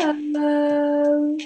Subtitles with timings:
[0.00, 1.36] Hello.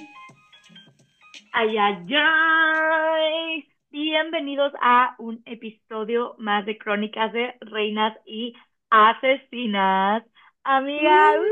[1.52, 3.68] Ay, ay, ay.
[3.90, 8.54] Bienvenidos a un episodio más de Crónicas de Reinas y
[8.88, 10.24] Asesinas.
[10.64, 11.44] Amiga, uh,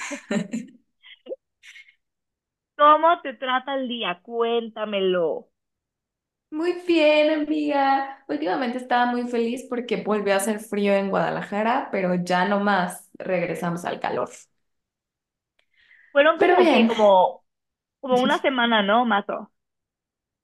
[2.78, 4.20] ¿cómo te trata el día?
[4.22, 5.50] Cuéntamelo.
[6.54, 8.24] Muy bien, amiga.
[8.28, 13.10] Últimamente estaba muy feliz porque volvió a hacer frío en Guadalajara, pero ya no más
[13.18, 14.30] regresamos al calor.
[16.12, 17.44] Fueron Pero como que, bien, como,
[18.00, 19.52] como una semana, ¿no, Mazo?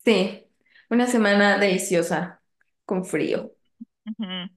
[0.05, 0.47] sí,
[0.91, 2.43] una semana deliciosa
[2.85, 3.53] con frío.
[4.07, 4.51] Ujú.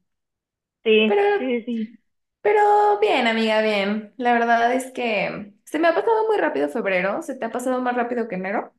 [0.84, 2.00] Sí, Pero, sí, sí.
[2.42, 4.14] pero bien, amiga, bien.
[4.18, 7.22] La verdad es que se me ha pasado muy rápido febrero.
[7.22, 8.74] ¿Se te ha pasado más rápido que enero?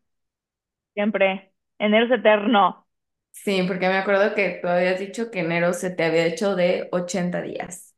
[0.94, 1.52] Siempre.
[1.78, 2.86] Enero es eterno.
[3.32, 6.88] Sí, porque me acuerdo que tú habías dicho que enero se te había hecho de
[6.92, 7.94] 80 días.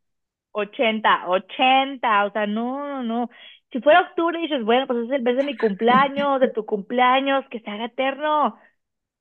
[0.52, 3.30] 80, 80, o sea, no, no, no.
[3.72, 7.44] Si fuera octubre, dices, bueno, pues es el mes de mi cumpleaños, de tu cumpleaños,
[7.50, 8.58] que se haga eterno.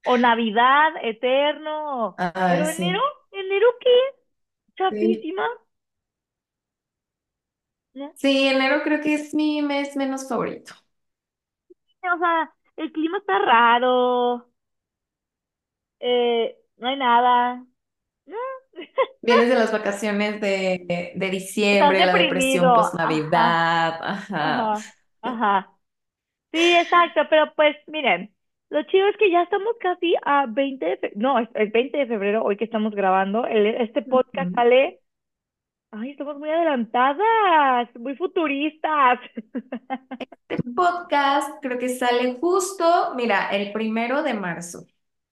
[0.03, 2.21] O Navidad, eterno.
[2.47, 3.05] Pero enero, sí.
[3.33, 3.89] ¿enero qué?
[4.89, 5.27] Sí.
[7.93, 8.15] ¿no?
[8.15, 10.73] Sí, enero creo que es mi mes menos favorito.
[12.03, 14.47] O sea, el clima está raro,
[16.05, 17.65] eh, no hay nada.
[18.25, 18.37] ¿no?
[19.21, 21.29] Vienes de las vacaciones de, de
[21.71, 24.71] Estás diciembre, la depresión post-Navidad, ajá.
[24.71, 25.71] ajá, ajá.
[26.53, 28.33] Sí, exacto, pero pues miren,
[28.69, 31.97] lo chido es que ya estamos casi a 20 de fe- no, es el 20
[31.99, 35.01] de febrero, hoy que estamos grabando, el, este podcast sale,
[35.91, 39.19] ay, estamos muy adelantadas, muy futuristas.
[40.19, 44.85] Este podcast creo que sale justo, mira, el primero de marzo,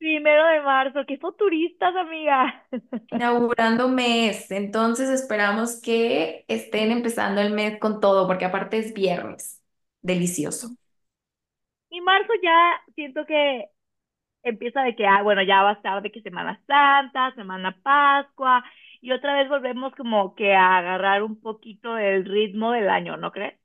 [0.04, 2.66] Primero de marzo, qué futuristas, amiga.
[3.12, 4.52] inaugurando mes.
[4.52, 9.62] Entonces esperamos que estén empezando el mes con todo, porque aparte es viernes.
[10.02, 10.76] Delicioso.
[11.90, 13.66] Y marzo ya siento que
[14.44, 18.64] empieza de que, ah, bueno, ya va a estar de que Semana Santa, Semana Pascua,
[19.02, 23.32] y otra vez volvemos como que a agarrar un poquito el ritmo del año, ¿no
[23.32, 23.60] crees?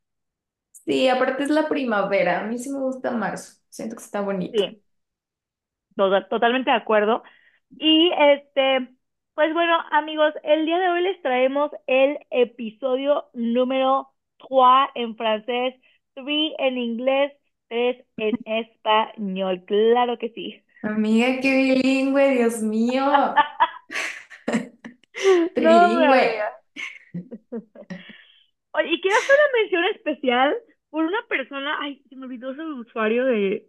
[0.85, 2.41] Sí, aparte es la primavera.
[2.41, 3.55] A mí sí me gusta marzo.
[3.69, 4.65] Siento que está bonito.
[4.65, 4.83] Sí.
[6.29, 7.23] Totalmente de acuerdo.
[7.79, 8.89] Y este,
[9.35, 15.75] pues bueno, amigos, el día de hoy les traemos el episodio número 3 en francés,
[16.15, 17.33] 3 en inglés,
[17.69, 19.65] 3 en español.
[19.67, 20.63] Claro que sí.
[20.83, 23.05] Amiga, qué bilingüe, Dios mío.
[25.21, 26.07] No, Trilingüe.
[26.07, 26.53] amiga.
[28.73, 30.57] Oye, y quiero hacer una mención especial
[30.91, 33.67] por una persona, ay, se me olvidó su usuario de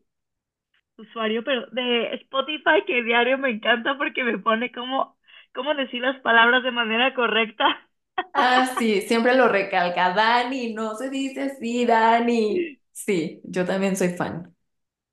[0.99, 5.17] usuario, pero de Spotify que diario me encanta porque me pone cómo,
[5.53, 7.65] cómo decir las palabras de manera correcta.
[8.33, 10.13] Ah, sí, siempre lo recalca.
[10.13, 12.71] Dani, no se dice así, Dani.
[12.91, 14.55] Sí, yo también soy fan.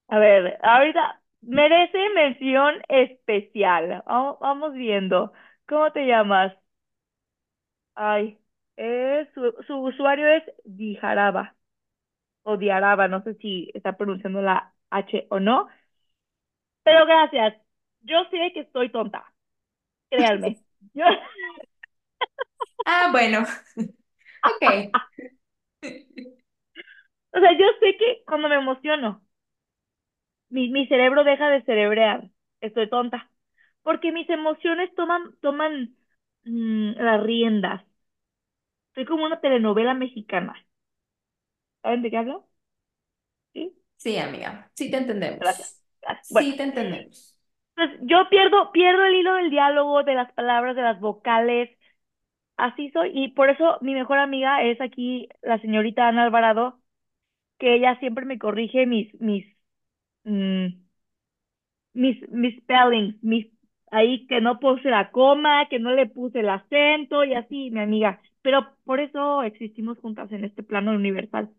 [0.08, 4.02] A ver, ahorita merece mención especial.
[4.06, 5.32] Vamos, vamos viendo.
[5.68, 6.52] ¿Cómo te llamas?
[7.94, 8.38] Ay,
[8.76, 11.56] eh, su, su usuario es Dijaraba
[12.44, 15.68] o Diaraba, no sé si está pronunciando la H o no,
[16.82, 17.54] pero gracias.
[18.02, 19.32] Yo sé que estoy tonta,
[20.10, 20.60] créanme.
[20.94, 21.04] Yo,
[22.84, 23.44] Ah, bueno,
[24.44, 24.96] ok.
[27.32, 29.22] o sea, yo sé que cuando me emociono,
[30.48, 32.30] mi, mi cerebro deja de cerebrear.
[32.60, 33.30] Estoy tonta.
[33.82, 35.96] Porque mis emociones toman, toman
[36.44, 37.84] mm, las riendas.
[38.96, 40.54] Soy como una telenovela mexicana.
[41.82, 42.46] ¿Saben de qué hablo?
[43.96, 45.72] Sí, amiga, sí te entendemos.
[46.02, 46.26] gracias.
[46.28, 47.36] Bueno, Sí te entendemos.
[47.74, 51.70] pues yo pierdo, pierdo el hilo del diálogo, de las palabras, de las vocales.
[52.56, 53.12] Así soy.
[53.14, 56.80] Y por eso mi mejor amiga es aquí la señorita Ana Alvarado,
[57.58, 59.46] que ella siempre me corrige mis, mis,
[60.24, 60.66] mm,
[61.94, 63.46] mis, mis spellings, mis,
[63.90, 67.80] ahí que no puse la coma, que no le puse el acento y así, mi
[67.80, 68.20] amiga.
[68.42, 71.50] Pero por eso existimos juntas en este plano universal.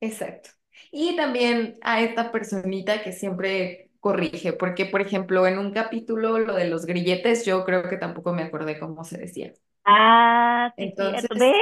[0.00, 0.50] Exacto.
[0.90, 6.54] Y también a esta personita que siempre corrige, porque, por ejemplo, en un capítulo, lo
[6.54, 9.52] de los grilletes, yo creo que tampoco me acordé cómo se decía.
[9.84, 11.02] Ah, cierto.
[11.12, 11.28] ¿Ves?
[11.28, 11.54] Entonces,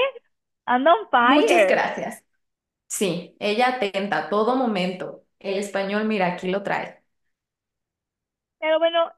[0.66, 2.24] Anda on muchas gracias.
[2.88, 5.24] Sí, ella atenta a todo momento.
[5.40, 7.02] El español, mira, aquí lo trae.
[8.58, 9.12] Pero bueno,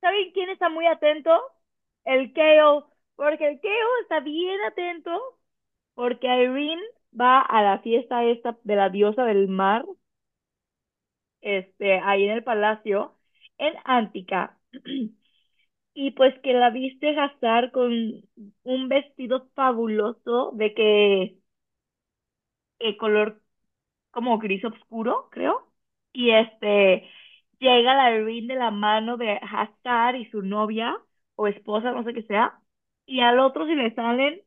[0.00, 1.30] ¿saben quién está muy atento?
[2.04, 2.84] El Kale,
[3.16, 5.10] porque el Kale está bien atento,
[5.94, 6.82] porque Irene
[7.20, 9.84] va a la fiesta esta de la diosa del mar,
[11.40, 13.16] este, ahí en el palacio,
[13.58, 14.58] en Antica.
[15.94, 17.92] Y pues que la viste gastar con
[18.64, 21.38] un vestido fabuloso de que
[22.78, 23.42] el color
[24.10, 25.72] como gris oscuro, creo.
[26.12, 27.10] Y este
[27.60, 30.96] llega la Irene de la mano de Hastar y su novia
[31.36, 32.60] o esposa, no sé qué sea.
[33.06, 34.42] Y al otro se le salen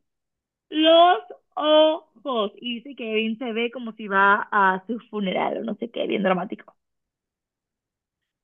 [0.70, 1.20] los
[1.58, 2.52] ojos.
[2.58, 5.92] Y dice que Irene se ve como si va a su funeral o no sé
[5.92, 6.76] qué, bien dramático.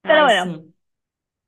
[0.05, 0.73] Pero Ay, bueno, sí,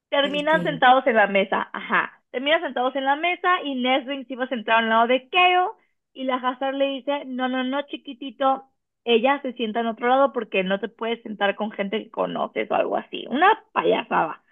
[0.10, 1.70] terminan sentados en la mesa.
[1.74, 2.22] Ajá.
[2.32, 5.78] Terminan sentados en la mesa y Nesrin se iba sentado al lado de Keo.
[6.14, 8.66] Y la Hazard le dice, no, no, no, chiquitito.
[9.06, 12.70] Ella se sienta en otro lado porque no te puedes sentar con gente que conoces
[12.72, 13.26] o algo así.
[13.30, 14.44] Una payasada.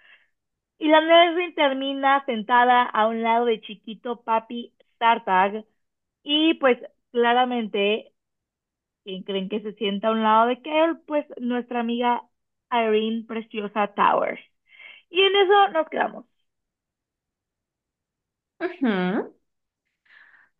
[0.78, 5.64] Y la Nesrin termina sentada a un lado de chiquito papi Startag.
[6.24, 6.78] Y pues
[7.14, 8.12] claramente,
[9.04, 10.96] ¿quién creen que se sienta a un lado de Kale?
[11.06, 12.22] Pues nuestra amiga
[12.72, 14.40] Irene Preciosa Towers.
[15.10, 16.26] Y en eso nos quedamos.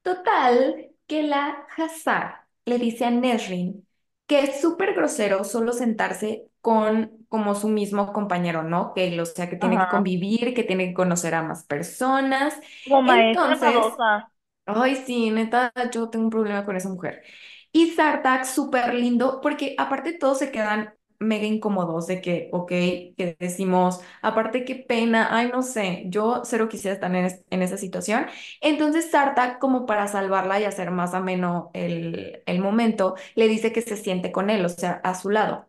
[0.02, 3.86] Total, que la Hazar le dice a Nesrin
[4.26, 8.94] que es súper grosero solo sentarse con como su mismo compañero, ¿no?
[8.94, 12.58] Que, o sea, que tiene que convivir, que tiene que conocer a más personas.
[12.84, 13.98] Como maestra Entonces.
[14.66, 17.22] Ay, sí, neta, yo tengo un problema con esa mujer.
[17.72, 23.36] Y Sartak, súper lindo, porque aparte todos se quedan mega incómodos de que, ok, que
[23.38, 27.76] decimos, aparte qué pena, ay, no sé, yo cero quisiera estar en, es- en esa
[27.76, 28.26] situación.
[28.62, 33.82] Entonces Sartak, como para salvarla y hacer más ameno el, el momento, le dice que
[33.82, 35.68] se siente con él, o sea, a su lado,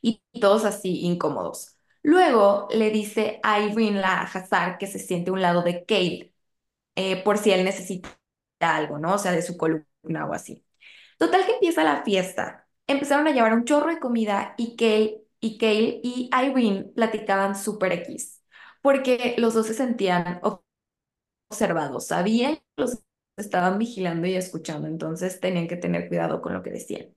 [0.00, 1.78] y todos así incómodos.
[2.02, 6.33] Luego le dice a Irene la Hazar que se siente a un lado de Kale
[6.96, 8.10] eh, por si él necesita
[8.60, 9.14] algo, ¿no?
[9.14, 10.64] O sea, de su columna o así.
[11.18, 12.66] Total que empieza la fiesta.
[12.86, 17.92] Empezaron a llevar un chorro de comida y Kale y, Kale y Irene platicaban súper
[17.92, 18.42] X,
[18.82, 20.40] porque los dos se sentían
[21.48, 22.98] observados, sabían que los
[23.36, 27.14] estaban vigilando y escuchando, entonces tenían que tener cuidado con lo que decían.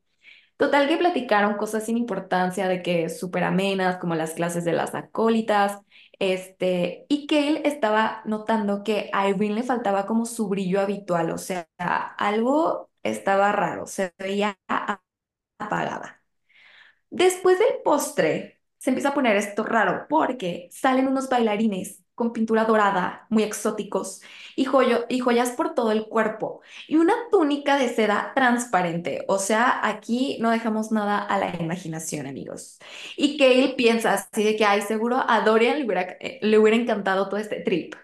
[0.57, 4.95] Total que platicaron cosas sin importancia de que súper amenas, como las clases de las
[4.95, 5.79] acólitas,
[6.19, 11.37] este, y él estaba notando que a Irene le faltaba como su brillo habitual, o
[11.37, 11.67] sea,
[12.17, 14.57] algo estaba raro, se veía
[15.59, 16.21] apagada.
[17.09, 22.65] Después del postre, se empieza a poner esto raro porque salen unos bailarines con pintura
[22.65, 24.21] dorada, muy exóticos,
[24.57, 29.25] y, joyo- y joyas por todo el cuerpo, y una túnica de seda transparente.
[29.29, 32.79] O sea, aquí no dejamos nada a la imaginación, amigos.
[33.17, 36.77] Y él piensa así de que, ay, seguro a Dorian le hubiera, eh, le hubiera
[36.77, 37.95] encantado todo este trip.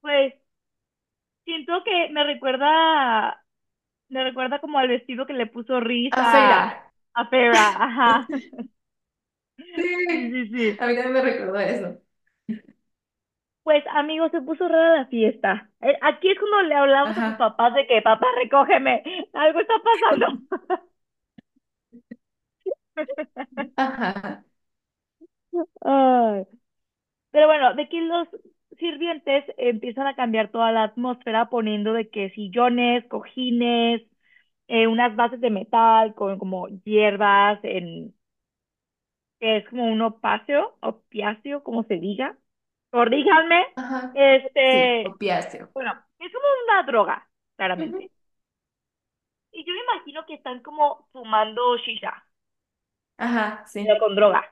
[0.00, 0.34] Pues
[1.44, 3.44] siento que me recuerda,
[4.10, 7.70] me recuerda como al vestido que le puso Riz A a, a Fera.
[7.76, 8.28] Ajá.
[9.56, 9.72] Sí,
[10.08, 10.78] Sí, sí, sí.
[10.78, 11.98] a mí también me recordó eso.
[13.66, 15.70] Pues amigos, se puso rara la fiesta.
[15.82, 19.02] Eh, Aquí es cuando le hablamos a Ajá, papás de que, papá, recógeme,
[19.34, 20.40] algo está pasando.
[23.76, 24.44] ajá,
[25.80, 26.44] Ay.
[27.32, 28.28] Pero bueno, de que los
[28.78, 34.02] sirvientes empiezan a cambiar toda la atmósfera poniendo de que sillones, cojines,
[34.68, 38.14] eh, unas bases de metal con como hierbas, en,
[39.40, 42.38] que es como un opacio, opiáceo, como se diga.
[42.90, 43.66] Corríjanme.
[43.74, 44.20] ajá.
[44.64, 45.72] Sí, Este, opiáceo.
[45.74, 48.10] bueno, es como una droga, claramente.
[49.50, 52.24] Y yo me imagino que están como fumando shisha,
[53.18, 53.98] Ajá, pero sí.
[53.98, 54.42] con droga.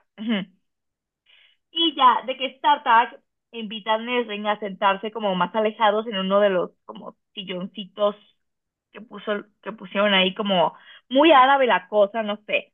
[1.71, 3.19] Y ya, de que StarTag
[3.51, 8.15] invita a Nesrin a sentarse como más alejados en uno de los como silloncitos
[8.91, 10.73] que puso, que pusieron ahí como
[11.09, 12.73] muy árabe la cosa, no sé.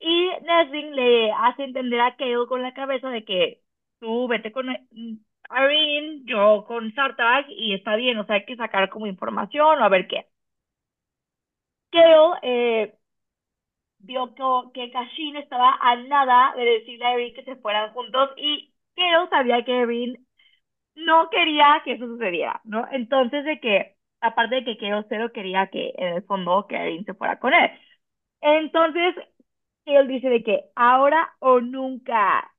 [0.00, 3.62] Y Nesrin le hace entender a Kale con la cabeza de que
[4.00, 4.66] tú vete con
[5.50, 9.84] Irene, yo con StarTag y está bien, o sea, hay que sacar como información o
[9.84, 10.26] a ver qué.
[11.92, 12.98] Kale eh,
[13.98, 14.42] vio que,
[14.74, 19.28] que Kashin estaba a nada de decirle a Irene que se fueran juntos y Kale
[19.30, 20.20] sabía que Irene
[20.96, 22.86] no quería que eso sucediera, ¿no?
[22.92, 27.04] Entonces de que, aparte de que Kale cero quería que en el fondo que Irene
[27.04, 27.70] se fuera con él.
[28.42, 29.14] Entonces,
[29.86, 32.49] él dice de que ahora o nunca.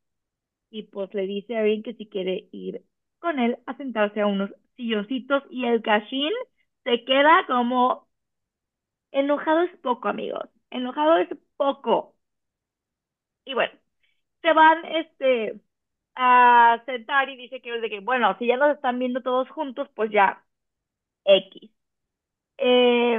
[0.71, 2.83] Y pues le dice a Irene que si quiere ir
[3.19, 6.31] con él a sentarse a unos silloncitos y el Kashin
[6.83, 8.07] se queda como
[9.11, 10.49] enojado es poco, amigos.
[10.69, 12.15] Enojado es poco.
[13.45, 13.73] Y bueno,
[14.41, 15.61] se van este
[16.15, 19.89] a sentar y dice que, de que bueno, si ya nos están viendo todos juntos,
[19.95, 20.43] pues ya
[21.25, 21.71] X.
[22.59, 23.15] Eh,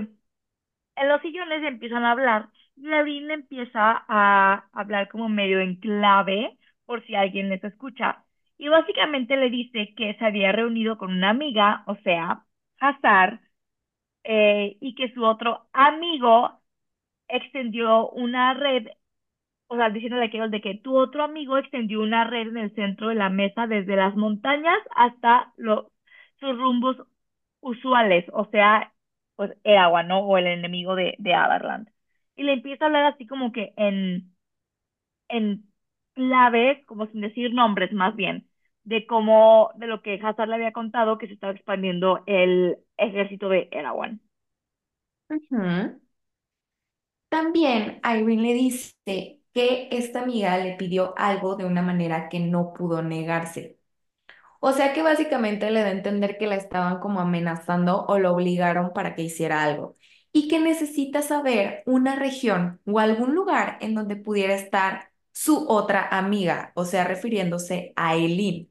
[0.96, 2.88] en los sillones empiezan a hablar Y
[3.32, 6.58] empieza a hablar como medio en clave,
[6.92, 8.24] por si alguien les escucha.
[8.58, 12.44] Y básicamente le dice que se había reunido con una amiga, o sea,
[12.80, 13.40] Hazar,
[14.24, 16.60] eh, y que su otro amigo
[17.28, 18.88] extendió una red,
[19.68, 23.14] o sea, diciéndole de que tu otro amigo extendió una red en el centro de
[23.16, 25.86] la mesa desde las montañas hasta los,
[26.40, 26.96] sus rumbos
[27.60, 28.92] usuales, o sea,
[29.36, 30.20] pues el agua, ¿no?
[30.20, 31.90] O el enemigo de, de Adarland.
[32.36, 34.34] Y le empieza a hablar así como que en,
[35.28, 35.71] en
[36.14, 38.48] claves, como sin decir nombres más bien,
[38.84, 43.48] de cómo, de lo que Hazard le había contado que se estaba expandiendo el ejército
[43.48, 44.20] de Erawan.
[47.28, 52.72] También Irene le dice que esta amiga le pidió algo de una manera que no
[52.74, 53.78] pudo negarse.
[54.60, 58.34] O sea que básicamente le da a entender que la estaban como amenazando o lo
[58.34, 59.96] obligaron para que hiciera algo
[60.32, 66.08] y que necesita saber una región o algún lugar en donde pudiera estar su otra
[66.10, 68.70] amiga, o sea, refiriéndose a Eileen,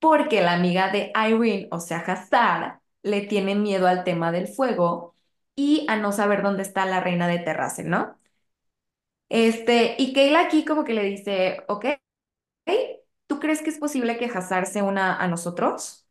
[0.00, 5.16] porque la amiga de Irene, o sea, Hazar, le tiene miedo al tema del fuego
[5.56, 8.18] y a no saber dónde está la reina de Terrace, ¿no?
[9.28, 11.86] Este, y Kayla aquí como que le dice, ok,
[13.26, 16.06] ¿tú crees que es posible que Hazar se una a nosotros?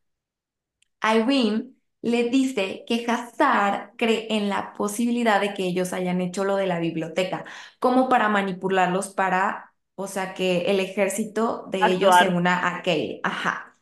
[1.03, 6.55] Irene le dice que Hazar cree en la posibilidad de que ellos hayan hecho lo
[6.55, 7.45] de la biblioteca,
[7.79, 13.19] como para manipularlos para, o sea, que el ejército de ellos se una a Kale.
[13.23, 13.77] Ajá.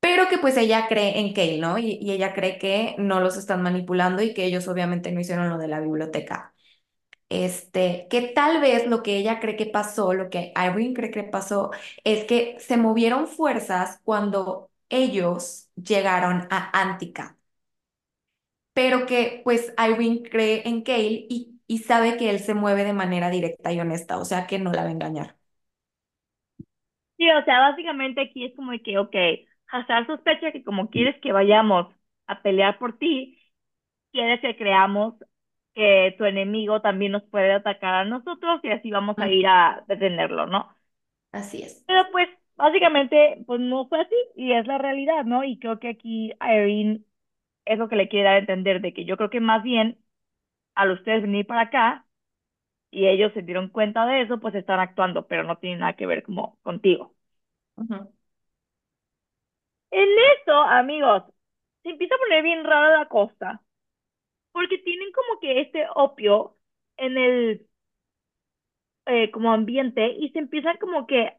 [0.00, 1.78] Pero que pues ella cree en Kale, ¿no?
[1.78, 5.48] Y, y ella cree que no los están manipulando y que ellos obviamente no hicieron
[5.48, 6.54] lo de la biblioteca.
[7.28, 11.24] Este, que tal vez lo que ella cree que pasó, lo que Irene cree que
[11.24, 11.70] pasó,
[12.04, 17.36] es que se movieron fuerzas cuando ellos llegaron a Antica,
[18.72, 22.92] pero que pues Irene cree en Cale y, y sabe que él se mueve de
[22.92, 25.36] manera directa y honesta, o sea que no la va a engañar.
[27.16, 29.14] Sí, o sea, básicamente aquí es como de que, ok,
[29.70, 31.94] Hazard sospecha que como quieres que vayamos
[32.26, 33.38] a pelear por ti,
[34.12, 35.14] quieres que creamos
[35.74, 39.46] que tu enemigo también nos puede atacar a nosotros y así vamos a Mm, ir
[39.48, 40.74] a detenerlo, ¿no?
[41.32, 41.84] Así es.
[41.86, 45.44] Pero pues básicamente pues no fue así y es la realidad, ¿no?
[45.44, 47.02] Y creo que aquí Irene
[47.66, 49.98] es lo que le quiere dar a entender de que yo creo que más bien
[50.74, 52.06] al ustedes venir para acá
[52.90, 56.06] y ellos se dieron cuenta de eso, pues están actuando, pero no tiene nada que
[56.06, 57.14] ver como contigo.
[59.90, 60.08] En
[60.42, 61.22] eso, amigos,
[61.82, 63.62] se empieza a poner bien rara la cosa,
[64.52, 66.58] porque tienen como que este opio
[66.98, 67.68] en el
[69.06, 71.32] eh, como ambiente y se empiezan como que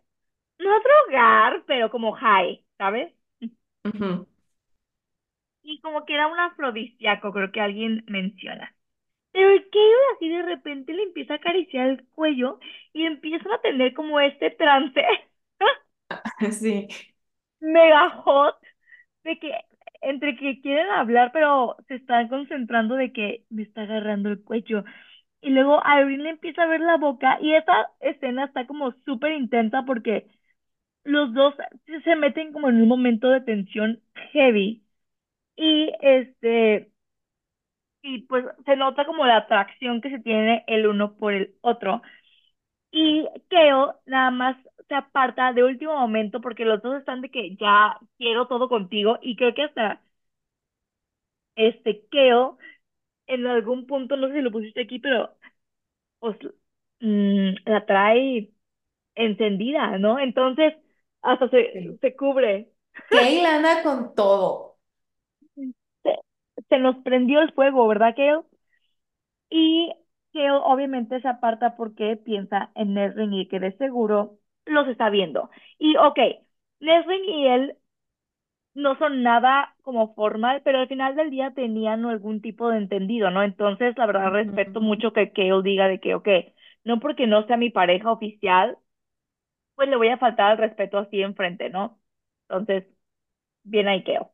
[0.60, 3.14] no a drogar, pero como high, ¿sabes?
[5.64, 8.75] Y como que era un afrodisíaco, creo que alguien menciona.
[9.36, 12.60] Pero el Kale así de repente le empieza a acariciar el cuello
[12.94, 15.02] y empiezan a tener como este trance
[16.52, 16.88] Sí,
[17.60, 18.56] mega hot
[19.24, 19.52] de que
[20.02, 24.84] entre que quieren hablar, pero se están concentrando de que me está agarrando el cuello.
[25.42, 29.34] Y luego Irene le empieza a ver la boca y esa escena está como súper
[29.34, 30.28] intensa porque
[31.06, 31.56] los dos
[32.06, 34.02] se meten como en un momento de tensión
[34.34, 34.84] heavy.
[35.58, 36.92] Y este,
[38.06, 42.04] y pues se nota como la atracción que se tiene el uno por el otro.
[42.92, 44.58] Y Keo nada más
[44.90, 49.20] se aparta de último momento porque los dos están de que ya quiero todo contigo
[49.22, 50.02] y creo que hasta
[51.56, 52.58] este Keo
[53.28, 55.36] en algún punto, no sé si lo pusiste aquí, pero
[56.20, 56.38] pues
[57.02, 58.52] mm, la trae
[59.16, 60.20] encendida, ¿no?
[60.20, 60.76] Entonces
[61.22, 62.00] hasta se, sí.
[62.02, 62.72] se cubre.
[63.56, 64.75] Anda con todo.
[66.70, 68.46] Se, nos prendió el fuego, ¿verdad, Keo?
[69.50, 69.94] Y
[70.34, 75.50] Keo obviamente se aparta porque piensa en Nesrin y que de seguro los está viendo.
[75.80, 76.20] Y ok,
[76.80, 77.78] Nesrin y él
[78.74, 83.32] no son nada como formal, pero al final del día tenían algún tipo de entendido,
[83.32, 83.44] ¿no?
[83.44, 86.28] Entonces, la verdad, respeto mucho que Kale diga de que, ok,
[86.84, 88.78] no porque no sea mi pareja oficial,
[89.76, 92.00] pues le voy a faltar al respeto así enfrente, ¿no?
[92.50, 92.86] Entonces,
[93.64, 94.28] bien ahí Kale.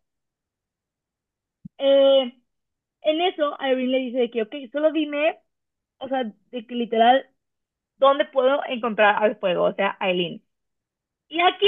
[1.82, 2.34] Eh,
[3.04, 5.40] en eso, Irene le dice de que, ok, solo dime,
[6.00, 7.30] o sea, de que literal,
[7.98, 9.66] ¿dónde puedo encontrar al fuego?
[9.66, 10.44] O sea, Aileen.
[11.30, 11.68] Y aquí,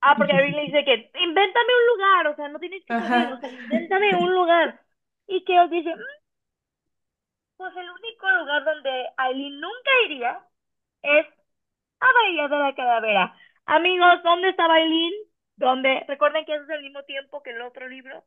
[0.00, 3.32] ah, porque Irene le dice que, invéntame un lugar, o sea, no tienes que saber,
[3.32, 3.40] o Ajá.
[3.40, 4.80] sea, invéntame un lugar.
[5.26, 5.94] Y Kale dice,
[7.56, 10.40] Pues el único lugar donde Aileen nunca iría
[11.02, 11.26] es
[12.00, 13.36] a Bahía de la Calavera.
[13.66, 15.12] Amigos, ¿dónde está Aileen?
[15.56, 16.04] ¿Dónde?
[16.08, 18.24] Recuerden que eso es el mismo tiempo que el otro libro.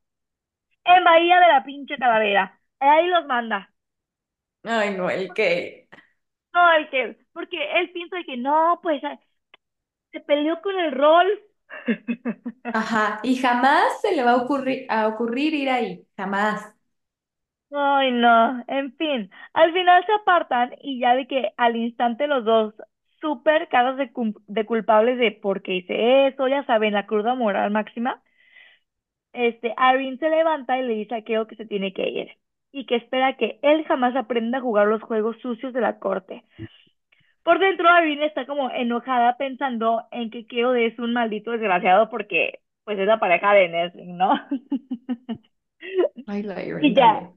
[0.86, 2.58] En Bahía de la pinche Calavera.
[2.80, 3.70] Ahí los manda.
[4.64, 5.88] Ay, no, el que.
[6.54, 9.02] No, el que, porque él piensa que no, pues
[10.14, 11.28] se peleó con el rol.
[12.72, 16.74] Ajá, y jamás se le va a ocurrir, a ocurrir ir ahí, jamás.
[17.76, 22.46] Ay, no, en fin, al final se apartan y ya de que al instante los
[22.46, 22.76] dos
[23.20, 24.12] súper caras de,
[24.48, 28.22] de culpables de por qué hice eso, ya saben, la cruda moral máxima,
[29.34, 32.30] este, Irene se levanta y le dice a Keo que se tiene que ir
[32.72, 36.44] y que espera que él jamás aprenda a jugar los juegos sucios de la corte.
[37.44, 42.60] Por dentro, Irene está como enojada pensando en que Keo es un maldito desgraciado porque
[42.86, 44.34] pues es la pareja de Nesrin, ¿no?
[46.26, 47.32] Ay, la Y ya,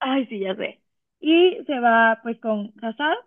[0.00, 0.82] ay, sí, ya sé.
[1.20, 3.18] Y se va pues con Hazard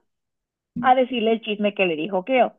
[0.82, 2.58] a decirle el chisme que le dijo Keo.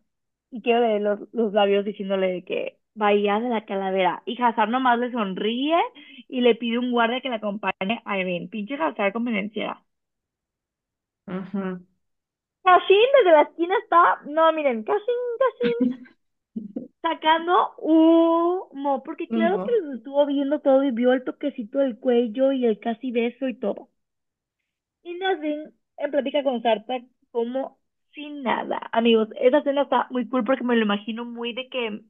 [0.50, 4.22] Y Keo de los, los labios diciéndole que vaya de la calavera.
[4.26, 5.76] Y Hazard nomás le sonríe
[6.28, 8.48] y le pide un guardia que le acompañe a Irene.
[8.48, 9.82] Pinche Hazard convenenciera.
[11.26, 11.86] Ujú.
[12.64, 15.74] Cashin desde la esquina está, no, miren, Cashin, Cashin
[17.02, 22.52] sacando humo, porque claro que los estuvo viendo todo y vio el toquecito del cuello
[22.52, 23.88] y el casi beso y todo.
[25.02, 26.98] Y Nasrin en plática con Sarta
[27.30, 27.78] como
[28.14, 28.80] sin nada.
[28.92, 32.02] Amigos, esa escena está muy cool porque me lo imagino muy de que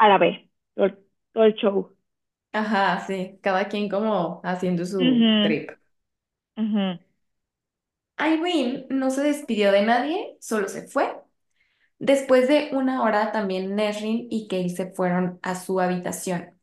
[0.00, 0.98] árabe, todo, el
[1.32, 1.96] todo el show.
[2.52, 5.70] Ajá, sí, cada quien como haciendo su Ujú, trip.
[6.56, 6.98] ujú,
[8.18, 11.14] Irene no se despidió de nadie, solo se fue.
[11.98, 16.58] Después de una hora, también Nesrin y Kale se fueron a su habitación.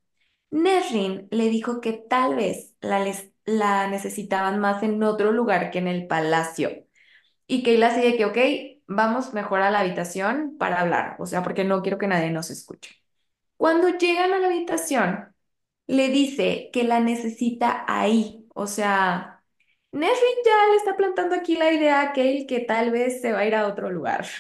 [0.52, 5.80] Nesrin le dijo que tal vez la, les- la necesitaban más en otro lugar que
[5.80, 6.72] en el palacio.
[7.48, 8.38] Y Kale así de que, ok,
[8.88, 12.52] vamos mejor a la habitación para hablar, o sea, porque no quiero que nadie nos
[12.52, 12.96] escuche.
[13.58, 15.36] Cuando llegan a la habitación,
[15.88, 18.48] le dice que la necesita ahí.
[18.56, 19.44] O sea,
[19.92, 23.40] Nesrin ya le está plantando aquí la idea a Kale que tal vez se va
[23.40, 24.26] a ir a otro lugar.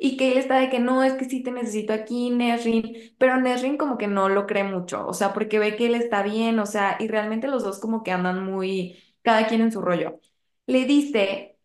[0.00, 3.14] Y Kale está de que no, es que sí te necesito aquí, Nesrin.
[3.18, 5.06] Pero Nesrin como que no lo cree mucho.
[5.06, 6.58] O sea, porque ve que él está bien.
[6.60, 10.20] O sea, y realmente los dos como que andan muy, cada quien en su rollo.
[10.66, 11.58] Le dice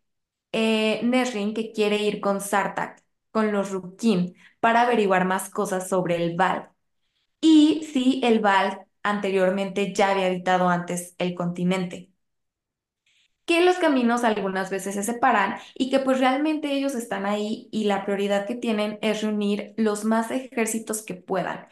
[0.54, 6.18] eh, Nesrin que quiere ir con Sartak, con los Rukin, para averiguar más cosas sobre
[6.18, 6.73] el Val.
[7.44, 12.12] Y si el Val anteriormente ya había habitado antes el continente.
[13.46, 17.84] Que los caminos algunas veces se separan y que pues realmente ellos están ahí y
[17.86, 21.68] la prioridad que tienen es reunir los más ejércitos que puedan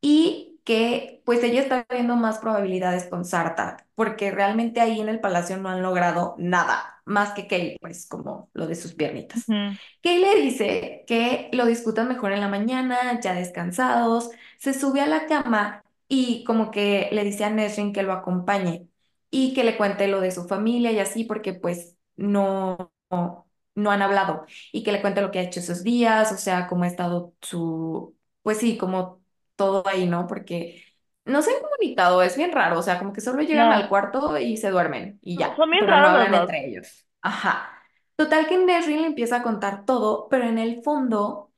[0.00, 5.20] y que pues ella está viendo más probabilidades con Sarta, porque realmente ahí en el
[5.20, 9.48] palacio no han logrado nada, más que Kay, pues como lo de sus piernitas.
[9.48, 9.76] ujú.
[10.02, 15.06] Kay le dice que lo discutan mejor en la mañana, ya descansados, se sube a
[15.06, 18.88] la cama y como que le dice a Nesrin que lo acompañe
[19.30, 23.90] y que le cuente lo de su familia y así, porque pues no, no, no
[23.90, 26.84] han hablado y que le cuente lo que ha hecho esos días, o sea, cómo
[26.84, 29.21] ha estado su, pues sí, como
[29.56, 30.26] todo ahí, ¿no?
[30.26, 30.84] Porque
[31.24, 33.88] no se han comunicado, es bien raro, o sea, como que solo llegan al No,
[33.88, 36.50] cuarto y se duermen y no, ya, son bien pero no los hablan dos.
[36.50, 37.06] entre ellos.
[37.22, 37.70] Ajá.
[38.16, 41.52] Total que Nesrin le empieza a contar todo, pero en el fondo,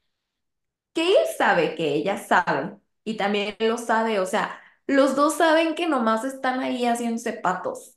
[0.92, 5.74] que él sabe que ella sabe y también lo sabe, o sea, los dos saben
[5.74, 7.96] que nomás están ahí haciéndose patos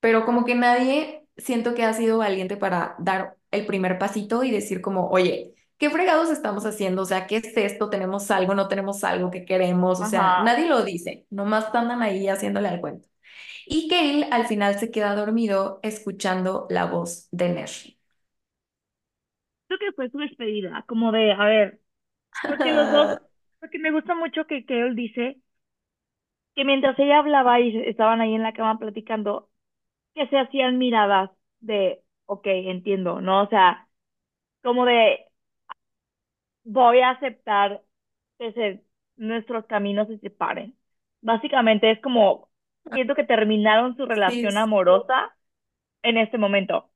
[0.00, 4.50] pero como que nadie siento que ha sido valiente para dar el primer pasito y
[4.52, 7.02] decir como, oye, ¿qué fregados estamos haciendo?
[7.02, 7.90] O sea, ¿qué es esto?
[7.90, 8.54] ¿Tenemos algo?
[8.54, 10.00] ¿No tenemos algo que queremos?
[10.00, 10.44] O sea, Ajá.
[10.44, 13.08] nadie lo dice, nomás andan ahí haciéndole al cuento.
[13.66, 17.98] Y Kale al final se queda dormido escuchando la voz de Nesh.
[19.66, 21.80] Creo que fue su despedida, como de, a ver,
[22.46, 23.12] porque los dos,
[23.60, 25.40] porque me gusta mucho que, él dice
[26.54, 29.50] que mientras ella hablaba y estaban ahí en la cama platicando,
[30.14, 33.44] que se hacían miradas de, ok, entiendo, ¿no?
[33.44, 33.88] O sea,
[34.62, 35.20] como de,
[36.64, 37.82] voy a aceptar
[38.38, 38.84] que se,
[39.16, 40.76] nuestros caminos se separen.
[41.22, 42.50] Básicamente es como,
[42.92, 45.36] siento que terminaron su relación amorosa
[46.02, 46.90] en este momento.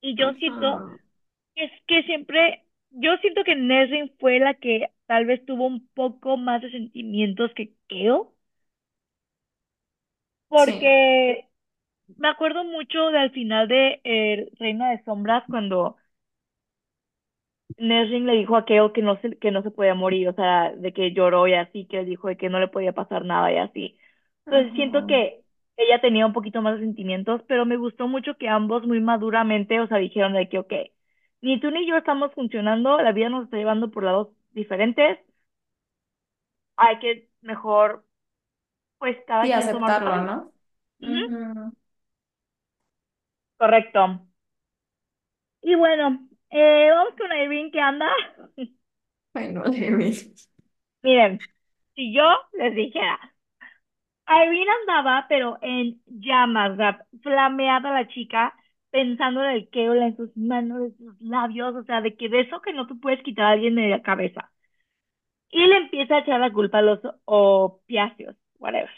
[0.00, 0.84] Y yo siento
[1.54, 5.88] que es que siempre, yo siento que Nesrin fue la que tal vez tuvo un
[5.94, 8.34] poco más de sentimientos que Keo,
[10.56, 10.72] Sí.
[10.74, 11.48] porque
[12.16, 15.96] me acuerdo mucho del final de eh, Reina de Sombras cuando
[17.78, 20.72] Nesrin le dijo a Keo que no se, que no se podía morir, o sea,
[20.74, 23.52] de que lloró y así, que él dijo de que no le podía pasar nada
[23.52, 23.98] y así.
[24.46, 25.42] Entonces siento que
[25.76, 29.80] ella tenía un poquito más de sentimientos, pero me gustó mucho que ambos muy maduramente,
[29.80, 30.72] o sea, dijeron de que, ok,
[31.40, 35.18] ni tú ni yo estamos funcionando, la vida nos está llevando por lados diferentes,
[36.76, 38.04] hay que mejor,
[38.98, 40.52] pues, cada Sí, quien tomar aceptarlo, camino.
[41.00, 41.72] ¿no?
[43.58, 44.28] Correcto.
[45.62, 48.06] Y bueno, eh, vamos con Irene que anda.
[49.34, 50.12] Ay, no, Irene.
[51.02, 51.38] Miren,
[51.94, 53.18] si yo les dijera,
[54.28, 56.76] Irene andaba, pero en llamas,
[57.22, 58.54] flameada la chica,
[58.90, 62.40] pensando en el Keola, en sus manos, en sus labios, o sea, de que de
[62.40, 64.50] eso que no te puedes quitar a alguien de la cabeza.
[65.50, 68.90] Y le empieza a echar la culpa a los opiáceos, whatever.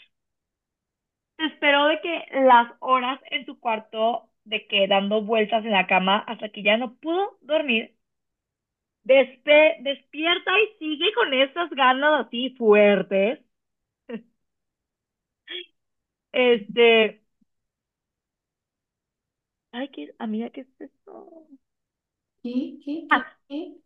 [1.37, 5.87] Se esperó de que las horas en su cuarto, de que dando vueltas en la
[5.87, 7.95] cama hasta que ya no pudo dormir,
[9.03, 13.39] despe despierta y sigue con esas ganas así fuertes.
[16.31, 17.21] Este,
[19.71, 21.47] ay, qué, amiga, ¿qué es esto?
[22.43, 22.77] ¿Qué?
[22.85, 23.07] ¿Qué?
[23.07, 23.07] ¿Qué?
[23.11, 23.25] Ah,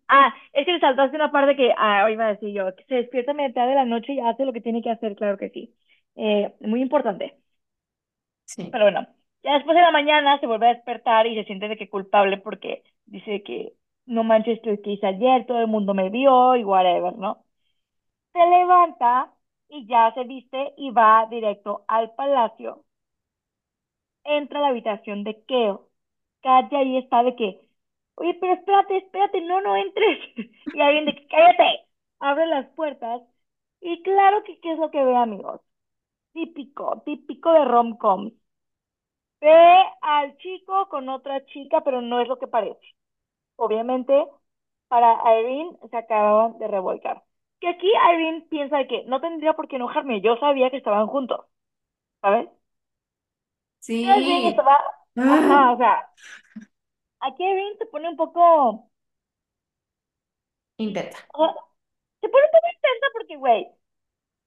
[0.07, 2.95] ah, es que le saltaste una parte que, ah, iba a decir yo, que se
[2.95, 5.49] despierta a mitad de la noche y hace lo que tiene que hacer, claro que
[5.49, 5.75] sí.
[6.15, 7.37] Eh, muy importante.
[8.45, 8.69] Sí.
[8.71, 9.07] Pero bueno,
[9.43, 12.37] ya después de la mañana se vuelve a despertar y se siente de que culpable
[12.37, 13.73] porque dice que
[14.05, 17.43] no manches esto que hice ayer, todo el mundo me vio y whatever, ¿no?
[18.33, 19.33] Se levanta
[19.69, 22.85] y ya se viste y va directo al palacio.
[24.23, 25.89] Entra a la habitación de Keo.
[26.43, 27.59] Katia ahí está de que,
[28.15, 30.19] oye, pero espérate, espérate, no, no entres.
[30.73, 31.85] Y alguien de que, cállate,
[32.19, 33.21] abre las puertas.
[33.81, 35.61] Y claro que, ¿qué es lo que ve, amigos?
[36.33, 38.33] Típico, típico de rom-coms.
[39.41, 39.49] Ve
[40.01, 42.79] al chico con otra chica, pero no es lo que parece.
[43.57, 44.27] Obviamente,
[44.89, 47.23] para Irene se acababan de revolcar.
[47.61, 51.07] Que aquí Irene piensa de que no tendría por qué enojarme, yo sabía que estaban
[51.07, 51.45] juntos,
[52.21, 52.49] ¿sabes?
[53.79, 54.49] Sí.
[54.49, 54.77] estaba,
[55.25, 56.09] ajá, Ah, o sea,
[57.19, 58.91] aquí Irene se pone un poco,
[60.77, 61.19] intenta.
[61.33, 61.53] o sea,
[62.21, 63.67] se pone un poco intensa porque, güey,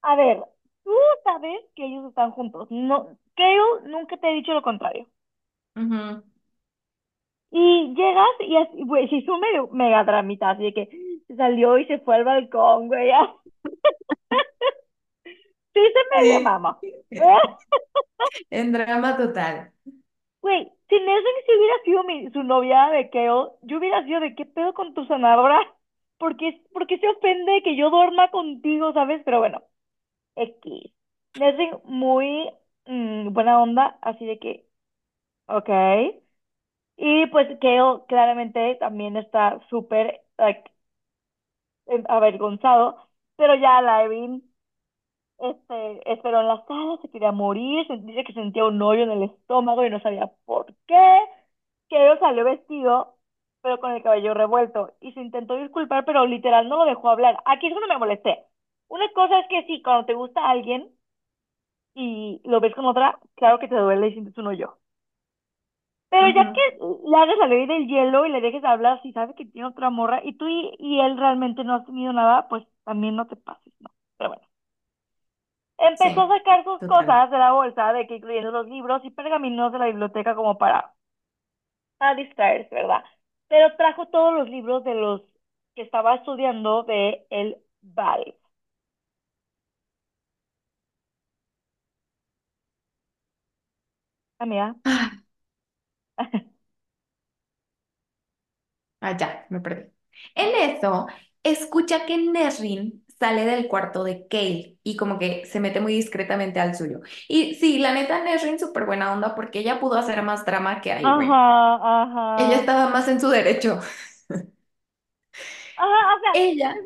[0.03, 0.45] a ver,
[0.85, 0.93] tú
[1.25, 5.09] sabes que ellos están juntos, no, Kale nunca te he dicho lo contrario.
[5.77, 6.23] Ujú.
[7.51, 10.89] Y llegas y así, güey, se hizo medio mega dramita, así de que
[11.29, 13.11] se salió y se fue al balcón, güey.
[15.75, 16.79] Sí, se medio mama.
[18.51, 19.73] En drama total.
[20.43, 24.35] Güey, si Nesrin si hubiera sido mi, su novia de Keo, yo hubiera sido de
[24.35, 25.59] qué pedo con tu sanadora.
[26.19, 29.23] ¿Por qué, por qué se ofende que yo duerma contigo, sabes?
[29.25, 29.63] Pero bueno,
[30.37, 30.93] X.
[31.35, 32.51] Nesrin muy
[32.87, 34.67] mm, buena onda, así de que,
[35.49, 35.71] ok.
[36.97, 40.71] Y pues Keo claramente también está súper, like,
[42.09, 42.97] avergonzado,
[43.37, 44.43] pero ya la Erin
[45.39, 49.11] este, esperó en la sala, se quería morir, se- dice que sentía un hoyo en
[49.13, 51.19] el estómago y no sabía por qué.
[51.91, 53.17] Él salió vestido,
[53.63, 57.39] pero con el cabello revuelto, y se intentó disculpar, pero literal no lo dejó hablar.
[57.47, 58.45] Aquí es cuando me molesté.
[58.89, 60.91] Una cosa es que sí, cuando te gusta alguien
[61.95, 64.79] y lo ves con otra, claro que te duele y sientes un hoyo.
[66.11, 66.61] Pero ya que
[67.11, 70.21] le hagas salir del hielo y le dejes hablar, si sabes que tiene otra morra,
[70.25, 73.73] y tú y, y él realmente no has tenido nada, pues también no te pases,
[73.81, 73.91] ¿no?
[74.19, 74.47] Pero bueno.
[75.79, 76.85] Empezó a sacar sus total.
[76.85, 80.59] cosas de la bolsa, de que incluyendo los libros y pergaminos de la biblioteca como
[80.59, 80.93] para,
[81.99, 83.05] para distraerse, ¿verdad?
[83.49, 85.23] Pero trajo todos los libros de los
[85.75, 88.35] que estaba estudiando de el Val.
[94.45, 94.75] Amiga.
[94.85, 95.25] Ah,
[99.01, 99.91] ah, ya, me perdí.
[100.35, 101.07] En eso,
[101.43, 106.61] escucha que Nesrin sale del cuarto de Kale y como que se mete muy discretamente
[106.61, 107.01] al suyo.
[107.29, 110.91] Y sí, la neta, Nesrin súper buena onda porque ella pudo hacer más drama que
[110.91, 111.43] Irene.
[111.43, 111.75] Ajá,
[112.37, 112.61] Ella ajá.
[112.61, 113.81] estaba más en su derecho.
[115.77, 116.85] Ajá, o sea, Ella,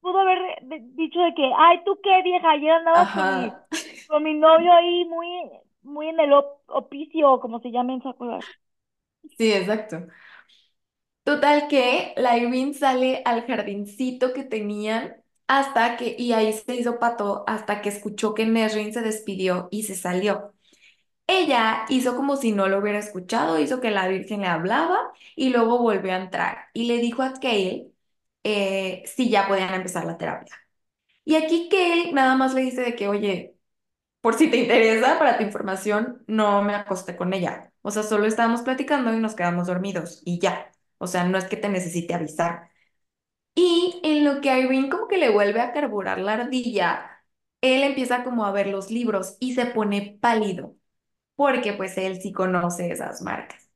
[0.00, 2.50] pudo haber de- dicho de que, ay, ¿tú qué, vieja?
[2.52, 3.66] Ayer andabas con mi, ajá,
[4.06, 5.28] con mi novio ahí muy,
[5.84, 8.02] muy en el op- opicio, como se llama en
[9.38, 10.06] sí, exacto.
[11.24, 12.36] Total que la
[12.74, 15.16] sale al jardincito que tenían
[15.46, 19.84] hasta que, y ahí se hizo pato hasta que escuchó que Nesrin se despidió y
[19.84, 20.54] se salió.
[21.26, 25.50] Ella hizo como si no lo hubiera escuchado, hizo que la Virgen le hablaba y
[25.50, 27.88] luego volvió a entrar y le dijo a Kale
[28.44, 30.56] eh, si ya podían empezar la terapia.
[31.24, 33.53] Y aquí Kale nada más le dice de que, oye,
[34.24, 37.72] por si te interesa, para tu información, no me acosté con ella.
[37.82, 40.72] O sea, solo estábamos platicando y nos quedamos dormidos y ya.
[40.98, 42.70] O sea, no es que te necesite avisar.
[43.54, 47.24] Y en lo que Irene como que le vuelve a carburar la ardilla,
[47.60, 50.76] él empieza como a ver los libros y se pone pálido
[51.36, 53.70] porque pues él sí conoce esas marcas.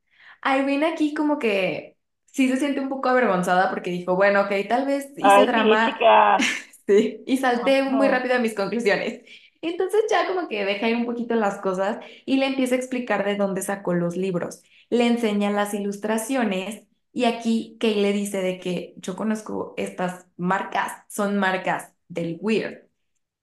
[0.44, 4.86] Irene aquí como que sí se siente un poco avergonzada porque dijo, bueno, ok, tal
[4.86, 5.98] vez hice Ay, drama,
[6.86, 9.22] sí, y salté muy rápido a mis conclusiones.
[9.60, 13.24] Entonces ya como que deja ir un poquito las cosas y le empieza a explicar
[13.24, 14.62] de dónde sacó los libros.
[14.90, 20.92] le enseña las ilustraciones y aquí Kay le dice de que yo conozco estas marcas,
[21.08, 22.86] son marcas del Weird.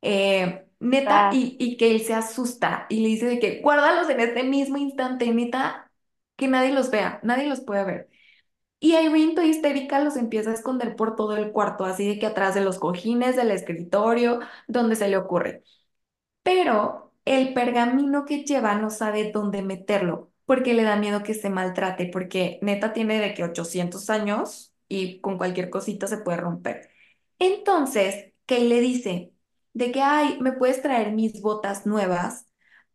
[0.02, 4.10] Eh, neta, Ah, y, y que él se asusta y le dice de que guárdalos
[4.10, 5.92] en este mismo instante, neta,
[6.38, 8.10] que nadie los vea, nadie los puede ver.
[8.80, 12.28] Y Irene, toda histérica, los empieza a esconder por todo el cuarto, así de que
[12.28, 15.64] atrás de los cojines, del escritorio, donde se le ocurre.
[16.46, 21.50] Pero el pergamino que lleva no sabe dónde meterlo, porque le da miedo que se
[21.50, 26.92] maltrate, porque neta tiene de que 800 años y con cualquier cosita se puede romper.
[27.40, 29.34] Entonces, Kay le dice
[29.74, 32.46] de que, ay, ¿me puedes traer mis botas nuevas?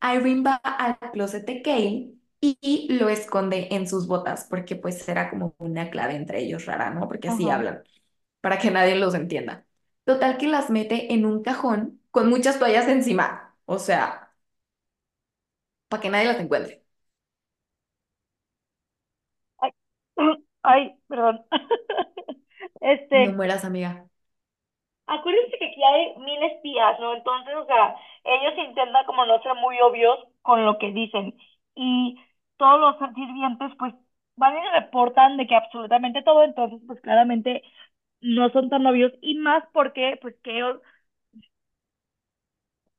[0.01, 5.29] Irene va al closet de Kay y, lo esconde en sus botas, porque pues era
[5.29, 7.09] como una clave entre ellos rara, ¿no?
[7.09, 7.57] Porque así ajá.
[7.57, 7.83] hablan,
[8.41, 9.67] para que nadie los entienda.
[10.05, 14.35] Total que las mete en un cajón con muchas toallas encima, o sea,
[15.89, 16.85] para que nadie las encuentre.
[19.59, 19.71] Ay,
[20.63, 21.45] ay, perdón.
[23.13, 24.09] No Este, mueras, amiga.
[25.07, 27.15] acuérdense que aquí hay mil espías, ¿no?
[27.15, 31.35] Entonces, o sea, ellos intentan como no ser muy obvios con lo que dicen.
[31.75, 32.19] Y
[32.57, 33.95] todos los sirvientes, pues,
[34.37, 37.63] van y reportan de que absolutamente todo, entonces, pues, claramente
[38.21, 39.13] no son tan obvios.
[39.23, 40.81] Y más porque, pues, que ellos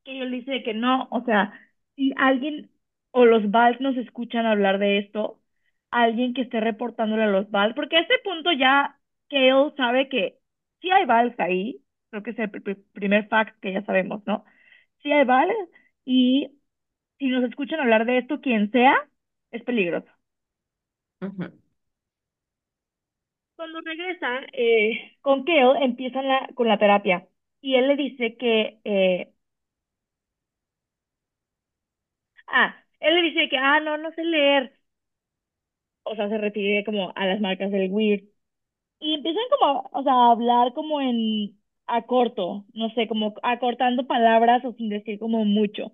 [0.03, 1.53] que yo le dice de que no, o sea,
[1.95, 2.71] si alguien
[3.11, 5.41] o los Vals nos escuchan hablar de esto,
[5.91, 10.39] alguien que esté reportándole a los Vals, porque a este punto ya Kale sabe que
[10.81, 14.21] sí hay Vals ahí, creo que es el pr- pr- primer fact que ya sabemos,
[14.25, 14.45] ¿no?
[15.03, 15.53] Sí hay Vals
[16.05, 16.51] y
[17.19, 19.09] si nos escuchan hablar de esto, quien sea,
[19.51, 20.09] es peligroso.
[23.55, 27.27] Cuando regresa eh, con Kale, empiezan la, con la terapia
[27.61, 29.33] y él le dice que, eh,
[32.51, 34.73] ah, él le dice que, ah, no, no sé leer.
[36.03, 38.23] o sea, se refiere como a las marcas del Weird.
[38.99, 44.07] Y empiezan como, o sea, a hablar como en a corto, no sé, como acortando
[44.07, 45.93] palabras o sin decir como mucho.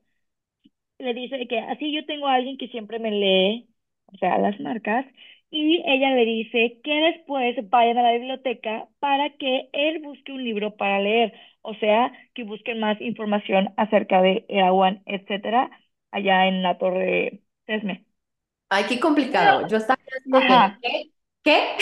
[0.99, 3.69] Le dice que así yo tengo a alguien que siempre me lee,
[4.07, 5.05] o sea, las marcas,
[5.51, 10.43] y ella le dice que después vayan a la biblioteca para que él busque un
[10.43, 15.69] libro para leer, o sea, que busquen más información acerca de Erawan, etcétera,
[16.11, 18.05] allá en la Torre Sesme.
[18.69, 18.99] Ay, qué
[19.37, 19.67] Pero, complicado.
[19.67, 19.97] Yo estaba
[20.29, 20.79] que, ajá,
[21.43, 21.77] ¿qué?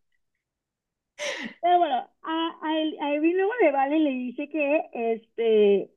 [1.61, 5.90] Pero bueno, a, a, él- a luego le vale y le dice que, este,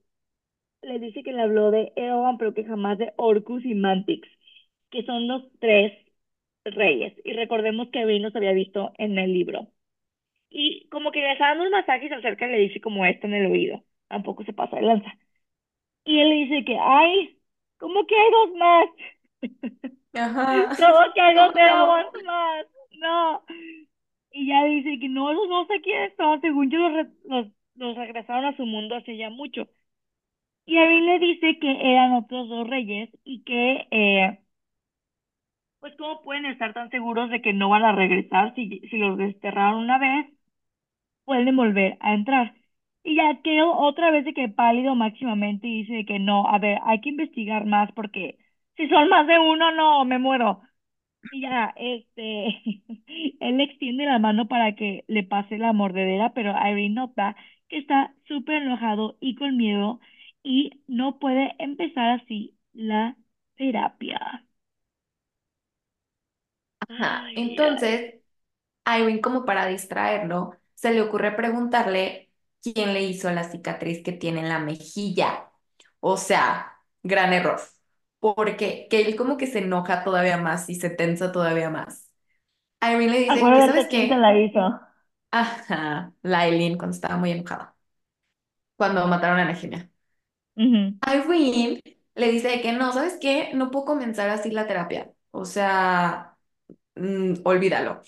[0.83, 4.27] le dice que le habló de Eogan, pero que jamás de Orcus y Mantix,
[4.91, 5.93] que son los tres
[6.65, 7.13] reyes.
[7.25, 9.69] Y recordemos que Irving los había visto en el libro.
[10.49, 13.35] Y como que le está dando unos masajes acerca y le dice como esto en
[13.35, 13.83] el oído.
[14.11, 15.11] Tampoco se pasa de lanza.
[16.05, 17.39] Y él le dice que, ay,
[17.77, 18.85] ¿cómo que hay dos más?
[20.13, 20.75] Ajá.
[20.77, 22.21] ¿Cómo que hay dos ¿Cómo, Eogans cómo?
[22.25, 22.65] más?
[22.99, 23.43] No.
[24.31, 27.47] Y ya dice que no, los no sé quiénes son, según yo los, re- los,
[27.75, 29.67] los regresaron a su mundo hace ya mucho.
[30.65, 34.39] Y Erin le dice que eran otros dos reyes y que, eh,
[35.79, 39.17] pues, ¿cómo pueden estar tan seguros de que no van a regresar si, si los
[39.17, 40.27] desterraron una vez?
[41.25, 42.55] Pueden volver a entrar.
[43.03, 46.59] Y ya quedó otra vez de que pálido máximamente y dice de que no, a
[46.59, 48.37] ver, hay que investigar más porque
[48.77, 50.61] si son más de uno, no, me muero.
[51.31, 52.47] Y ya, este,
[53.39, 57.35] él le extiende la mano para que le pase la mordedera, pero Irene nota
[57.69, 59.99] que está súper enojado y con miedo
[60.43, 63.17] y no puede empezar así la
[63.57, 64.45] terapia.
[66.87, 67.31] Ajá.
[67.35, 68.15] Entonces,
[68.87, 72.30] Irene, como para distraerlo, se le ocurre preguntarle
[72.61, 75.51] quién le hizo la cicatriz que tiene en la mejilla.
[75.99, 77.61] O sea, gran error.
[78.19, 82.09] Porque que él como que se enoja todavía más y se tensa todavía más.
[82.81, 84.17] Irene le dice que, ¿sabes Acuérdate quién te qué?
[84.17, 84.79] la hizo.
[85.31, 87.75] Ajá, la Eileen cuando estaba muy enojada,
[88.75, 89.89] cuando mataron a Nehemia.
[90.55, 90.99] Ujú.
[91.07, 91.81] Irene
[92.15, 93.51] le dice de que no, ¿sabes qué?
[93.53, 95.11] No puedo comenzar así la terapia.
[95.31, 96.37] O sea,
[96.95, 98.01] mm, olvídalo.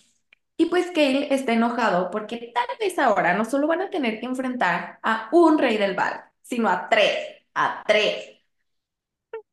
[0.58, 4.26] Y pues Cale está enojado porque tal vez ahora no solo van a tener que
[4.28, 7.18] enfrentar a un rey del Val, sino a tres,
[7.56, 8.30] a tres.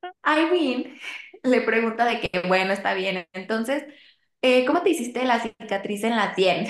[0.27, 0.99] Irene
[1.43, 3.85] le pregunta de que, bueno, está bien, entonces,
[4.43, 6.67] eh, ¿cómo te hiciste la cicatriz en la sien?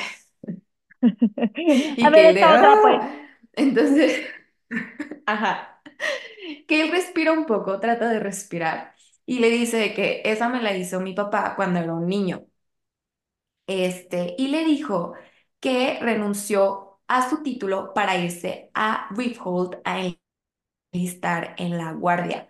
[2.00, 3.00] A Y ver, Cale de, esta otra, pues.
[3.00, 3.26] ¡ah!
[3.54, 4.20] Entonces,
[5.26, 5.82] ajá,
[6.68, 8.94] Cale respira un poco, trata de respirar
[9.26, 12.46] y le dice de que esa me la hizo mi papá cuando era un niño.
[13.70, 15.14] Este, y le dijo
[15.60, 20.00] que renunció a su título para irse a Rifthold a
[20.92, 22.48] enlistar en la guardia.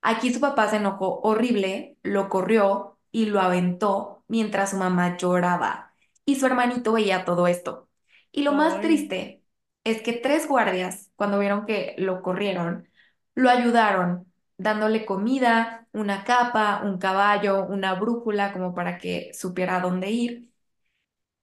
[0.00, 5.94] Aquí su papá se enojó horrible, lo corrió y lo aventó mientras su mamá lloraba.
[6.24, 7.88] Y su hermanito veía todo esto.
[8.32, 9.44] Y lo más triste
[9.84, 12.88] es que tres guardias, cuando vieron que lo corrieron,
[13.34, 20.10] lo ayudaron, dándole comida, una capa, un caballo, una brújula, como para que supiera dónde
[20.10, 20.51] ir.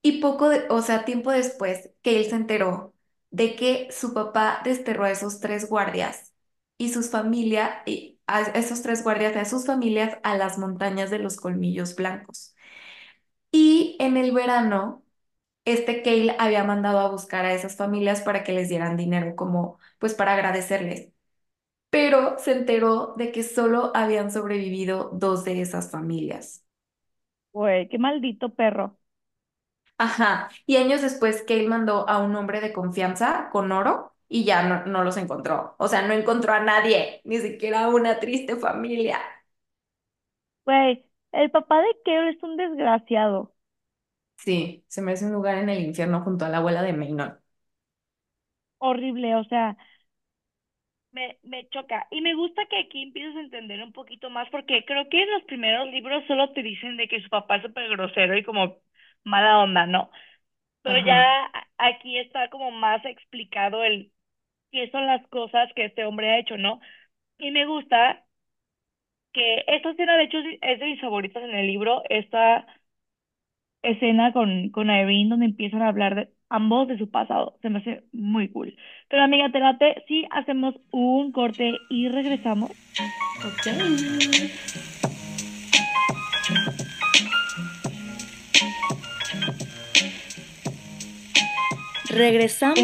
[0.02, 2.94] Y poco, de- o sea, tiempo después, que él se enteró
[3.30, 6.32] de que su papá desterró a esos tres guardias
[6.78, 7.70] y sus familias,
[8.26, 12.54] a esos tres guardias, a sus familias, a las montañas de los Colmillos Blancos.
[13.52, 15.04] Y en el verano,
[15.64, 19.78] este Cale había mandado a buscar a esas familias para que les dieran dinero, como
[19.98, 21.10] pues para agradecerles.
[21.90, 26.64] Pero se enteró de que solo habían sobrevivido dos de esas familias.
[27.52, 28.98] güey, qué maldito perro.
[30.00, 30.50] Ajá.
[30.66, 34.86] Y años después, Cale mandó a un hombre de confianza con oro y ya no,
[34.86, 35.74] no los encontró.
[35.78, 39.18] O sea, no encontró a nadie, ni siquiera a una triste familia.
[40.64, 43.54] Güey, el papá de Carol es un desgraciado.
[44.38, 47.38] Sí, se merece un lugar en el infierno junto a la abuela de Maynard.
[48.78, 49.76] Horrible, o sea,
[51.12, 52.06] me, me choca.
[52.10, 55.30] Y me gusta que aquí empieces a entender un poquito más, porque creo que en
[55.32, 58.76] los primeros libros solo te dicen de que su papá es súper grosero y como
[59.24, 60.10] mala onda, ¿no?
[60.82, 61.06] Pero Ajá.
[61.06, 64.12] ya aquí está como más explicado el
[64.72, 66.80] qué son las cosas que este hombre ha hecho, ¿no?
[67.38, 68.24] Y me gusta
[69.32, 72.66] que esta escena, de hecho, es es de mis favoritas en el libro, esta
[73.82, 77.58] escena con, con Irene, donde empiezan a hablar de ambos de su pasado.
[77.62, 78.76] Se me hace muy cool.
[79.08, 82.70] Pero amiga, te late si hacemos un corte y regresamos.
[83.44, 84.89] Ok.
[92.10, 92.80] Regresamos.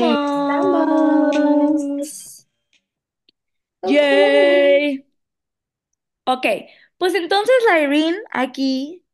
[3.88, 5.06] Yay.
[6.24, 6.46] Ok,
[6.98, 9.04] pues entonces la Irene aquí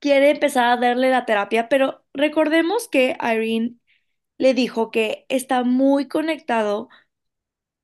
[0.00, 3.76] quiere empezar a darle la terapia, pero recordemos que Irene
[4.38, 6.88] le dijo que está muy conectado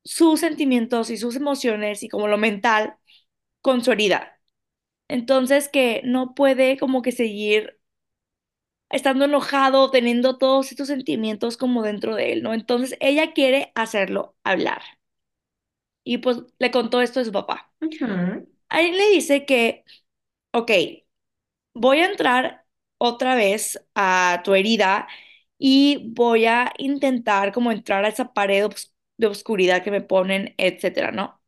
[0.05, 2.97] sus sentimientos y sus emociones y como lo mental
[3.63, 4.41] con su herida.
[5.09, 7.81] Entonces que no puede como que seguir
[8.95, 12.55] estando enojado, teniendo todos estos sentimientos como dentro de él, ¿no?
[12.55, 14.83] Entonces ella quiere hacerlo hablar.
[16.05, 17.73] Y pues le contó esto a su papá.
[18.69, 19.85] Ahí le dice que,
[20.53, 20.71] ok,
[21.75, 22.67] voy a entrar
[22.99, 25.09] otra vez a tu herida
[25.59, 30.55] y voy a intentar como entrar a esa pared obs- de oscuridad que me ponen,
[30.59, 31.41] etcétera, ¿no?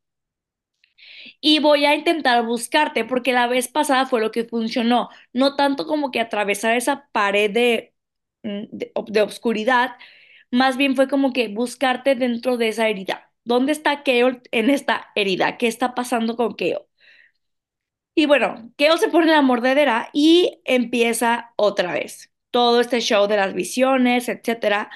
[1.41, 5.87] Y voy a intentar buscarte porque la vez pasada fue lo que funcionó, no tanto
[5.87, 7.95] como que atravesar esa pared de,
[8.43, 9.97] mm, de, de obscuridad,
[10.51, 13.33] más bien fue como que buscarte dentro de esa herida.
[13.45, 15.57] ¿Dónde está Keo en esta herida?
[15.59, 16.89] ¿Qué está pasando con Keo?
[18.15, 22.33] Y bueno, Keo se pone la mordedera y empieza otra vez.
[22.51, 24.91] Todo este show de las visiones, etcétera.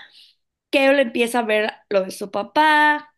[0.70, 3.09] Keo le empieza a ver lo de su papá,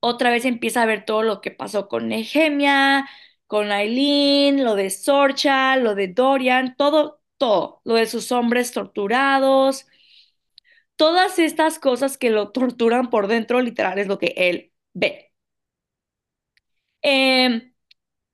[0.00, 3.08] otra vez empieza a ver todo lo que pasó con Nehemia,
[3.46, 9.86] con Aileen, lo de Sorcha, lo de Dorian, todo, todo, lo de sus hombres torturados,
[10.96, 15.32] todas estas cosas que lo torturan por dentro, literal, es lo que él ve.
[17.02, 17.72] Em,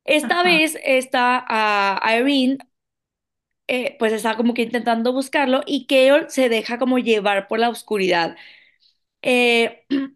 [0.05, 0.45] esta Ajá.
[0.45, 2.59] vez está a Irene,
[3.69, 7.69] eh, pues está como que intentando buscarlo y Keol se deja como llevar por la
[7.71, 8.37] oscuridad.
[9.23, 9.87] Eh,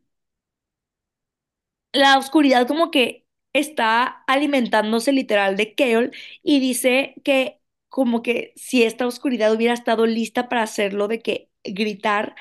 [1.93, 8.85] la oscuridad como que está alimentándose literal de Keol y dice que como que si
[8.85, 12.37] esta oscuridad hubiera estado lista para hacerlo, de que gritar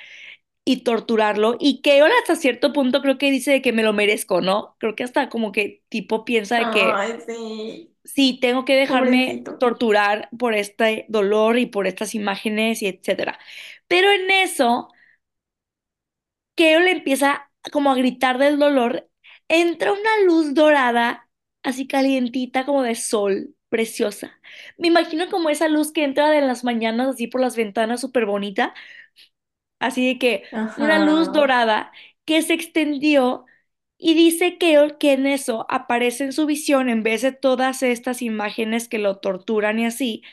[0.65, 4.41] y torturarlo, y Keol hasta cierto punto creo que dice de que me lo merezco,
[4.41, 4.75] ¿no?
[4.79, 7.95] Creo que hasta como que tipo piensa de que Ay, sí.
[8.03, 9.57] sí, tengo que dejarme Pobrecito.
[9.59, 13.39] torturar por este dolor y por estas imágenes y etcétera.
[13.87, 14.89] Pero en eso
[16.57, 19.08] él empieza como a gritar del dolor,
[19.49, 21.29] entra una luz dorada,
[21.63, 24.39] así calientita como de sol, preciosa.
[24.79, 28.27] Me imagino como esa luz que entra de las mañanas así por las ventanas, súper
[28.27, 28.75] bonita,
[29.79, 30.43] así de que
[30.75, 31.91] una luz dorada
[32.25, 33.45] que se extendió
[33.97, 38.21] y dice que, que en eso aparece en su visión, en vez de todas estas
[38.21, 40.23] imágenes que lo torturan y así,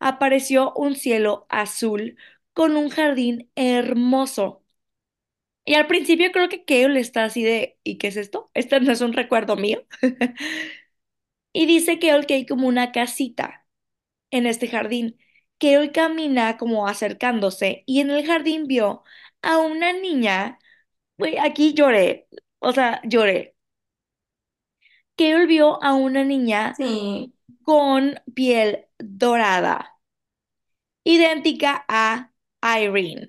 [0.00, 2.18] apareció un cielo azul
[2.52, 4.63] con un jardín hermoso.
[5.64, 8.50] Y al principio creo que Kale está así de, ¿y qué es esto?
[8.54, 9.86] Este no es un recuerdo mío.
[11.52, 13.66] Y dice Kale que hay como una casita
[14.30, 15.18] en este jardín.
[15.58, 19.04] Kale camina como acercándose y en el jardín vio
[19.42, 20.58] a una niña.
[21.18, 22.28] Güey, aquí lloré.
[22.60, 23.56] O sea, lloré.
[25.16, 29.98] Carol vio a una niña Sí, con piel dorada,
[31.04, 32.30] idéntica a
[32.80, 33.26] Irene.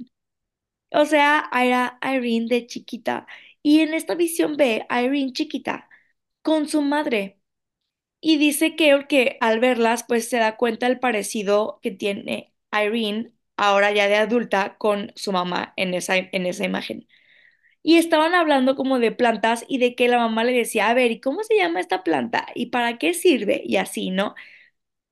[0.96, 3.28] O sea, era Irene de chiquita.
[3.64, 5.90] Y en esta visión ve a Irene chiquita
[6.44, 7.40] con su madre.
[8.22, 13.34] Y dice que, que al verlas, pues se da cuenta del parecido que tiene Irene,
[13.58, 17.08] ahora ya de adulta, con su mamá en esa, en esa imagen.
[17.84, 21.12] Y estaban hablando como de plantas y de que la mamá le decía, a ver,
[21.12, 22.48] ¿y cómo se llama esta planta?
[22.56, 23.62] ¿Y para qué sirve?
[23.66, 24.36] Y así, ¿no?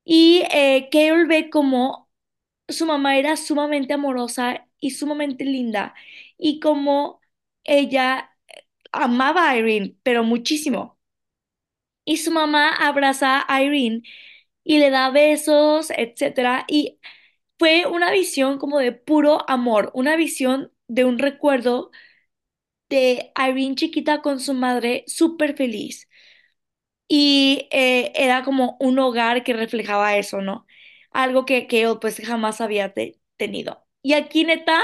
[0.05, 2.09] Y eh, Carol ve como
[2.69, 5.95] su mamá era sumamente amorosa y sumamente linda
[6.37, 7.21] y como
[7.63, 8.35] ella
[8.93, 10.99] amaba a Irene, pero muchísimo.
[12.05, 14.01] Y su mamá abraza a Irene
[14.63, 16.99] y le da besos, etcétera, y
[17.59, 21.91] fue una visión como de puro amor, una visión de un recuerdo
[22.89, 26.07] de Irene chiquita con su madre súper feliz.
[27.07, 30.65] Y eh, era como un hogar que reflejaba eso, ¿no?
[31.11, 33.82] Algo que, que yo pues jamás había te- tenido.
[34.03, 34.81] Y aquí neta,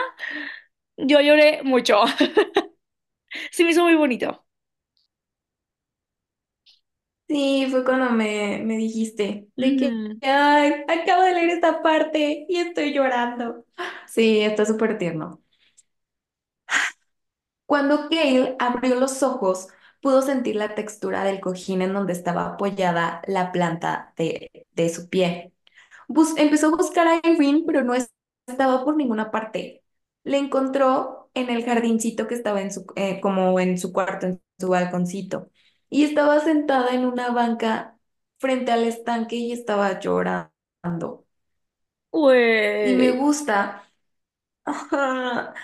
[0.97, 1.97] yo lloré mucho.
[3.51, 4.45] Se me hizo muy bonito.
[7.27, 12.57] sí, fue cuando me, me dijiste de que, ay, acabo de leer esta parte y
[12.57, 13.65] estoy llorando.
[14.07, 15.41] Sí, está súper tierno.
[17.65, 19.67] Cuando Cale abrió los ojos,
[20.01, 25.09] pudo sentir la textura del cojín en donde estaba apoyada la planta de, de su
[25.09, 25.53] pie.
[26.09, 28.11] Bus- empezó a buscar a Irene, pero no es-
[28.49, 29.83] estaba por ninguna parte.
[30.23, 34.41] Le encontró en el jardincito que estaba en su, eh, como en su cuarto, en
[34.59, 35.49] su balconcito.
[35.89, 37.97] Y estaba sentada en una banca
[38.39, 41.25] frente al estanque y estaba llorando.
[42.81, 43.83] Y me gusta,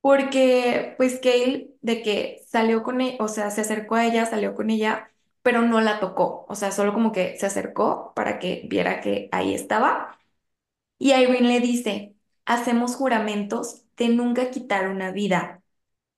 [0.00, 4.54] porque pues Kale de que salió con ella, o sea, se acercó a ella, salió
[4.54, 5.12] con ella,
[5.42, 6.46] pero no la tocó.
[6.48, 10.18] O sea, solo como que se acercó para que viera que ahí estaba
[11.00, 15.62] Y Irene le dice, hacemos juramentos de nunca quitar una vida.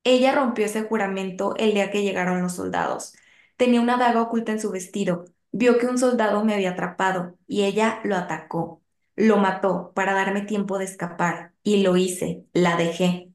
[0.05, 3.15] Ella rompió ese juramento el día que llegaron los soldados.
[3.59, 5.27] Tenía una daga oculta en su vestido.
[5.53, 8.83] Vio que un soldado me había atrapado y ella lo atacó.
[9.17, 13.31] Lo mató para darme tiempo de escapar y lo hice, la dejé.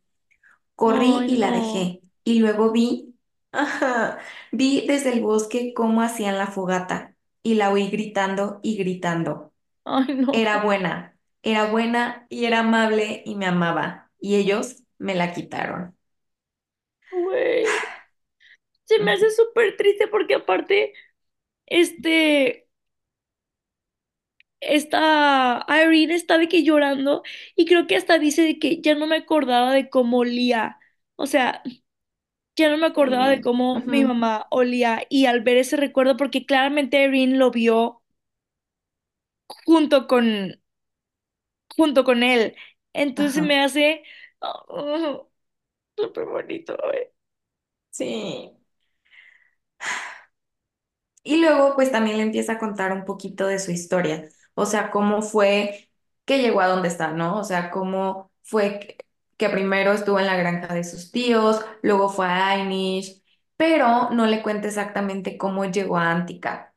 [0.76, 1.52] Corrí y la no.
[1.52, 3.16] dejé y luego vi,
[3.52, 4.20] ajá,
[4.52, 9.54] vi desde el bosque cómo hacían la fogata y la oí gritando y gritando.
[9.86, 10.34] Ay, no.
[10.34, 11.17] Era buena,
[11.52, 14.12] era buena y era amable y me amaba.
[14.20, 15.96] Y ellos me la quitaron.
[17.12, 17.66] Güey.
[18.86, 20.94] Se me hace súper triste porque aparte,
[21.68, 22.68] este,
[24.60, 27.24] esta Irene está de que llorando
[27.56, 30.80] y creo que hasta dice de que ya no me acordaba de cómo olía.
[31.16, 31.64] O sea,
[32.56, 36.46] ya no me acordaba de cómo mi mamá olía y al ver ese recuerdo, porque
[36.46, 38.04] claramente Irene lo vio
[39.66, 40.60] junto con,
[41.78, 42.56] junto con él.
[42.94, 43.44] Entonces Ajá.
[43.44, 44.04] me hace
[44.42, 45.30] oh,
[45.98, 47.08] súper bonito, güey.
[47.90, 48.54] Sí.
[51.24, 54.30] Y luego, pues también le empieza a contar un poquito de su historia.
[54.56, 55.90] O sea, cómo fue
[56.26, 57.38] que llegó a donde está, ¿no?
[57.40, 58.98] O sea, cómo fue que,
[59.38, 63.22] que primero estuvo en la granja de sus tíos, luego fue a Ainish,
[63.58, 66.74] pero no le cuenta exactamente cómo llegó a Antica.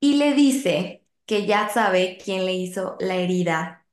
[0.00, 3.86] y le dice que ya sabe quién le hizo la herida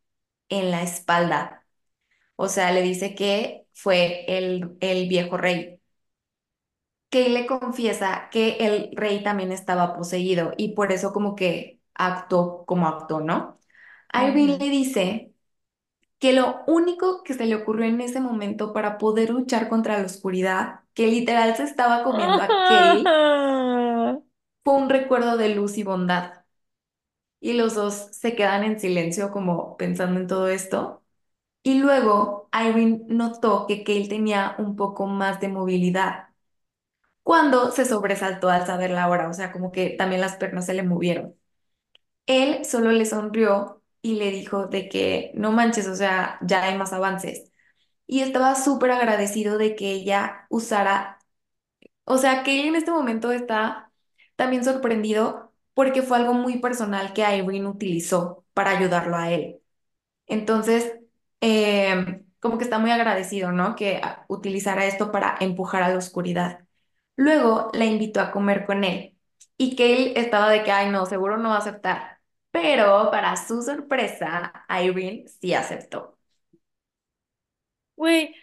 [0.50, 1.66] en la espalda.
[2.38, 5.80] O sea, le dice que fue el, el viejo rey,
[7.10, 12.66] que le confiesa que el rey también estaba poseído y por eso como que actuó
[12.66, 13.60] como actuó, ¿no?
[14.14, 14.60] Irving Ujú.
[14.60, 15.34] le dice
[16.20, 20.06] que lo único que se le ocurrió en ese momento para poder luchar contra la
[20.08, 23.20] oscuridad, que literal se estaba comiendo a Kale,
[24.66, 26.43] fue un recuerdo de luz y bondad.
[27.44, 31.04] Y los dos se quedan en silencio como pensando en todo esto.
[31.64, 36.30] Y luego Irene notó que Kale tenía un poco más de movilidad
[37.24, 40.74] cuando se sobresaltó al saber la hora, o sea, como que también las piernas se
[40.74, 41.36] le movieron.
[42.26, 46.78] Él solo le sonrió y le dijo de que no manches, o sea, ya hay
[46.78, 47.52] más avances.
[48.08, 51.20] Y estaba súper agradecido de que ella usara,
[52.06, 53.92] o sea, que él en este momento está
[54.38, 59.60] también sorprendido porque fue algo muy personal que Irene utilizó para ayudarlo a él.
[60.28, 60.94] Entonces,
[61.42, 63.76] eh, como que está muy agradecido, ¿no?
[63.76, 66.66] Que ah, utilizara esto para empujar a la oscuridad.
[67.16, 69.18] Luego la invitó a comer con él
[69.58, 72.20] y él estaba de que, ay, no, seguro no va a aceptar.
[72.52, 76.18] Pero para su sorpresa, Irene sí aceptó.
[77.98, 78.34] Güey,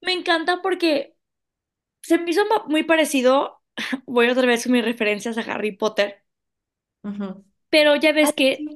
[0.00, 1.16] me encanta porque
[2.02, 3.62] se me hizo muy parecido.
[4.06, 6.24] voy otra vez con mis referencias a Harry Potter,
[7.70, 8.66] pero ya ves que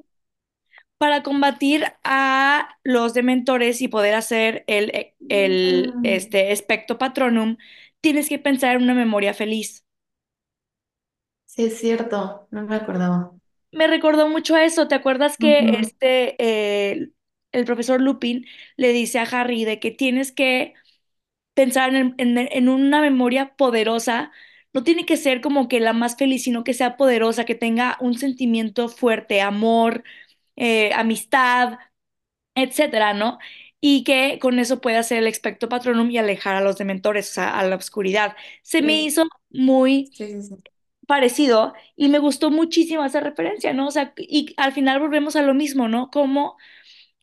[0.99, 7.57] para combatir a los dementores y poder hacer el, el Mm, este, Expecto Patronum,
[8.01, 9.84] tienes que pensar en una memoria feliz.
[11.46, 13.32] sí, es cierto, no me acordaba.
[13.72, 14.88] Me recordó mucho a eso.
[14.88, 16.36] ¿Te acuerdas que este,
[16.92, 17.11] eh,
[17.53, 18.46] el profesor Lupin
[18.76, 20.74] le dice a Harry de que tienes que
[21.55, 24.32] pensar en, en- en una memoria poderosa?
[24.79, 27.97] No tiene que ser como que la más feliz, sino que sea poderosa, que tenga
[28.01, 30.05] un sentimiento fuerte, amor,
[30.57, 31.79] eh, amistad,
[32.55, 33.39] etcétera, ¿no?
[33.81, 37.35] Y que con eso pueda hacer el expecto patronum y alejar a los dementores, o
[37.35, 38.37] sea, a la oscuridad.
[38.62, 40.57] Se me hizo muy sí, sí, sí.
[41.07, 43.89] parecido y me gustó muchísimo esa referencia, ¿no?
[43.89, 46.11] O sea, y al final volvemos a lo mismo, ¿no?
[46.11, 46.57] Como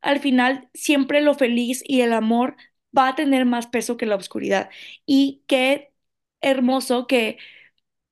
[0.02, 2.58] al final siempre lo feliz y el amor
[2.98, 4.72] va a tener más peso que la oscuridad.
[5.08, 5.94] Y qué
[6.42, 7.38] hermoso que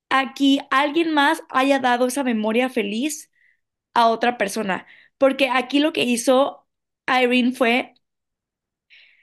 [0.09, 3.32] aquí alguien más haya dado esa memoria feliz
[3.93, 4.88] a otra persona,
[5.19, 6.67] porque aquí lo que hizo
[7.07, 7.95] Irene fue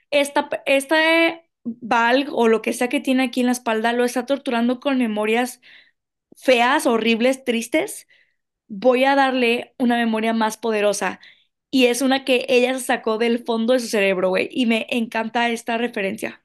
[0.09, 4.25] esta, este Val o lo que sea que tiene aquí en la espalda lo está
[4.25, 5.61] torturando con memorias
[6.37, 8.07] feas, horribles, tristes
[8.67, 11.19] voy a darle una memoria más poderosa.
[11.71, 14.49] Y es una que ella sacó del fondo de su cerebro, güey.
[14.51, 16.40] Y me encanta esta referencia.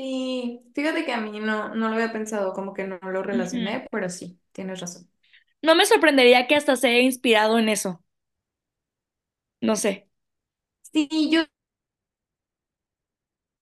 [0.00, 3.86] Sí, fíjate que a mí no, no lo había pensado, como que no lo relacioné,
[3.90, 5.10] pero sí, tienes razón.
[5.62, 8.02] No me sorprendería que hasta se haya inspirado en eso.
[9.62, 10.08] No sé.
[10.92, 11.44] Sí, yo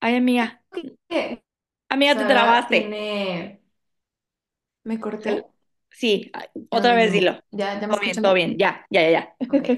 [0.01, 0.63] Ay, amiga.
[1.91, 2.97] Amiga, te Saga trabaste.
[2.97, 3.63] tiene...
[4.85, 5.47] ¿Me corté?
[5.91, 6.31] Sí,
[6.71, 7.41] otra vez dilo.
[7.51, 8.57] ¿Ya, ya me Todo bien, todo bien?
[8.57, 8.59] bien.
[8.59, 9.71] Ya, ya, ya, Ok.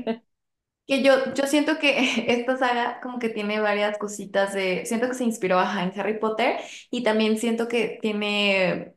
[0.91, 4.85] Que yo, yo siento que esta saga como que tiene varias cositas de...
[4.87, 6.59] Siento que se inspiró ajá, en Harry Potter
[6.91, 8.95] y también siento que tiene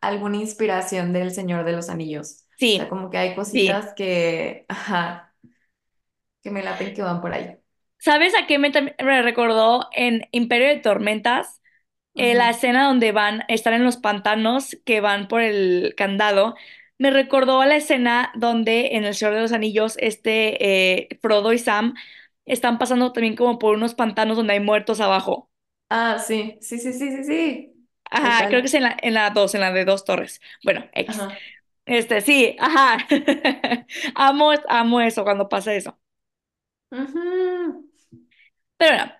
[0.00, 2.46] alguna inspiración del Señor de los Anillos.
[2.72, 3.74] O sea, Sí, como que hay sí.
[3.74, 5.34] cositas que, ajá,
[6.42, 7.58] que me laten que van por ahí.
[7.98, 8.70] ¿Sabes a qué me,
[9.02, 11.60] me recordó en Imperio de Tormentas?
[12.16, 16.56] eh, la escena donde van, están en los pantanos que van por el candado,
[16.98, 21.52] me recordó a la escena donde en El Señor de los Anillos, este eh, Frodo
[21.52, 21.94] y Sam
[22.46, 25.50] están pasando también como por unos pantanos donde hay muertos abajo.
[25.90, 27.70] Ah, sí, sí, sí, sí, sí, sí.
[28.10, 30.40] Ajá, creo que es en la, en la dos, en la de dos torres.
[30.62, 31.16] Bueno, X.
[31.16, 31.42] Ajá.
[31.86, 32.98] Este, sí, ajá.
[34.14, 35.98] Amo, amo eso cuando pasa eso.
[38.76, 39.12] Pero bueno,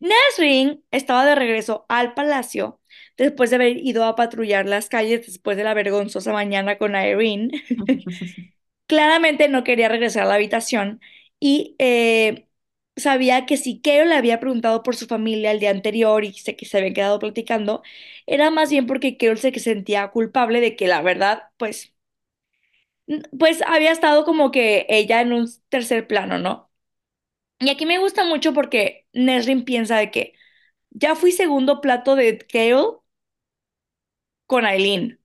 [0.00, 2.80] Nasrin estaba de regreso al palacio
[3.18, 7.50] después de haber ido a patrullar las calles después de la vergonzosa mañana con Irene.
[8.86, 11.00] Claramente no quería regresar a la habitación
[11.40, 12.48] y eh,
[12.96, 16.56] sabía que si Keo le había preguntado por su familia el día anterior y sé
[16.56, 17.82] que se habían quedado platicando,
[18.26, 21.94] era más bien porque Keo se sentía culpable de que la verdad, pues,
[23.38, 26.70] pues había estado como que ella en un tercer plano, ¿no?
[27.60, 30.34] Y aquí me gusta mucho porque Nesrin piensa de que
[30.90, 32.98] ya fui segundo plato de Kale
[34.48, 35.20] con Aileen.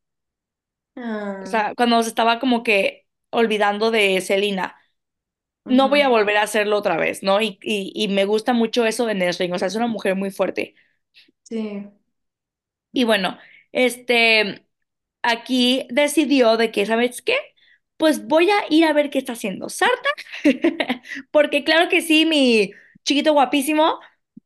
[1.44, 4.78] O Ah, sea, cuando se estaba como que olvidando de Selina.
[5.66, 7.42] No voy a volver a hacerlo otra vez, ¿no?
[7.42, 9.54] Y, y, y me gusta mucho eso de Nesrin.
[9.54, 10.76] O sea, es una mujer muy fuerte.
[11.44, 11.90] Sí.
[12.92, 13.38] Y bueno,
[13.72, 14.66] este,
[15.24, 17.36] aquí decidió de que, ¿sabes qué?
[17.98, 20.10] Pues voy a ir a ver qué está haciendo Sarta.
[21.32, 22.72] Porque claro que sí, mi
[23.06, 24.00] chiquito guapísimo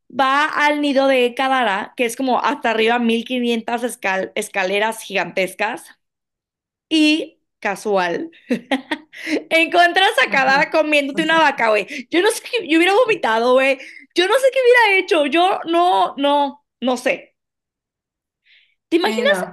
[0.09, 5.85] va al nido de Kadara, que es como hasta arriba 1500 escal- escaleras gigantescas.
[6.89, 8.31] Y casual.
[9.49, 11.87] Encuentras a Kadara comiéndote una vaca, güey.
[12.09, 13.77] Yo no sé qué, yo hubiera vomitado, güey.
[14.15, 15.25] Yo no sé qué hubiera hecho.
[15.25, 17.35] Yo no, no, no sé.
[18.89, 19.45] ¿Te imaginas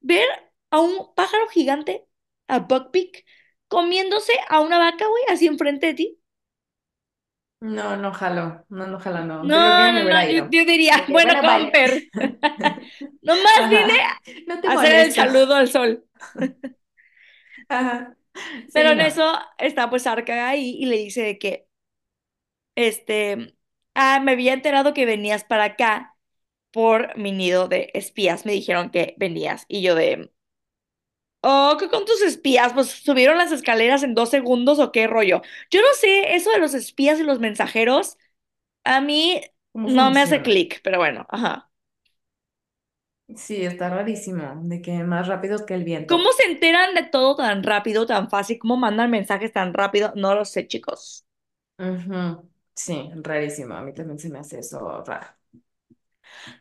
[0.00, 0.26] ver
[0.70, 2.06] a un pájaro gigante,
[2.48, 3.24] a Buckbeak,
[3.68, 6.20] comiéndose a una vaca, güey, así enfrente de ti?
[7.64, 8.62] No, no jalo.
[8.68, 9.42] No, no jalo, no.
[9.42, 11.64] No, no, no, yo, diría, bueno, bueno.
[11.64, 12.08] Comper,
[13.22, 14.00] nomás vine.
[14.46, 16.04] No te a hacer el saludo al sol.
[17.70, 18.16] Ajá.
[18.74, 19.04] Pero en no.
[19.04, 21.66] eso está pues Arca ahí y le dice de que,
[22.74, 23.54] este,
[23.94, 26.16] ah, me había enterado que venías para acá
[26.70, 28.44] por mi nido de espías.
[28.44, 29.64] Me dijeron que venías.
[29.68, 30.33] Y yo de,
[31.44, 32.72] oh, ¿qué con tus espías?
[32.74, 35.42] Pues subieron las escaleras en dos segundos o qué rollo.
[35.70, 38.18] Yo no sé, eso de los espías y los mensajeros,
[38.84, 39.40] a mí
[39.72, 41.70] ¿Cómo no me hace clic, pero bueno, ajá.
[43.36, 44.60] Sí, está rarísimo.
[44.62, 46.32] De que más rápido que el ¿Cómo viento.
[46.32, 48.58] se enteran de todo tan rápido, tan fácil?
[48.58, 50.12] ¿Cómo mandan mensajes tan rápido?
[50.16, 51.26] No lo sé, chicos.
[52.76, 53.74] Sí, rarísimo.
[53.74, 55.26] A mí también se me hace eso raro.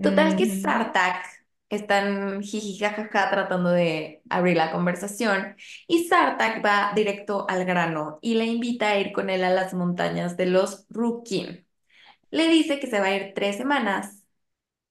[0.02, 1.43] Total que Mm, Sartak.
[1.74, 5.56] Están jiji jajaja tratando de abrir la conversación
[5.88, 9.74] y Sartak va directo al grano y le invita a ir con él a las
[9.74, 11.66] montañas de los Rukin.
[12.32, 14.24] Le dice que se va a ir tres semanas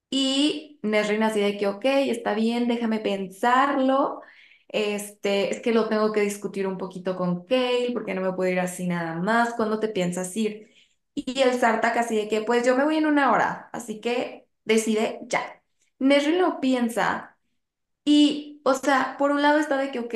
[0.09, 4.21] y Nesrin así de que, ok, está bien, déjame pensarlo.
[4.69, 8.51] Este, es que lo tengo que discutir un poquito con Kale porque no me puedo
[8.51, 9.53] ir así nada más.
[9.55, 10.71] ¿Cuándo te piensas ir?
[11.15, 14.47] Y el Sartak así de que, pues yo me voy en una hora, así que
[14.65, 15.62] decide ya.
[16.03, 17.37] Nesrin lo piensa
[18.05, 20.13] y, o sea, por un lado está de que, ok,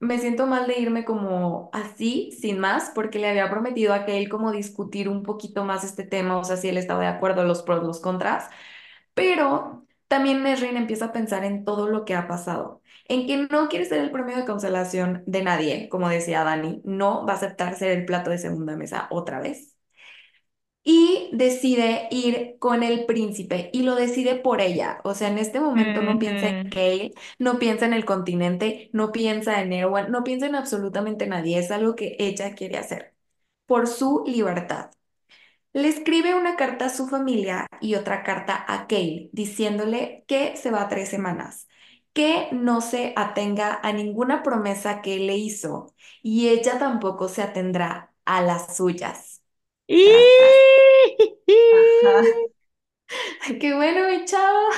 [0.00, 4.28] me siento mal de irme como así, sin más, porque le había prometido a Kale
[4.28, 7.62] como discutir un poquito más este tema, o sea, si él estaba de acuerdo, los
[7.62, 8.48] pros, los contras.
[9.14, 13.68] Pero también Nesrin empieza a pensar en todo lo que ha pasado, en que no
[13.68, 17.76] quiere ser el premio de consolación de nadie, como decía Dani, no va a aceptar
[17.76, 19.75] ser el plato de segunda mesa otra vez.
[20.88, 25.00] Y decide ir con el príncipe y lo decide por ella.
[25.04, 26.58] O sea, en este momento no piensa en.
[26.70, 31.58] Kale, no piensa en el continente, no piensa en Erwan, no piensa en absolutamente nadie.
[31.58, 33.14] Es algo que ella quiere hacer
[33.66, 34.90] por su libertad.
[35.72, 40.70] Le escribe una carta a su familia y otra carta a Kale, diciéndole que se
[40.70, 41.68] va a tres semanas,
[42.14, 47.42] que no se atenga a ninguna promesa que él le hizo y ella tampoco se
[47.42, 49.35] atendrá a las suyas.
[51.70, 52.22] Ajá.
[53.60, 54.68] Qué bueno, mi chavo.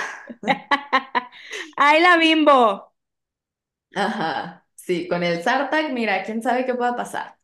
[1.76, 2.92] ¡Ay, la bimbo!
[3.94, 4.66] Ajá.
[4.74, 7.38] Sí, con el Sartak, mira, quién sabe qué pueda pasar.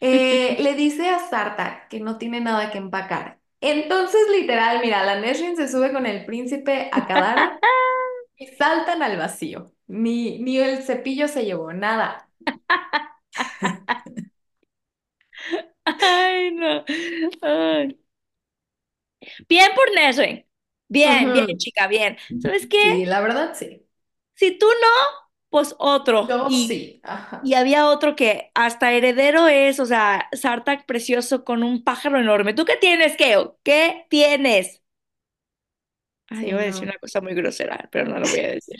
[0.00, 3.40] Eh, le dice a Sartak que no tiene nada que empacar.
[3.60, 7.58] Entonces, literal, mira, la Nesrin se sube con el príncipe a Kadara
[8.36, 9.72] y saltan al vacío.
[9.88, 12.28] Ni, ni el cepillo se llevó, nada.
[15.86, 16.45] Ay.
[19.48, 20.46] Bien por Nesrin.
[20.88, 22.16] Bien, bien, chica, bien.
[22.38, 22.78] ¿Sabes qué?
[22.82, 23.86] Sí, la verdad sí.
[24.34, 24.88] Si tú no,
[25.50, 26.28] pues otro.
[26.28, 27.00] Yo Y, sí,
[27.40, 32.54] y había otro que hasta heredero es, o sea, Sartak precioso con un pájaro enorme.
[32.54, 33.58] ¿Tú qué tienes, Keo?
[33.62, 34.82] ¿Qué tienes?
[36.28, 38.76] Ay, Sí, iba a decir una cosa muy grosera, pero no lo voy a decir.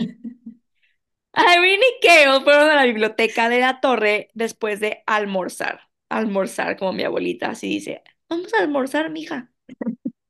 [1.36, 5.88] Irene y Kale fueron a la biblioteca de la torre después de almorzar.
[6.08, 8.02] Almorzar, como mi abuelita así dice.
[8.28, 9.52] Vamos a almorzar, mija.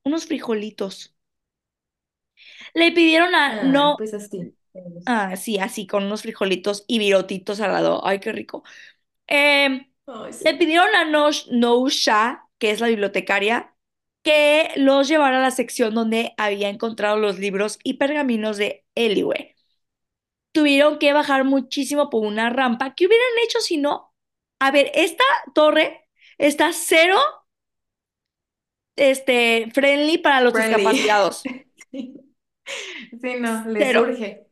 [0.07, 0.97] Unos frijolitos.
[2.75, 4.55] Le pidieron a Ah, no, pues así.
[5.05, 8.07] ah, sí, así, con unos frijolitos y virotitos al lado.
[8.07, 8.65] Ay, qué rico.
[9.29, 13.75] Eh, Ay, le pidieron a Nosh, Nousha, que es la bibliotecaria,
[14.23, 19.57] que los llevara a la sección donde había encontrado los libros y pergaminos de Eliwe.
[20.53, 22.95] tuvieron que bajar muchísimo por una rampa.
[22.95, 24.15] ¿Qué hubieran hecho si no?
[24.59, 27.19] A ver, esta torre está cero,
[28.97, 31.09] este, friendly para los Friendly.
[31.09, 31.51] discapacitados.
[33.23, 34.03] Sí, no, les Cero.
[34.03, 34.47] urge.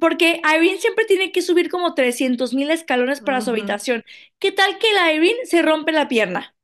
[0.00, 4.04] Porque Irene siempre tiene que subir como trescientos mil escalones para su habitación.
[4.40, 6.54] ¿Qué tal que la Irene se rompe la pierna?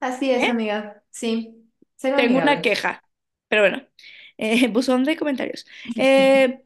[0.00, 0.48] Así es, ¿Eh?
[0.48, 1.02] amiga.
[1.10, 3.02] Sí, cero Tengo una queja.
[3.48, 3.82] Pero bueno,
[4.38, 5.66] eh, buzón de comentarios.
[5.96, 6.62] Eh,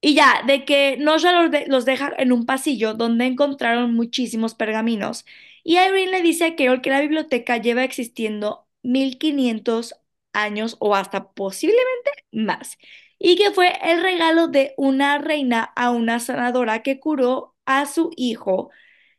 [0.00, 4.54] Y ya, de que Nosha los, de- los deja en un pasillo donde encontraron muchísimos
[4.54, 5.24] pergaminos.
[5.64, 9.94] Y Irene le dice a Carol que la biblioteca lleva existiendo 1500
[10.32, 12.78] años o hasta posiblemente más.
[13.18, 18.10] Y que fue el regalo de una reina a una sanadora que curó a su
[18.16, 18.70] hijo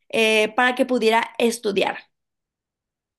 [0.09, 1.97] eh, para que pudiera estudiar.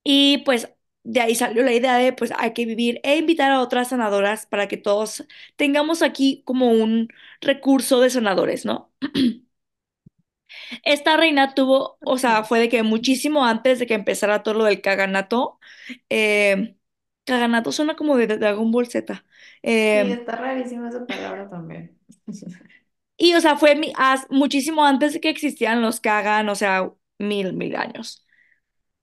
[0.02, 0.70] Y pues
[1.04, 4.46] de ahí salió la idea de pues hay que vivir e invitar a otras sanadoras
[4.46, 5.24] para que todos
[5.56, 7.08] tengamos aquí como un
[7.40, 8.92] recurso de sanadores, ¿no?
[10.84, 14.64] Esta reina tuvo, o sea, fue de que muchísimo antes de que empezara todo lo
[14.64, 15.58] del Kaganato,
[16.10, 16.76] eh,
[17.24, 19.24] Kaganato suena como de Dragon Ball Z.
[19.92, 21.98] Sí, Eh, está rarísima esa palabra también.
[23.16, 26.90] y, o sea, fue mi- as- muchísimo antes de que existieran los Kagan, o sea,
[27.18, 28.20] mil, mil años.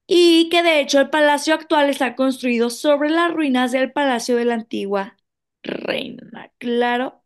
[0.07, 4.45] y que de hecho el palacio actual está construido sobre las ruinas del palacio de
[4.45, 5.17] la antigua
[5.63, 6.51] reina.
[6.59, 7.23] Claro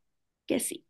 [0.47, 0.84] que sí.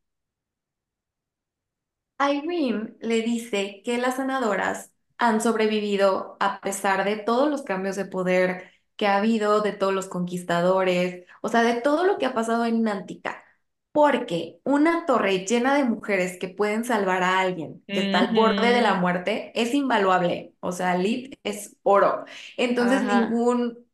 [2.19, 8.05] Irene le dice que las sanadoras han sobrevivido a pesar de todos los cambios de
[8.05, 12.33] poder que ha habido, de todos los conquistadores, o sea, de todo lo que ha
[12.33, 13.43] pasado en Nántica.
[13.91, 18.71] Porque una torre llena de mujeres que pueden salvar a alguien que está al borde
[18.71, 20.53] de la muerte es invaluable.
[20.59, 22.25] O sea, Lit es oro.
[22.57, 23.21] Entonces, Ajá.
[23.21, 23.84] ningún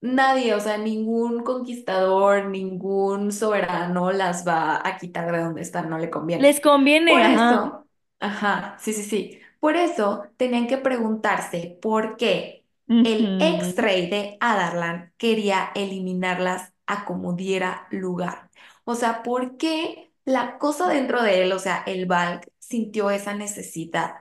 [0.00, 5.98] Nadie, o sea, ningún conquistador, ningún soberano las va a quitar de donde están, no
[5.98, 6.46] le conviene.
[6.46, 7.50] Les conviene, Por ajá.
[7.50, 7.88] eso,
[8.20, 9.40] ajá, sí, sí, sí.
[9.60, 12.66] Por eso tenían que preguntarse por qué
[13.02, 18.50] el ex rey de Adarlan quería eliminarlas a como diera lugar.
[18.84, 23.34] O sea, ¿por qué la cosa dentro de él, o sea, el Valk, sintió esa
[23.34, 24.16] necesidad?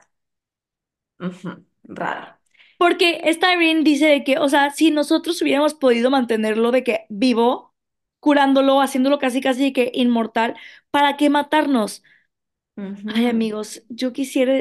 [1.20, 2.40] Ujú, raro.
[2.78, 7.06] Porque esta Irene dice de que, o sea, si nosotros hubiéramos podido mantenerlo de que
[7.10, 7.74] vivo,
[8.20, 10.56] curándolo, haciéndolo casi casi que inmortal,
[10.92, 12.04] ¿para qué matarnos?
[13.08, 14.54] Ay, amigos, yo quisiera,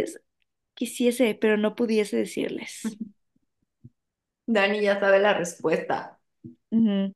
[0.75, 2.99] quisiese, pero no pudiese decirles.
[4.47, 6.19] Dani ya sabe la respuesta.
[6.71, 7.15] Ujú,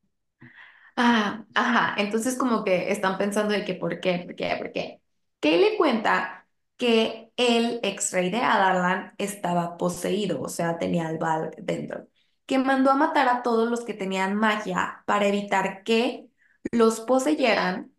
[0.97, 1.95] Ah, ajá.
[2.03, 5.01] Entonces como que están pensando de que por qué, por qué, por qué.
[5.41, 6.38] Kay le cuenta
[6.79, 12.09] que el ex rey de Adarlan estaba poseído, o sea, tenía al Valk dentro,
[12.47, 16.29] que mandó a matar a todos los que tenían magia para evitar que
[16.73, 17.93] los poseyeran,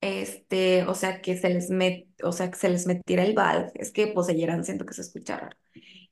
[0.00, 3.70] este, o sea, que se les met, o sea, que se les metiera el Valk,
[3.74, 5.56] es que poseyeran, siento que se escucha raro.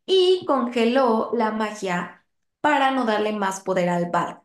[0.07, 2.25] Y congeló la magia
[2.61, 4.43] para no darle más poder al Valk.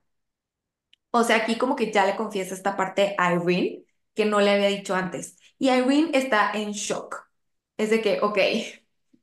[1.11, 3.83] O sea, aquí como que ya le confiesa esta parte a Irene
[4.15, 5.37] que no le había dicho antes.
[5.57, 7.28] Y Irene está en shock.
[7.79, 8.39] Es de que, ok,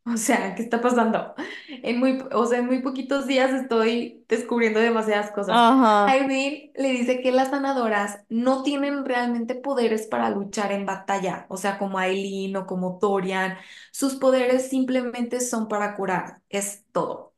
[0.14, 1.34] o sea, ¿qué está pasando?
[1.68, 5.62] En muy, o sea, en muy poquitos días estoy descubriendo demasiadas cosas.
[5.62, 5.96] Ajá.
[6.08, 11.56] Irene le dice que las sanadoras no tienen realmente poderes para luchar en batalla, o
[11.58, 13.58] sea, como Aileen o como Dorian.
[13.92, 17.34] Sus poderes simplemente son para curar, es todo.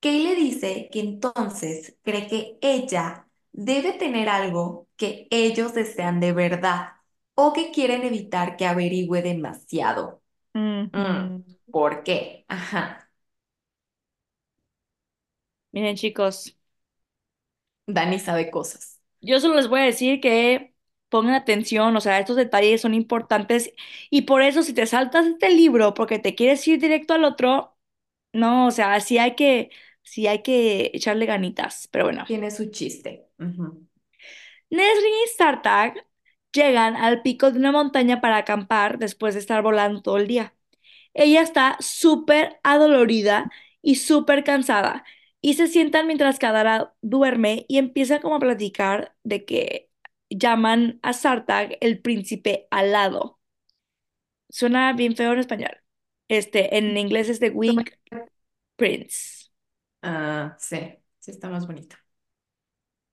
[0.00, 6.32] Kay le dice que entonces cree que ella debe tener algo que ellos desean de
[6.32, 6.90] verdad
[7.34, 10.19] o que quieren evitar que averigüe demasiado.
[10.54, 10.90] Mm.
[11.70, 12.44] ¿por qué?
[12.48, 13.10] Ajá.
[15.72, 16.56] Miren, chicos,
[17.86, 19.00] Dani sabe cosas.
[19.20, 20.74] yo solo les voy a decir que
[21.08, 23.72] pongan atención, o sea, estos detalles son importantes
[24.10, 27.76] y por eso si te saltas este libro porque te quieres ir directo al otro,
[28.32, 29.70] no, o sea, sí hay que,
[30.02, 32.24] sí hay que echarle ganitas, pero bueno.
[32.26, 33.28] Tiene su chiste.
[33.38, 33.86] Ujú.
[34.70, 36.06] Nesrin y Startag
[36.52, 40.54] llegan al pico de una montaña para acampar después de estar volando todo el día.
[41.14, 43.50] Ella está súper adolorida
[43.82, 45.04] y súper cansada
[45.40, 49.90] y se sientan mientras Kadara duerme y empieza como a platicar de que
[50.30, 53.40] llaman a Sartag el príncipe alado.
[54.48, 55.70] Suena bien feo en español.
[56.28, 57.84] Este, en inglés es The Wing
[58.76, 59.50] Prince.
[60.02, 60.76] Ah, sí,
[61.18, 61.96] sí está más bonito.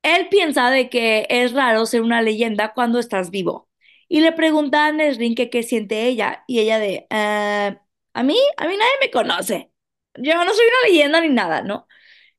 [0.03, 3.69] Él piensa de que es raro ser una leyenda cuando estás vivo.
[4.07, 6.43] Y le pregunta a Nesrin que qué siente ella.
[6.47, 7.81] Y ella de, "Ah,
[8.13, 9.71] a mí, a mí nadie me conoce.
[10.15, 11.87] Yo no soy una leyenda ni nada, ¿no?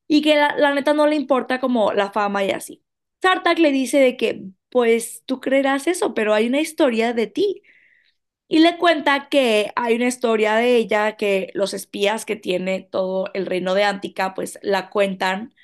[0.09, 2.85] Y que la, la neta no le importa como la fama y así.
[3.23, 7.63] Sartak le dice de que, pues tú creerás eso, pero hay una historia de ti.
[8.49, 13.31] Y le cuenta que hay una historia de ella que los espías que tiene todo
[13.35, 15.55] el reino de Antica, pues la cuentan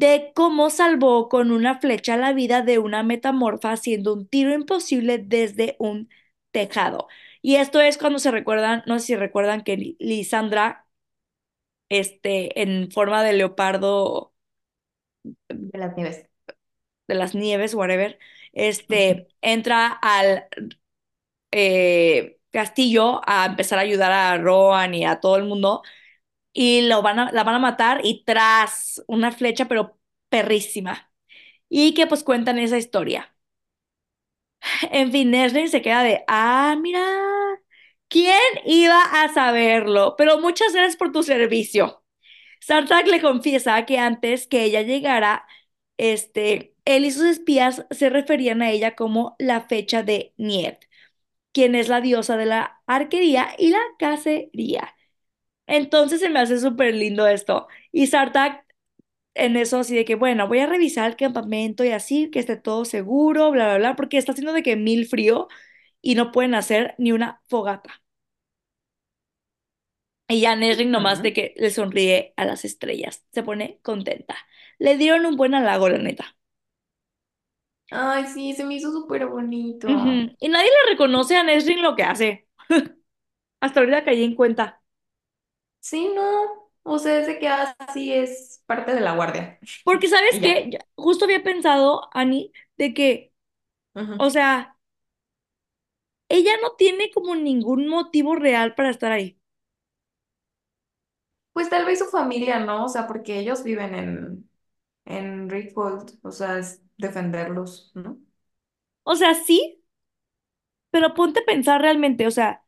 [0.00, 5.18] de cómo salvó con una flecha la vida de una metamorfa haciendo un tiro imposible
[5.18, 6.08] desde un
[6.52, 7.08] tejado.
[7.42, 10.86] Y esto es cuando se recuerdan, no sé si recuerdan que Li- Lisandra,
[11.88, 14.32] este, en forma de leopardo
[15.48, 16.26] De las nieves.
[17.08, 18.18] de las nieves, whatever,
[18.52, 20.46] este, entra al
[21.50, 25.82] eh, castillo a empezar a ayudar a Rohan y a todo el mundo
[26.52, 29.98] y lo van a, la van a matar y tras una flecha, pero
[30.28, 31.12] perrísima.
[31.68, 33.34] Y que pues cuentan esa historia.
[34.90, 37.00] En fin, Nesrin se queda de, ah, mira,
[38.08, 40.14] ¿quién iba a saberlo?
[40.16, 42.04] Pero muchas gracias por tu servicio.
[42.60, 45.46] Sartak le confiesa que antes que ella llegara,
[45.98, 50.78] este, él y sus espías se referían a ella como la fecha de Niet,
[51.52, 54.94] quien es la diosa de la arquería y la cacería.
[55.70, 57.68] Entonces se me hace súper lindo esto.
[57.92, 58.66] Y Sartak
[59.34, 62.56] en eso así de que, bueno, voy a revisar el campamento y así, que esté
[62.56, 65.48] todo seguro, bla, bla, bla, porque está haciendo de que mil frío
[66.02, 68.02] y no pueden hacer ni una fogata.
[70.28, 74.36] Y ya Nesrin nomás de que le sonríe a las estrellas, se pone contenta.
[74.78, 76.36] Le dieron un buen halago, la neta.
[77.92, 80.26] Ay, sí, se me hizo súper bonito.
[80.38, 82.48] Y nadie le reconoce a Nesrin lo que hace.
[83.60, 84.79] Hasta ahorita caí en cuenta.
[85.80, 86.70] Sí, no.
[86.82, 89.58] O sea, desde que así es parte de la guardia.
[89.84, 90.68] Porque, ¿sabes Y ya.
[90.70, 93.32] Ya- Justo había pensado, Ani, de que,
[94.16, 94.78] o sea,
[96.30, 99.38] ella no tiene como ningún motivo real para estar ahí.
[101.52, 102.84] Pues tal vez su familia, ¿no?
[102.86, 104.50] O sea, porque ellos viven en,
[105.06, 108.20] en Rickfold, o sea, es defenderlos, ¿no?
[109.04, 109.82] O sea, sí,
[110.90, 112.64] pero ponte a pensar realmente, o sea,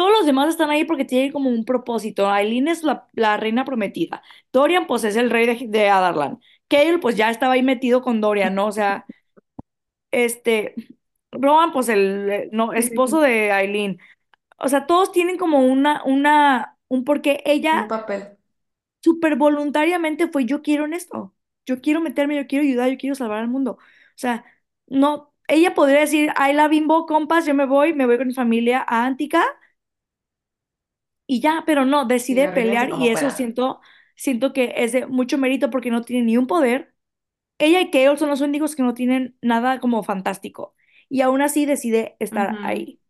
[0.00, 2.30] todos los demás están ahí porque tienen como un propósito.
[2.30, 4.22] Aileen es la, la reina prometida.
[4.50, 6.40] Dorian, pues, es el rey de, de Adarlan.
[6.68, 8.66] Cale pues ya estaba ahí metido con Dorian, ¿no?
[8.66, 9.04] O sea,
[10.10, 10.74] este,
[11.32, 13.98] Rowan pues el eh, no, esposo de Aileen.
[14.58, 17.42] O sea, todos tienen como una, una, un porqué.
[17.74, 18.22] Un Ella papel.
[19.02, 21.34] súper voluntariamente fue, yo quiero en esto,
[21.66, 23.72] yo quiero meterme, yo quiero ayudar, yo quiero salvar al mundo.
[23.72, 23.78] O
[24.16, 24.44] sea,
[24.86, 28.34] no, ella podría decir, ay, la bimbo, compas, yo me voy, me voy con mi
[28.34, 29.44] familia a Antica
[31.30, 33.80] y ya, pero no, decide pelear y eso siento,
[34.16, 36.94] siento que es de mucho mérito porque no tiene ni un poder.
[37.58, 40.74] Ella y Kaol son los únicos que no tienen nada como fantástico
[41.08, 43.00] y aún así decide estar ahí.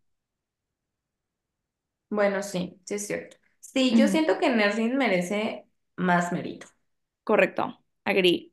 [2.09, 3.37] Bueno, sí, sí es cierto.
[3.61, 5.67] Sí, yo siento que Nerlin merece
[5.97, 6.67] más mérito.
[7.25, 8.50] Correcto, agree.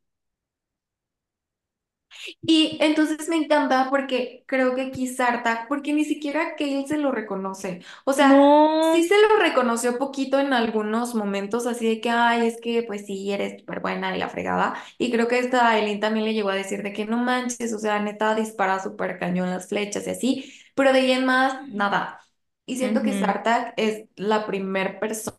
[2.45, 7.11] Y entonces me encanta porque creo que aquí Sartak, porque ni siquiera Kale se lo
[7.11, 7.81] reconoce.
[8.05, 9.07] O sea, sí No.
[9.07, 13.31] se lo reconoció poquito en algunos momentos, así de que, ay, es que pues sí,
[13.31, 14.75] eres súper buena y la fregada.
[14.97, 17.79] Y creo que esta Aileen también le llegó a decir de que no manches, o
[17.79, 22.21] sea, neta dispara súper cañón las flechas y así, pero de ahí en más, nada.
[22.65, 25.37] Y siento que Ujú, Sartak es la primer persona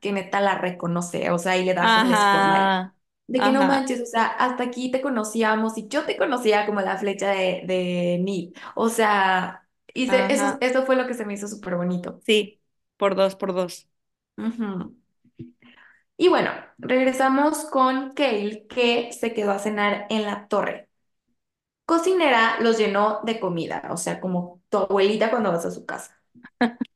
[0.00, 2.16] que neta la reconoce, o sea, y le da como
[3.34, 6.64] Ajá, De que no manches, o sea, hasta aquí te conocíamos y yo te conocía
[6.66, 8.54] como la flecha de, de Nid.
[8.76, 12.22] O sea, y se- eso, eso fue lo que se me hizo súper bonito.
[12.26, 12.60] Sí,
[12.98, 13.88] por dos, por dos.
[16.18, 20.88] Y bueno, regresamos con Kale, que se quedó a cenar en la torre.
[21.86, 26.15] Cocinera los llenó de comida, o sea, como tu abuelita cuando vas a su casa.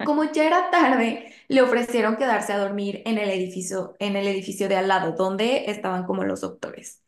[0.03, 4.69] Como ya era tarde, le ofrecieron quedarse a dormir en el edificio, en el edificio
[4.69, 7.03] de al lado, donde estaban como los doctores.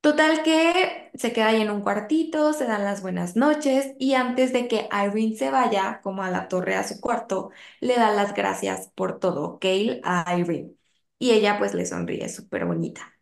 [0.00, 4.52] Total que se queda ahí en un cuartito, se dan las buenas noches y antes
[4.52, 8.32] de que Irene se vaya, como a la torre a su cuarto, le da las
[8.34, 10.72] gracias por todo, Kale a Irene.
[11.18, 13.12] Y ella pues le sonríe súper bonita.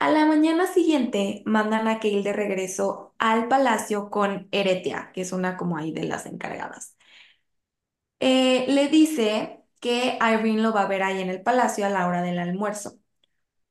[0.00, 5.32] A la mañana siguiente mandan a Kale de regreso al palacio con Eretia, que es
[5.32, 6.96] una como ahí de las encargadas.
[8.20, 12.06] Eh, le dice que Irene lo va a ver ahí en el palacio a la
[12.06, 12.98] hora del almuerzo.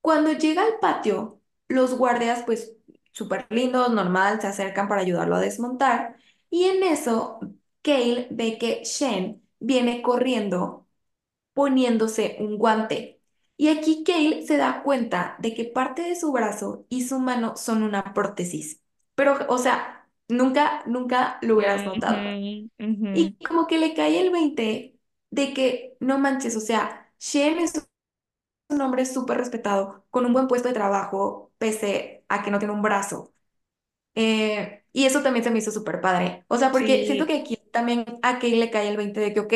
[0.02, 2.74] Cuando llega al patio, los guardias, pues
[3.12, 6.18] súper lindos, normal, se acercan para ayudarlo a desmontar.
[6.50, 7.40] Y en eso,
[7.82, 10.88] Kale ve que Shen viene corriendo
[11.54, 13.22] poniéndose un guante.
[13.58, 17.56] Y aquí Kale se da cuenta de que parte de su brazo y su mano
[17.58, 18.82] son una prótesis.
[19.16, 19.99] Pero, o sea,
[20.30, 22.40] nunca, nunca lo hubieras notado.
[23.14, 24.98] Y como que le cae el 20
[25.32, 27.88] de que, no manches, o sea, Shen es
[28.70, 32.74] un hombre súper respetado, con un buen puesto de trabajo, pese a que no tiene
[32.74, 33.34] un brazo.
[34.16, 36.46] Eh, y eso también se me hizo súper padre.
[36.48, 39.40] O sea, porque siento que aquí también a Kay le cae el 20 de que,
[39.42, 39.54] ok,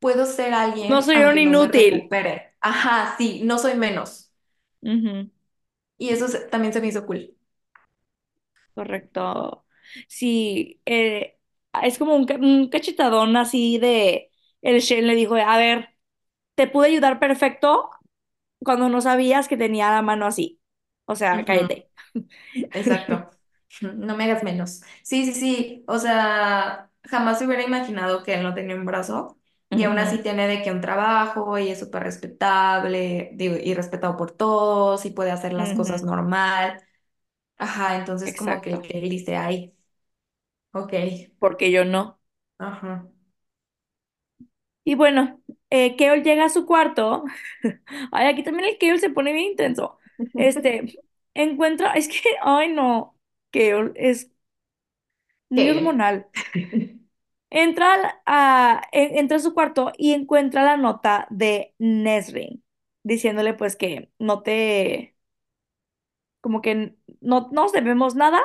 [0.00, 0.54] puedo ser
[0.86, 2.02] no alguien soy un no inútil.
[2.02, 2.54] recupere.
[2.60, 4.32] Ajá, sí, no soy menos.
[5.98, 7.34] Y eso también se me hizo cool.
[8.74, 9.64] Correcto.
[10.08, 11.38] Sí, eh,
[11.82, 14.30] es como un, un cachetadón así de,
[14.62, 15.90] el Shen le dijo, a ver,
[16.56, 17.90] te pude ayudar perfecto
[18.60, 20.60] cuando no sabías que tenía la mano así.
[21.06, 21.90] O sea, Ujú, cállate.
[22.74, 23.30] exacto.
[23.82, 24.82] No me hagas menos.
[25.02, 25.84] Sí, sí, sí.
[25.88, 29.38] O sea, jamás se hubiera imaginado que él no tenía un brazo
[29.72, 34.16] y aún así tiene de que un trabajo y es súper respetable, digo, y respetado
[34.16, 36.82] por todos y puede hacer las cosas normal.
[37.58, 39.74] Ajá, entonces como que, que él dice, ay,
[40.72, 40.92] ok.
[41.38, 42.18] Porque yo no.
[42.58, 43.10] Ajá.
[44.84, 47.24] Y bueno, eh, Keol llega a su cuarto.
[48.12, 49.98] Ay, aquí también el Keol se pone bien intenso.
[50.36, 50.92] Este,
[51.34, 53.16] encuentra, es que, ay no,
[53.50, 54.30] Keol es
[55.50, 56.26] muy hormonal.
[57.50, 62.64] Entra al- a, en- entra a su cuarto y encuentra la nota de Nesrin,
[63.02, 65.16] diciéndole pues que no te,
[66.40, 68.40] como que no nos debemos nada,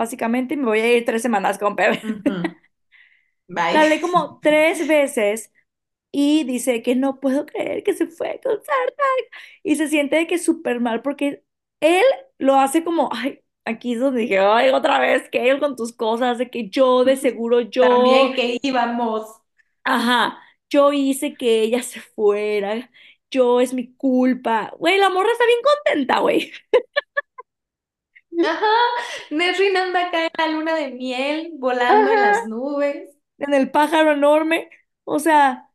[0.00, 2.00] básicamente, me voy a ir tres semanas con Pepe.
[3.48, 3.74] Bye.
[3.74, 5.52] La lee como tres veces
[6.10, 9.26] y dice que no puedo creer que se fue con Sartak
[9.62, 11.44] y se siente de que súper mal porque
[11.80, 12.04] él
[12.38, 15.92] lo hace como, ay, aquí es donde dije, ay, otra vez, que él con tus
[15.92, 19.42] cosas, de que yo de seguro yo También que íbamos.
[19.84, 20.38] Ajá,
[20.70, 22.90] yo hice que ella se fuera,
[23.30, 24.72] yo es mi culpa.
[24.78, 26.52] Güey, la morra está bien contenta, güey.
[28.44, 28.66] Ajá.
[29.30, 33.10] Nesrin anda acá en la luna de miel, volando en las nubes.
[33.38, 34.70] en el pájaro enorme.
[35.04, 35.70] O sea,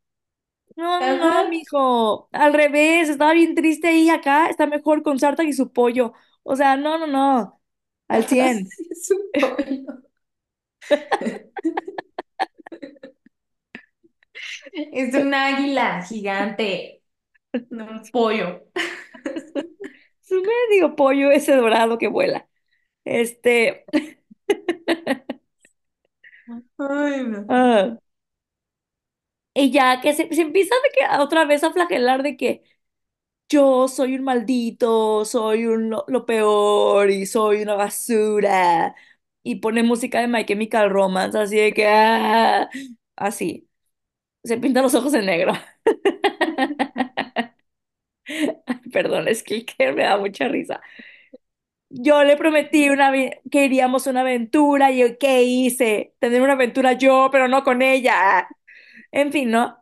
[0.75, 1.43] no, no, Ajá.
[1.43, 2.29] no, mijo.
[2.33, 6.13] Al revés, estaba bien triste ahí acá, está mejor con Sartak y su pollo.
[6.43, 7.61] O sea, no, no, no.
[8.09, 10.03] Al cien Sí, es un pollo.
[14.73, 17.03] Es un águila gigante,
[17.69, 18.63] no un pollo.
[20.23, 22.47] Es un medio pollo ese dorado que vuela.
[23.05, 23.85] Este,
[26.77, 27.45] Ay, no.
[27.49, 27.97] ah,
[29.53, 32.63] y ya que se, se empieza de que otra vez a flagelar de que
[33.49, 38.95] yo soy un maldito, soy un lo, lo peor y soy una basura.
[39.43, 42.69] Y pone música de My Chemical Romance, así de que, ah,
[43.17, 43.69] así.
[44.43, 45.53] Se pinta los ojos en negro.
[48.93, 50.81] Perdón, es que me da mucha risa.
[51.97, 53.11] Yo le prometí una
[53.51, 56.13] que iríamos a una aventura y yo, ¿qué hice?
[56.19, 58.47] Tener una aventura yo, pero no con ella.
[59.11, 59.77] En fin, ¿no?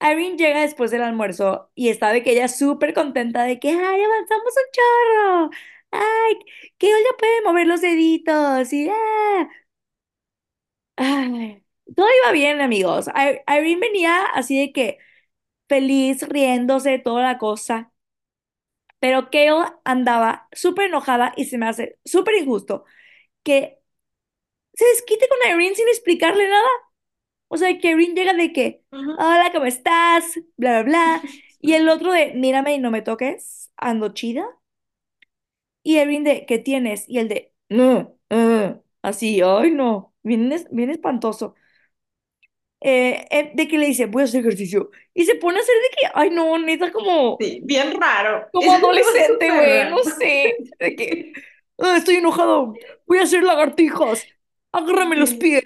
[0.00, 3.76] Irene llega después del almuerzo y está de que ella súper contenta de que, ay,
[4.04, 5.50] avanzamos un chorro.
[5.92, 6.34] Ay,
[6.78, 9.48] que ella puede mover los deditos y, ah.
[10.96, 11.64] Ay,
[11.96, 13.08] todo iba bien, amigos.
[13.46, 14.98] Irene venía así de que
[15.68, 17.92] feliz, riéndose, toda la cosa.
[19.00, 22.84] Pero Kale andaba súper enojada y se me hace súper injusto
[23.44, 23.78] que
[24.74, 26.68] se desquite con Irene sin explicarle nada.
[27.48, 28.84] O sea, que Irene llega de que,
[29.16, 30.24] hola, ¿cómo estás?
[30.56, 31.22] Bla, bla, bla.
[31.60, 34.46] Y el otro de, mírame y no me toques, ando chida.
[35.82, 37.08] Y Irene de, ¿qué tienes?
[37.08, 41.54] Y el de, no, ah", así, ay, no, bien, bien espantoso.
[42.80, 44.90] Eh, eh, de que le dice, voy a hacer ejercicio.
[45.14, 47.38] Y se pone a hacer de que, ay, no, neta, como...
[47.40, 48.48] Sí, bien raro.
[48.52, 50.56] Como adolescente, güey, no sé.
[50.78, 51.32] De que,
[51.78, 52.74] "Ah, estoy enojado,
[53.06, 54.26] voy a hacer lagartijas,
[54.72, 55.36] agárrame los Sí.
[55.36, 55.62] pies.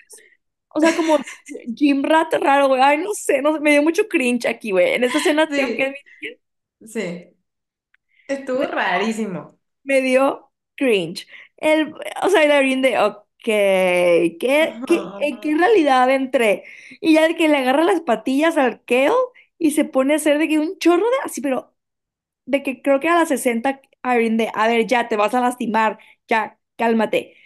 [0.69, 1.19] O sea, como
[1.67, 2.81] gym rat raro, güey.
[2.83, 4.95] Ay, no sé, no, sé, me dio mucho cringe aquí, güey.
[4.95, 6.41] En esta escena tengo que Sí, admitir,
[6.87, 7.37] sí.
[8.27, 9.59] Estuvo me, rarísimo.
[9.85, 11.27] me dio cringe.
[11.57, 12.97] El, o sea, el de,
[13.43, 14.83] ¿qué, qué,
[15.19, 15.57] ¿en qué Ajá.
[15.57, 16.65] realidad entré?
[17.01, 19.13] Y ya de que le agarra las patillas al Kale
[19.59, 21.75] y se pone a hacer de que un chorro de así, pero
[22.47, 25.41] de que creo que a las 60 Irene de, a ver, ya te vas a
[25.41, 27.37] lastimar, ya, cálmate.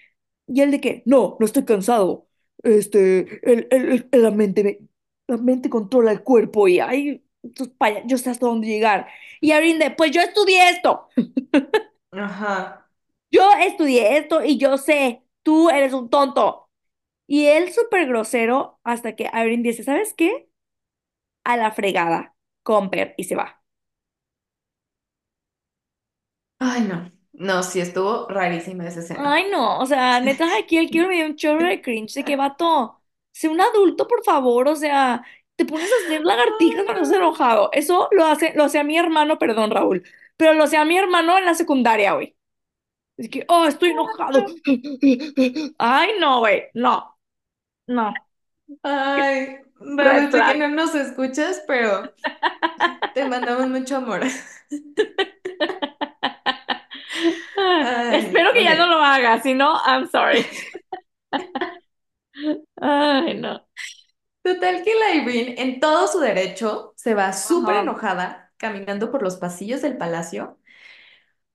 [0.46, 2.28] Y él de que, no, no estoy cansado.
[2.62, 4.78] Este, el, el- el- la mente, me-
[5.28, 6.80] la mente controla el cuerpo y
[7.78, 9.08] paya- yo sé hasta dónde llegar.
[9.40, 11.08] Y Irene de, pues yo estudié esto,
[12.24, 12.88] Ajá.
[13.30, 16.70] yo estudié esto y yo sé, tú eres un tonto.
[17.28, 20.50] Y él súper grosero hasta que Irene dice, ¿sabes qué?
[21.44, 23.62] A la fregada, Comper, y se va.
[26.58, 27.10] Ay, no.
[27.32, 29.34] No, sí, estuvo rarísima esa escena.
[29.34, 32.24] Ay, no, o sea, neta, aquí el quiero me dio un chorro de cringe de
[32.24, 35.24] que vato, sé un adulto, por favor, o sea,
[35.56, 37.70] te pones a hacer lagartijas cuando estás enojado.
[37.72, 40.04] Eso lo hace, lo hacía mi hermano, perdón, Raúl,
[40.36, 42.35] pero lo hacía mi hermano en la secundaria, güey.
[43.16, 44.44] Es que, oh, estoy enojado.
[45.78, 47.18] Ay, no, güey, no,
[47.88, 48.14] no.
[48.82, 52.12] Ay, Red Raúl, sé que no nos escuchas, pero
[53.14, 54.22] te mandamos mucho amor.
[57.56, 60.46] Ay, Espero que ya no lo haga, si no, I'm sorry.
[62.80, 63.66] Ay, no.
[64.42, 69.36] Total que la Irene, en todo su derecho, se va súper enojada caminando por los
[69.36, 70.58] pasillos del palacio,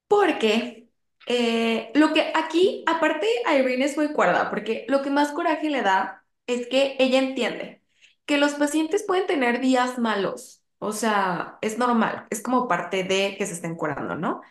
[0.07, 0.89] porque
[1.25, 5.69] eh, lo que aquí, aparte, a Irene es muy cuerda, porque lo que más coraje
[5.69, 7.81] le da es que ella entiende
[8.25, 13.35] que los pacientes pueden tener días malos, o sea, es normal, es como parte de
[13.37, 14.41] que se estén curando, ¿no?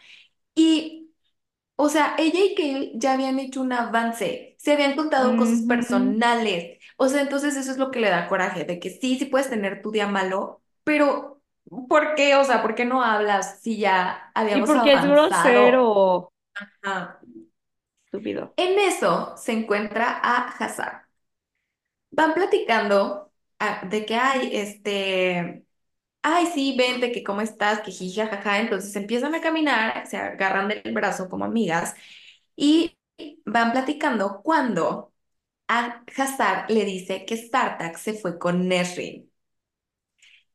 [0.54, 1.12] Y
[1.76, 6.78] O sea, ella y Kale ya habían hecho un avance, se habían contado cosas personales.
[6.98, 9.48] O sea, entonces eso es lo que le da coraje, de que sí, sí puedes
[9.50, 11.40] tener tu día malo, pero
[11.88, 12.36] ¿por qué?
[12.36, 15.04] O sea, ¿por qué no hablas si ya Y habíamos porque es avanzado?
[15.04, 16.32] grosero,
[16.82, 17.18] Ah,
[18.06, 18.54] estúpido.
[18.56, 21.06] En eso se encuentra a Hazard.
[22.10, 25.64] Van platicando ah, de que hay, este,
[26.22, 28.60] ay, sí, vente, que cómo estás, que jiji, jajaja.
[28.60, 31.94] Entonces empiezan a caminar, se agarran del brazo como amigas
[32.56, 32.98] y
[33.46, 35.12] van platicando cuando
[35.68, 39.29] a Hazard le dice que Startak se fue con Nesrin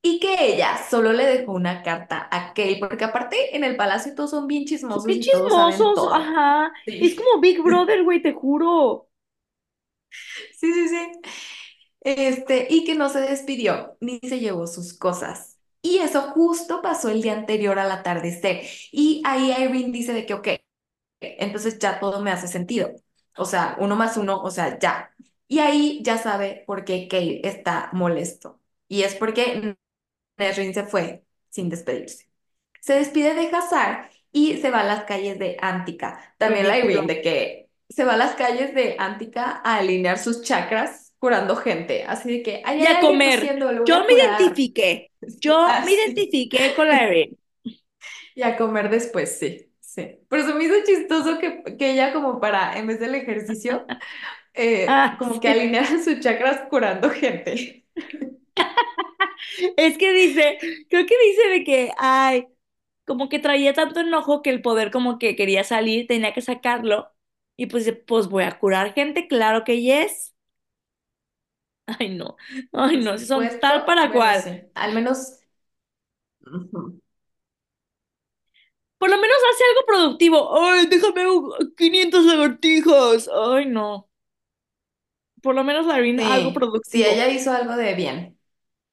[0.06, 4.14] y que ella solo le dejó una carta a Kay, porque aparte en el palacio
[4.14, 6.14] todos son bien chismosos bien y todos saben chismosos, todo.
[6.14, 6.72] ajá.
[6.86, 9.10] Es como Big Brother, güey, te juro.
[10.60, 11.12] sí, sí, sí.
[12.02, 15.58] Este, y que no se despidió ni se llevó sus cosas.
[15.82, 18.62] Y eso justo pasó el día anterior al atardecer.
[18.92, 20.50] Y ahí Irene dice de que, ok,
[21.20, 22.92] entonces ya todo me hace sentido.
[23.38, 25.10] O sea, uno más uno, o sea, ya.
[25.48, 28.62] Y ahí ya sabe por qué Kale está molesto.
[28.88, 29.76] Y es porque
[30.38, 32.28] Nesrin se fue sin despedirse.
[32.82, 36.36] Se despide de Hazar y se va a las calles de Antica.
[36.38, 40.42] También la Irene de que se va a las calles de Antica a alinear sus
[40.42, 42.04] chakras curando gente.
[42.04, 43.58] Así de que ahí Y hay a comer.
[43.86, 45.12] Yo a me identifiqué.
[45.40, 47.38] Yo me identifiqué con la Erin.
[48.38, 49.72] Y a comer después, sí.
[49.80, 50.20] Sí.
[50.28, 53.86] Pero se me hizo chistoso que, que ella como para, en vez del ejercicio,
[54.54, 57.86] eh, Ah, como que alineara sus chakras curando gente.
[59.78, 60.58] Es que dice,
[60.90, 62.48] creo que dice de que, ay,
[63.06, 67.12] como que traía tanto enojo que el poder como que quería salir, tenía que sacarlo.
[67.58, 70.36] Y pues, dice, pues voy a curar gente, claro que yes.
[72.00, 72.36] Ay, no,
[72.74, 74.44] ay, no, son tal para cual.
[74.44, 74.62] sí.
[74.76, 75.40] Al menos.
[78.98, 80.60] Por lo menos hace algo productivo.
[80.62, 83.30] Ay, déjame un- 500 lagartijas.
[83.34, 84.10] Ay, no.
[85.42, 87.30] Por lo menos Lavín algo Sí, sí, ella productivo.
[87.30, 88.35] hizo algo de bien,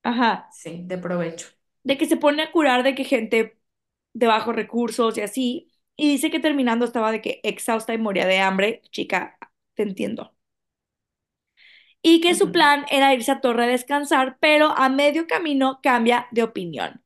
[0.05, 0.57] Ajá.
[0.59, 1.49] sí, de provecho.
[1.85, 3.59] De que se pone a curar de que gente
[4.15, 5.73] de bajos recursos y así.
[5.97, 8.83] Y dice que terminando estaba de que exhausta y moría de hambre.
[8.93, 9.39] Chica,
[9.75, 10.35] te entiendo.
[12.03, 16.27] Y que su plan era irse a Torre a descansar, pero a medio camino cambia
[16.33, 17.03] de opinión.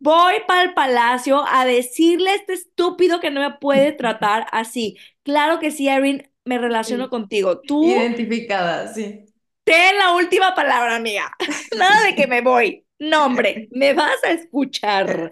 [0.00, 4.98] Voy para el palacio a decirle a este estúpido que no me puede tratar así.
[5.24, 7.60] Claro que sí, Erin, me relaciono Sí, contigo.
[7.62, 9.29] Tú identificada, sí.
[9.70, 11.30] Ten la última palabra, amiga.
[11.78, 12.84] Nada de que me voy.
[12.98, 15.30] No, hombre, me vas a escuchar.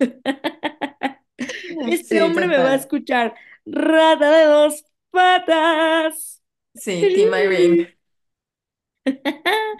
[1.86, 3.34] Este Sí, hombre me va a escuchar.
[3.66, 6.42] Rata de dos patas.
[6.74, 7.96] Sí, Team Irene.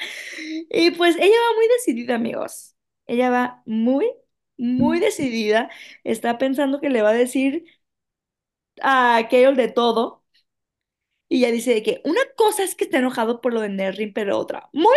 [0.70, 2.76] Y pues ella va muy decidida, amigos.
[3.06, 4.10] Ella va muy,
[4.56, 5.70] muy decidida.
[6.04, 7.64] Está pensando que le va a decir
[8.82, 10.21] a Carol de todo.
[11.32, 14.12] Y ella dice de que una cosa es que está enojado por lo de Nerrin,
[14.12, 14.94] pero otra, muy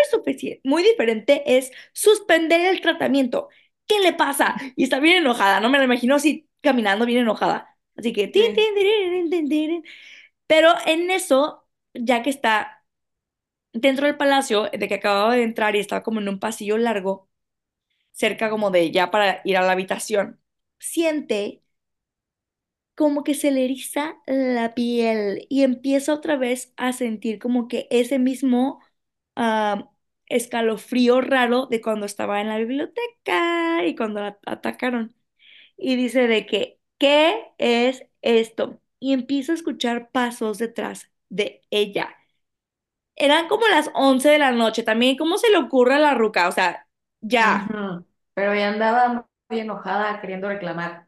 [0.65, 3.47] muy diferente, es suspender el tratamiento.
[3.87, 4.55] ¿Qué le pasa?
[4.75, 7.77] Y está bien enojada, no me la imagino así caminando bien enojada.
[7.95, 9.83] Así que, Sí.
[10.47, 12.85] Pero en eso, ya que está
[13.73, 17.29] dentro del palacio, de que acababa de entrar y estaba como en un pasillo largo,
[18.13, 20.41] cerca como de ya para ir a la habitación,
[20.79, 21.63] siente
[22.95, 27.87] como que se le eriza la piel y empieza otra vez a sentir como que
[27.91, 28.81] ese mismo
[30.27, 35.15] escalofrío raro de cuando estaba en la biblioteca y cuando la atacaron.
[35.77, 38.81] Y dice de que, ¿qué es esto?
[38.99, 42.15] Y empieza a escuchar pasos detrás de ella.
[43.17, 44.83] Eran como las 11 de la noche.
[44.83, 46.47] También, ¿cómo se le ocurre a la ruca?
[46.47, 46.87] O sea,
[47.21, 47.77] ya.
[48.33, 51.04] Pero ella andaba muy enojada queriendo reclamar.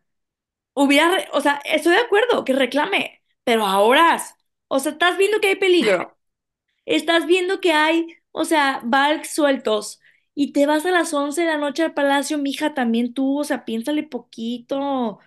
[0.80, 4.22] Hubiera, o sea, estoy de acuerdo que reclame, pero ahora,
[4.68, 6.18] o sea, estás viendo que hay peligro,
[6.86, 10.02] estás viendo que hay, o sea, Valks sueltos
[10.36, 13.44] y te vas a las 11 de la noche al palacio, mija, también tú, o
[13.46, 15.20] sea, piénsale poquito.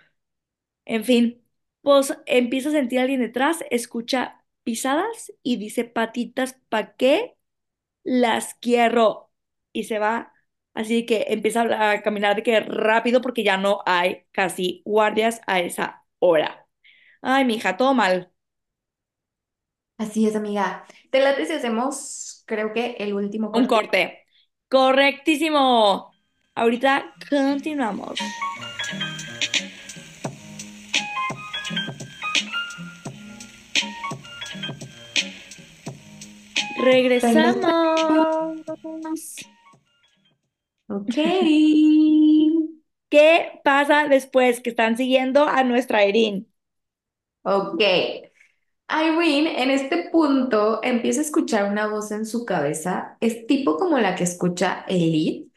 [0.85, 1.43] En fin,
[1.81, 7.37] pues empieza a sentir a alguien detrás, escucha pisadas y dice, patitas, ¿pa' qué
[8.03, 9.31] las quiero?
[9.73, 10.30] Y se va.
[10.73, 15.59] Así que empieza a, caminar de que rápido porque ya no hay casi guardias a
[15.59, 16.67] esa hora.
[17.21, 18.31] Ay, mija, todo mal.
[19.97, 20.85] Así es, amiga.
[21.11, 23.75] ¿Te late si hacemos, creo que el último Un corte?
[23.75, 24.25] corte.
[24.69, 26.11] Correctísimo.
[26.55, 28.19] Ahorita continuamos.
[36.81, 37.57] Regresamos.
[40.95, 41.15] Ok.
[43.09, 46.51] ¿Qué pasa después que están siguiendo a nuestra Erin?
[47.43, 47.81] Ok.
[48.89, 53.97] Irene en este punto empieza a escuchar una voz en su cabeza, es tipo como
[53.99, 55.49] la que escucha Elite,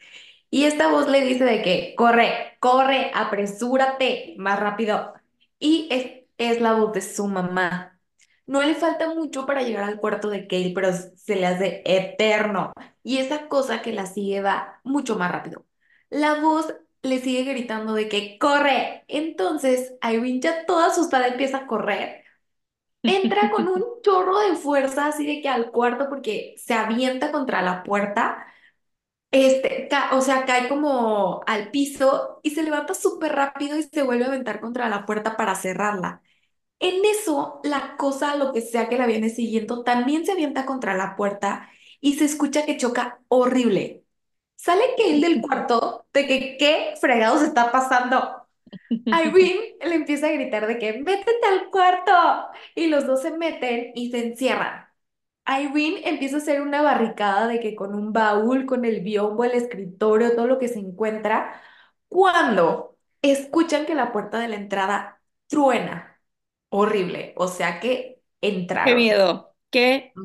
[0.51, 5.13] y esta voz le dice de que corre, corre, apresúrate, más rápido.
[5.59, 7.94] Y es, es la voz de su mamá.
[8.47, 12.73] No le falta mucho para llegar al cuarto de Kale, pero se le hace eterno.
[13.03, 15.65] Y esa cosa que la sigue va mucho más rápido.
[16.09, 19.03] La voz le sigue gritando de que corre.
[19.07, 22.23] Entonces Irene ya toda asustada empieza a correr
[23.05, 27.61] entra con un chorro de fuerza, así de que al cuarto, porque se avienta contra
[27.61, 28.45] la puerta,
[29.31, 34.25] este, o sea, cae como al piso y se levanta súper rápido y se vuelve
[34.25, 36.21] a aventar contra la puerta para cerrarla.
[36.85, 40.93] En eso, la cosa, lo que sea que la viene siguiendo, también se avienta contra
[40.95, 41.67] la puerta
[41.99, 44.03] y se escucha que choca horrible.
[44.55, 48.47] Sale que él del cuarto de que qué fregados está pasando.
[49.11, 52.11] Irene le empieza a gritar de que métete al cuarto
[52.75, 54.87] y los dos se meten y se encierran.
[55.47, 59.53] Irene empieza a hacer una barricada de que con un baúl, con el biombo, el
[59.53, 61.61] escritorio, todo lo que se encuentra,
[62.09, 66.14] cuando escuchan que la puerta de la entrada truena.
[66.69, 67.33] Horrible.
[67.37, 68.21] O sea que
[68.83, 68.95] Qué entraron.
[68.95, 70.17] miedo, qué,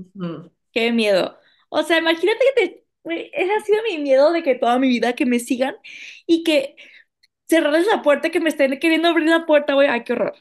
[0.73, 1.39] qué miedo.
[1.71, 5.15] O sea, imagínate que te, ese ha sido mi miedo de que toda mi vida
[5.15, 5.77] que me sigan
[6.27, 6.77] y que
[7.49, 9.89] cerrarles la puerta, que me estén queriendo abrir la puerta, güey.
[9.89, 10.35] Ay, qué horror.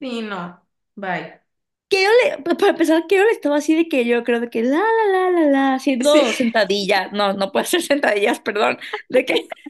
[0.00, 0.60] Sí, no.
[0.94, 1.40] Bye.
[1.88, 4.40] Que yo le, pa- para empezar, que yo le estaba así de que yo creo
[4.40, 6.20] de que la, la, la, la, la, haciendo Sí.
[6.32, 7.12] sentadillas.
[7.12, 8.78] No, no puede hacer sentadillas, perdón.
[9.08, 9.48] De que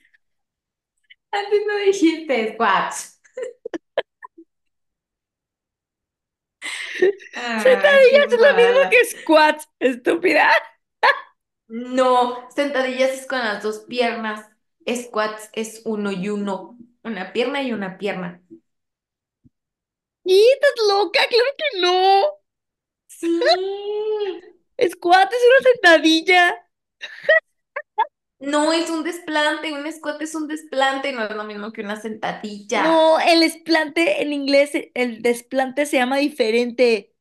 [1.33, 3.21] Antes no dijiste squats.
[6.63, 6.84] Ay, qué
[7.57, 10.51] sentadillas es lo mismo que squats, estúpida.
[11.69, 14.49] No, sentadillas es con las dos piernas.
[14.89, 16.79] Squats es uno y uno.
[17.03, 18.43] Una pierna y una pierna.
[20.25, 22.23] Y estás loca, claro que no.
[23.09, 23.41] Sí.
[24.91, 26.55] Squat es una sentadilla.
[28.47, 31.97] No es un desplante, un squat es un desplante, no es lo mismo que una
[32.01, 32.83] sentadilla.
[32.83, 37.13] No, el desplante en inglés, el desplante se llama diferente.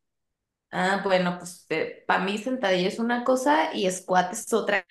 [0.72, 1.68] Ah, bueno, pues
[2.08, 4.86] para mí sentadilla es una cosa y squat es otra,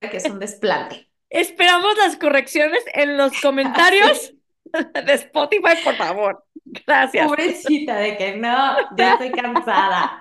[0.00, 1.08] que es un desplante.
[1.28, 4.34] Esperamos las correcciones en los comentarios
[5.04, 6.44] de Spotify, por favor.
[6.64, 7.26] Gracias.
[7.26, 10.20] pobrecita de que no, ya estoy cansada.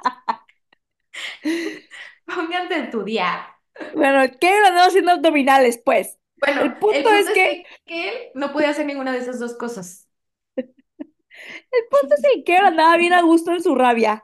[2.25, 3.58] Pónganse a estudiar.
[3.93, 6.17] Bueno, ¿qué andamos haciendo abdominales, pues?
[6.37, 9.11] Bueno, El punto el punto es es que, que, que él no podía hacer ninguna
[9.13, 10.07] de esas dos cosas.
[10.57, 14.23] el punto es que Karen andaba bien a gusto en su rabia.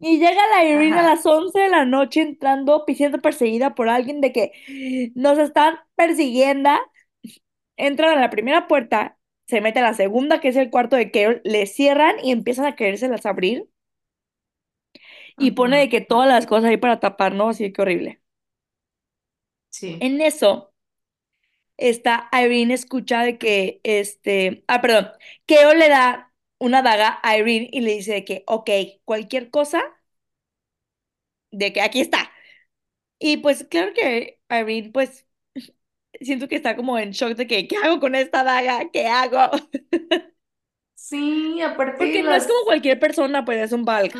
[0.00, 4.20] Y llega la Irene a las 11 de la noche entrando, siendo perseguida por alguien
[4.20, 4.52] de que
[5.14, 6.70] nos están persiguiendo.
[7.78, 11.10] Entra a la primera puerta, se mete a la segunda, que es el cuarto de
[11.10, 13.66] Carol, le cierran y empiezan a querérselas abrir.
[15.38, 17.48] Y pone de que todas las cosas ahí para tapar, ¿no?
[17.48, 18.20] Así que horrible.
[19.70, 20.72] Sí, En eso
[21.76, 25.10] está Irene escucha de que, este, ah, perdón,
[25.46, 28.70] Keo le da una daga a Irene y le dice de que, ok,
[29.04, 29.82] cualquier cosa,
[31.50, 32.30] de que aquí está.
[33.18, 35.26] Y pues claro que Irene, pues
[36.20, 38.90] siento que está como en shock de que, ¿qué hago con esta daga?
[38.92, 39.40] ¿Qué hago?
[40.98, 44.18] sí, aparte Porque no es como las, cualquier persona, pues es un Valk.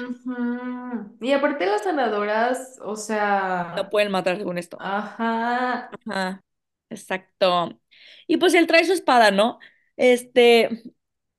[1.20, 2.96] Y aparte las sanadoras, o
[3.72, 4.78] No sea, pueden matar según esto.
[4.78, 6.44] ajá, Ajá,
[6.90, 7.80] exacto.
[8.26, 9.58] Y pues él trae su espada, ¿no?
[9.96, 10.68] Este,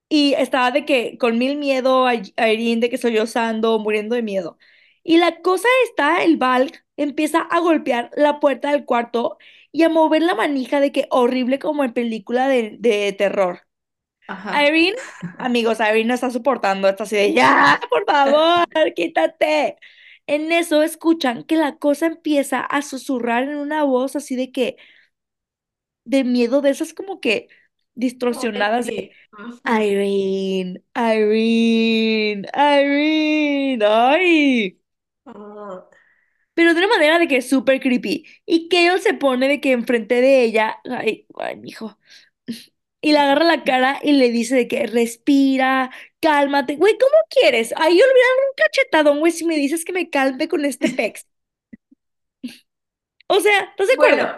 [0.09, 4.59] y estaba de que con mil miedo a, a de que sollozando, muriendo de miedo.
[5.03, 9.39] Y la cosa está, el Valk empieza a golpear la puerta del cuarto
[9.73, 13.61] y a mover la manija de que horrible como en película de, de terror.
[14.30, 14.65] Ajá.
[14.68, 14.97] Irene,
[15.38, 19.77] amigos, Irene no está soportando, está así de ya, por favor, quítate.
[20.27, 24.77] En eso escuchan que la cosa empieza a susurrar en una voz así de que,
[26.06, 27.47] de miedo, de esas como que
[27.95, 29.11] distorsionadas de.
[29.65, 34.81] Irene, Irene, Irene, ay.
[35.26, 35.88] Ah,
[36.53, 38.26] Pero de una manera de que es súper creepy.
[38.45, 41.97] Y Kale se pone de que enfrente de ella, ay, ay, mijo.
[43.01, 45.89] Y le agarra la cara y le dice de que respira,
[46.21, 46.76] cálmate.
[46.76, 47.73] Güey, ¿cómo quieres?
[47.77, 48.07] Ahí olvidar
[48.49, 51.26] un cachetadón, güey, si me dices que me calme con este pex.
[53.27, 54.30] O sea, ¿estás de Bueno, acuerdo?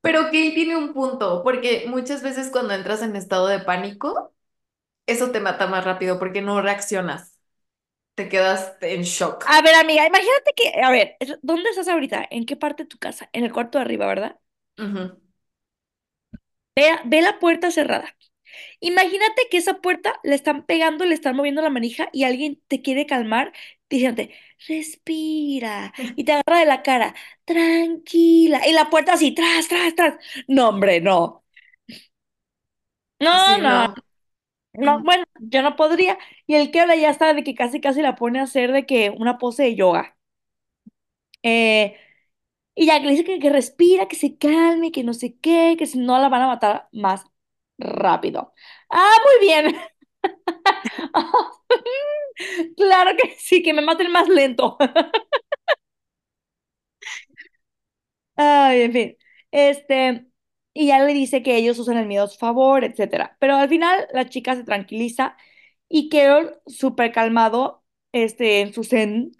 [0.00, 4.34] pero que él tiene un punto, porque muchas veces cuando entras en estado de pánico,
[5.06, 7.38] eso te mata más rápido porque no reaccionas,
[8.16, 9.46] te quedas en shock.
[9.54, 12.26] A ver, amiga, imagínate que, a ver, ¿dónde estás ahorita?
[12.30, 13.28] ¿En qué parte de tu casa?
[13.32, 14.38] En el cuarto de arriba, ¿verdad?
[14.78, 15.16] Ujú.
[16.76, 18.16] Ve, ve la puerta cerrada.
[18.80, 22.82] Imagínate que esa puerta le están pegando, le están moviendo la manija y alguien te
[22.82, 23.52] quiere calmar
[23.90, 24.34] diciéndote,
[24.68, 30.16] respira, y te agarra de la cara, tranquila, y la puerta así, tras, tras, tras.
[30.48, 31.44] No, hombre, no.
[33.20, 34.02] No, Sí, no, no.
[34.74, 36.18] no, bueno, yo no podría.
[36.46, 38.86] Y el que habla ya está de que casi, casi la pone a hacer de
[38.86, 40.16] que una pose de yoga.
[41.42, 41.96] Eh,
[42.74, 45.76] y ya que le dice que, que respira, que se calme, que no sé qué,
[45.78, 47.24] que si no la van a matar más
[47.78, 48.52] rápido.
[48.90, 49.76] Ah, muy bien.
[52.76, 54.76] Claro que sí, que me maten más lento.
[58.36, 59.16] Ay, en fin.
[59.50, 60.26] Este,
[60.74, 63.36] y ya le dice que ellos usan el miedo a su favor, etcétera.
[63.40, 65.36] Pero al final la chica se tranquiliza
[65.88, 69.32] y Carol, súper calmado, este, en su zen,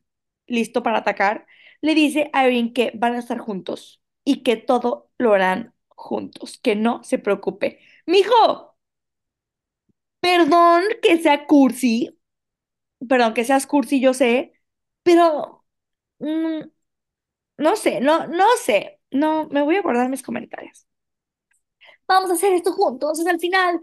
[0.46, 1.46] listo para atacar,
[1.82, 6.58] le dice a Erin que van a estar juntos y que todo lo harán juntos,
[6.62, 7.80] que no se preocupe.
[8.06, 8.76] Mijo,
[10.20, 12.18] perdón que sea cursi,
[13.08, 14.54] perdón que seas cursi, yo sé,
[15.04, 15.64] pero
[16.20, 16.62] mm,
[17.58, 19.00] No sé, no, no sé.
[19.10, 20.86] No, me voy a guardar mis comentarios.
[22.08, 23.20] Vamos a hacer esto juntos.
[23.20, 23.80] Y al final,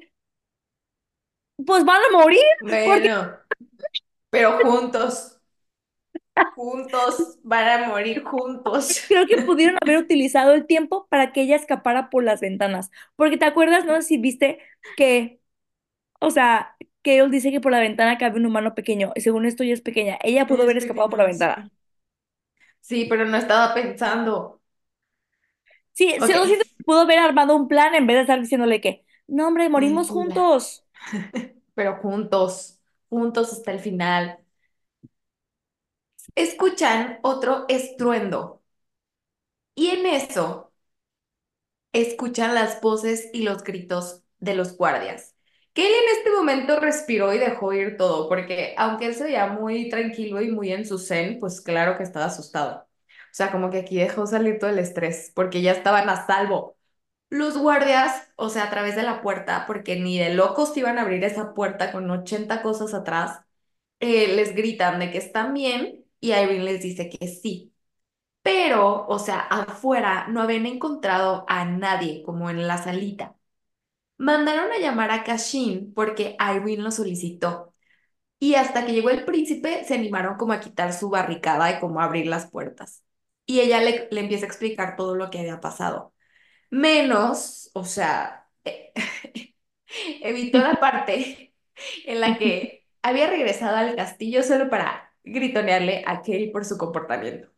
[1.66, 2.40] pues van a morir.
[2.62, 3.38] Porque Bueno,
[4.30, 5.39] pero juntos,
[6.56, 9.02] juntos, van a morir juntos.
[9.08, 12.92] creo que pudieron haber utilizado el tiempo para que ella escapara por las ventanas.
[13.16, 14.60] Porque te acuerdas, no si viste
[14.96, 15.42] que,
[16.22, 19.14] o sea, Kale dice que por la ventana cabe un humano pequeño.
[19.16, 20.20] Y según esto, ella es pequeña.
[20.24, 21.72] Ella pudo haber escapado por la ventana.
[22.82, 23.06] sí.
[23.10, 24.62] Pero no estaba pensando.
[25.94, 28.80] Sí, sí, Ok, lo siento, pudo haber armado un plan en vez de estar diciéndole
[28.82, 30.86] que, no, hombre, morimos juntos.
[31.76, 32.80] Pero juntos,
[33.10, 34.40] juntos hasta el final.
[36.40, 38.64] Escuchan otro estruendo.
[39.76, 40.72] Y en eso
[41.94, 45.36] escuchan las voces y los gritos de los guardias.
[45.74, 49.90] Kelly en este momento respiró y dejó ir todo, porque aunque él se veía muy
[49.90, 52.88] tranquilo y muy en su zen, pues claro que estaba asustado.
[53.10, 56.76] O sea, como que aquí dejó salir todo el estrés, porque ya estaban a salvo.
[57.30, 61.04] Los guardias, o sea, a través de la puerta, porque ni de locos iban a
[61.04, 63.42] abrir esa puerta con 80 cosas atrás,
[64.00, 67.74] eh, les gritan de que están bien y Irene les dice que sí.
[68.44, 73.38] Pero, o sea, afuera no habían encontrado a nadie como en la salita.
[74.18, 77.74] Mandaron a llamar a Cashin porque Irene lo solicitó.
[78.40, 82.02] Y hasta que llegó el príncipe, se animaron como a quitar su barricada y como
[82.02, 83.04] a abrir las puertas.
[83.46, 86.14] Y ella le, le empieza a explicar todo lo que había pasado.
[86.72, 88.94] Menos, o sea, eh,
[90.22, 91.56] evitó la parte
[92.06, 97.50] en la que había regresado al castillo solo para gritonearle a Kale por su comportamiento.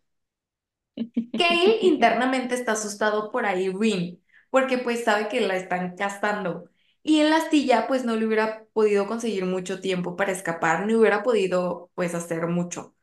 [1.35, 4.19] Kale internamente está asustado por Irene,
[4.49, 6.69] porque pues sabe que la están castando.
[7.03, 10.93] Y en la astilla pues no le hubiera podido conseguir mucho tiempo para escapar, ni
[10.95, 12.95] hubiera podido pues hacer mucho.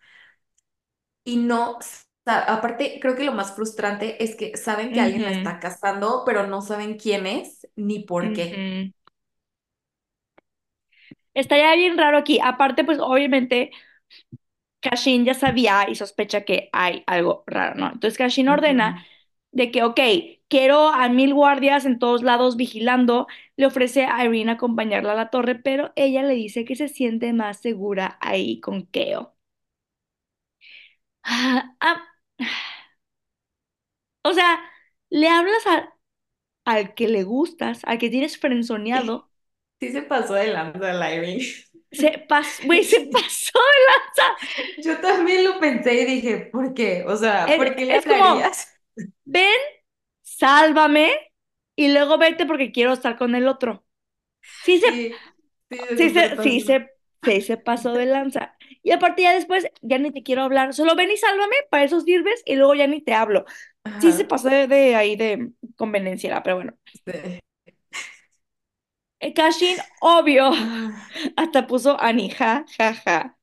[1.25, 1.79] Y no,
[2.27, 6.47] aparte creo que lo más frustrante es que saben que alguien la está castando, pero
[6.47, 8.65] no saben quién es ni por qué.
[11.35, 12.39] Estaría bien raro aquí.
[12.43, 13.71] Aparte, pues obviamente
[14.91, 17.87] Cashin ya sabía y sospecha que hay algo raro, ¿no?
[17.93, 18.97] Entonces Cashin ordena
[19.53, 20.01] de que, ok,
[20.49, 23.27] quiero a mil guardias en todos lados vigilando.
[23.57, 27.33] Le ofrece a Irene acompañarla a la torre, pero ella le dice que se siente
[27.33, 29.35] más segura ahí con Keo.
[31.25, 32.03] Ah, ah,
[34.23, 34.61] o sea,
[35.11, 35.95] le hablas a-
[36.67, 39.31] al que le gustas, al que tienes frenzoneado.
[39.81, 41.45] Sí se pasó de lanza la Irene.
[41.91, 44.37] Se pasó, güey, se pasó de lanza.
[44.77, 47.05] Yo también lo pensé y dije, ¿por qué?
[47.07, 48.51] O sea, Es, ¿por qué le es como,
[49.25, 49.51] ven,
[50.23, 51.13] sálvame
[51.77, 53.87] y luego vete porque quiero estar con el otro.
[54.63, 55.15] Sí se, Sí,
[55.71, 56.63] sí, se sí se, sí pasó.
[56.63, 56.91] se,
[57.25, 58.57] sí se pasó de lanza.
[58.83, 62.01] Y aparte ya después, ya ni te quiero hablar, solo ven y sálvame, para eso
[62.01, 63.45] sirves y luego ya ni te hablo.
[63.99, 64.27] Sí se Ajá.
[64.27, 66.75] pasó de, de ahí de conveniencia, pero bueno.
[67.05, 67.41] Sí.
[69.21, 70.93] Eh, Cashin, obvio, Ah,
[71.37, 73.37] hasta puso Anija, jaja.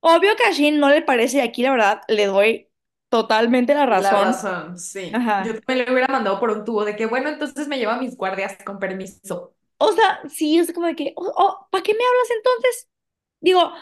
[0.00, 2.68] Obvio que a Shin no le parece y aquí la verdad le doy
[3.08, 4.26] totalmente la La razón.
[4.26, 5.10] razón, sí.
[5.14, 5.44] Ajá.
[5.44, 8.00] Yo también le hubiera mandado por un tubo de que, bueno, entonces me lleva a
[8.00, 9.54] mis guardias con permiso.
[9.78, 12.88] O sea, sí, es como de que, oh, oh, ¿para qué me hablas entonces?
[13.40, 13.72] Digo,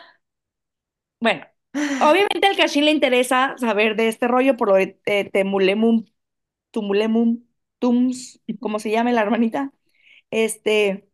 [1.20, 1.46] bueno,
[2.02, 6.04] obviamente al Cashin le interesa saber de este rollo por lo de eh, Temulemum,
[6.72, 7.44] Tumulemum,
[7.78, 9.72] Tums, como se llame la hermanita.
[10.30, 11.08] Este,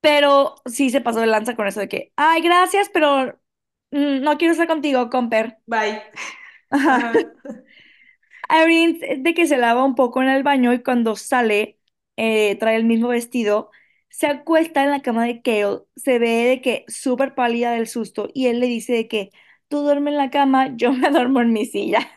[0.00, 3.38] pero sí se pasó de lanza con eso de que, ay, gracias, pero
[3.90, 5.58] mm, no quiero estar contigo, Comper.
[5.66, 6.02] Bye.
[6.70, 7.12] Ajá.
[8.50, 11.78] Irene de que se lava un poco en el baño y cuando sale
[12.16, 13.70] eh, trae el mismo vestido,
[14.08, 18.28] se acuesta en la cama de Kale, se ve de que súper pálida del susto
[18.34, 19.30] y él le dice de que
[19.68, 22.08] tú duermes en la cama, yo me duermo en mi silla.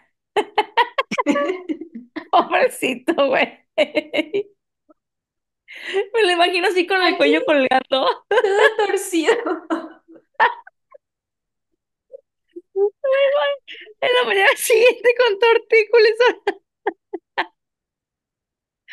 [2.32, 3.60] Pobrecito, güey.
[6.14, 8.26] Me lo imagino así con el Aquí cuello colgando.
[8.30, 9.34] todo torcido.
[14.02, 16.14] En la mañana siguiente con tortícolis.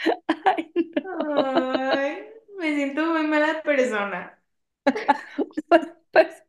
[0.44, 0.72] Ay,
[1.04, 1.72] no.
[1.92, 2.24] Ay,
[2.58, 4.40] me siento muy mala persona.
[6.10, 6.42] Pues,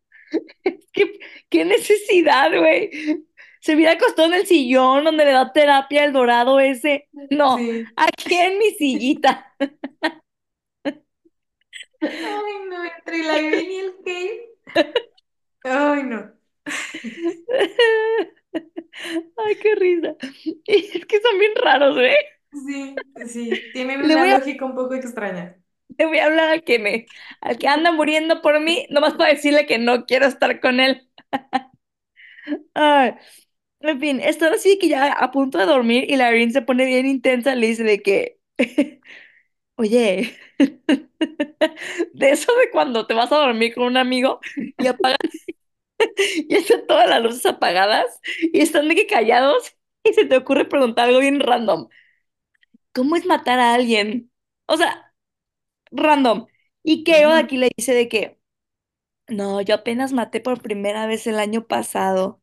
[0.64, 3.27] es que, qué necesidad, güey.
[3.62, 7.08] Se hubiera acostado en el sillón donde le da terapia el dorado ese.
[7.30, 7.86] No, Sí.
[7.96, 9.54] aquí en mi sillita.
[12.02, 14.50] Ay, no, entre la Irene y el Kate.
[15.64, 16.34] Ay, no.
[19.38, 20.16] Ay, qué risa.
[20.66, 22.16] Y es que son bien raros, güey.
[22.52, 22.96] Sí,
[23.28, 25.58] sí, tienen Le una a, lógica un poco extraña.
[25.98, 27.06] le voy a hablar al que me,
[27.42, 31.08] al que anda muriendo por mí, nomás para decirle que no quiero estar con él.
[32.74, 33.14] Ay,
[33.82, 37.06] en fin, están así que ya a punto de dormir y la se pone bien
[37.06, 38.40] intensa, le dice de que,
[39.78, 40.38] oye,
[42.14, 44.40] de eso de cuando te vas a dormir con un amigo
[44.78, 45.20] y apagas
[46.49, 50.66] y están todas las luces apagadas y están de que callados y se te ocurre
[50.66, 51.88] preguntar algo bien random.
[52.94, 54.32] ¿Cómo es matar a alguien?
[54.66, 55.14] O sea,
[55.91, 56.48] random.
[56.84, 58.40] Y Keo aquí le dice de que,
[59.30, 62.41] no, yo apenas maté por primera vez el año pasado.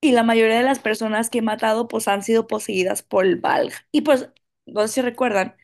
[0.00, 3.36] Y la mayoría de las personas que he matado pues han sido poseídas por el
[3.36, 3.72] Valg.
[3.92, 4.30] Y pues,
[4.66, 5.56] no sé si recuerdan,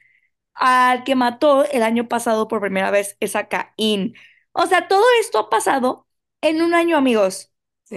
[0.55, 4.15] al que mató el año pasado por primera vez es a Caín.
[4.53, 6.07] O sea, todo esto ha pasado
[6.43, 7.53] en un año, amigos.
[7.85, 7.97] Sí,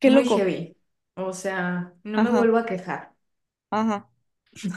[0.00, 0.34] Qué muy loco.
[0.34, 0.76] heavy.
[1.14, 3.14] O sea, no me vuelvo a quejar.
[3.70, 4.08] ajá.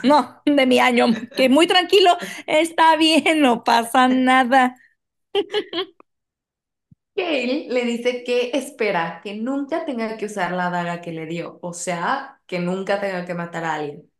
[0.02, 2.16] No, de mi año, que muy tranquilo,
[2.46, 4.76] está bien, no pasa nada.
[7.16, 11.58] Gale le dice que espera que nunca tenga que usar la daga que le dio,
[11.62, 14.10] o sea, que nunca tenga que matar a alguien.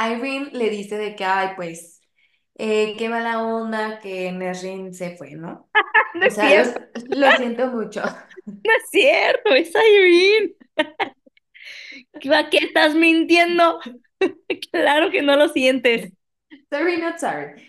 [0.00, 2.00] Irene le dice de que, ay, pues,
[2.56, 5.70] eh, qué mala onda que Nesrin se fue, ¿no?
[6.14, 6.80] No O es sea, lo, cierto,
[7.10, 8.02] lo siento mucho.
[8.46, 10.54] no es cierto, es Irene.
[12.20, 13.80] ¿Qué qué estás mintiendo?
[14.72, 16.12] Claro que no lo sientes.
[16.72, 17.62] Sorry, not sorry.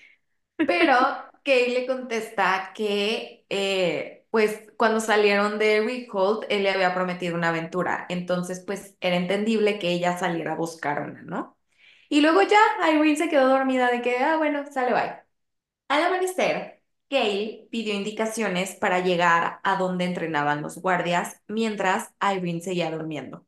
[0.66, 0.96] Pero
[1.44, 7.50] Kay le contesta que, eh, pues, cuando salieron de Rickhold, él le había prometido una
[7.50, 8.06] aventura.
[8.10, 11.58] Entonces, pues, era entendible que ella saliera a buscar una, ¿no?
[12.10, 12.58] Y luego ya
[12.92, 15.18] Irene se quedó dormida de que, ah, bueno, sale, bye.
[15.90, 22.92] Al amanecer, Kay pidió indicaciones para llegar a donde entrenaban los guardias, mientras Irene seguía
[22.92, 23.46] durmiendo.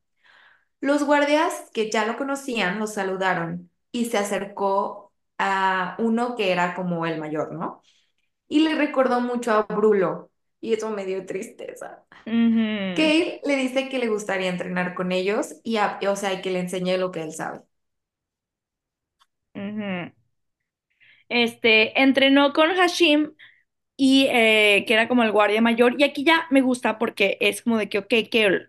[0.79, 6.75] Los guardias, que ya lo conocían, lo saludaron y se acercó a uno que era
[6.75, 7.81] como el mayor, ¿no?
[8.49, 10.30] y le recordó mucho a Brulo
[10.61, 12.05] y eso me dio tristeza.
[12.25, 12.61] Ujú,
[12.93, 16.51] Kale le dice que le gustaría entrenar con ellos y, a- o sea, y que
[16.51, 17.61] le enseñe lo que él sabe.
[21.29, 23.33] Este, entrenó con Hashim
[23.97, 25.95] y eh, que era como el guardia mayor.
[25.99, 28.61] Y aquí ya me gusta porque es como de que, ok, que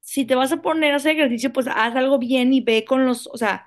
[0.00, 3.06] si te vas a poner a hacer ejercicio, pues haz algo bien y ve con
[3.06, 3.66] los, o sea,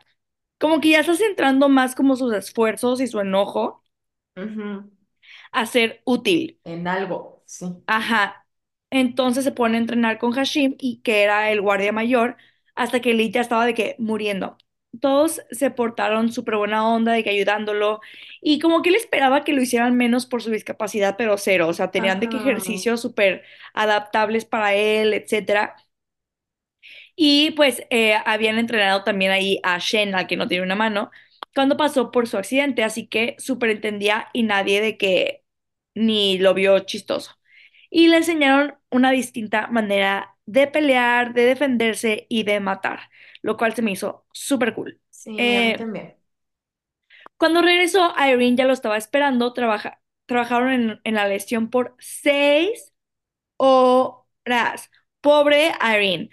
[0.60, 3.84] como que ya estás centrando más como sus esfuerzos y su enojo
[5.52, 6.60] a ser útil.
[6.64, 7.66] En algo, sí.
[7.88, 8.48] Ajá.
[8.90, 12.38] Entonces se pone a entrenar con Hashim y que era el guardia mayor
[12.76, 14.58] hasta que Lee ya estaba de que muriendo.
[15.00, 18.02] Todos se portaron súper buena onda de que ayudándolo
[18.42, 21.74] y como que él esperaba que lo hicieran menos por su discapacidad, pero cero, o
[21.74, 22.38] sea, tenían de que Ajá.
[22.38, 25.76] ejercicios súper adaptables para él, etcétera.
[27.16, 31.12] Y pues eh, habían entrenado también ahí a Shen, al que no tiene una mano,
[31.54, 35.44] cuando pasó por su accidente, así que súper entendía y nadie de que
[35.96, 37.32] ni lo vio chistoso.
[37.92, 43.02] Y le enseñaron una distinta manera de pelear, de defenderse y de matar,
[43.44, 45.02] lo cual se me hizo súper cool.
[45.10, 46.18] Sí, a mí Eh, también.
[47.38, 52.94] cuando regresó, Irene ya lo estaba esperando, trabaja- trabajaron en, en la lesión por seis
[53.58, 54.92] horas.
[55.22, 56.32] Pobre Irene.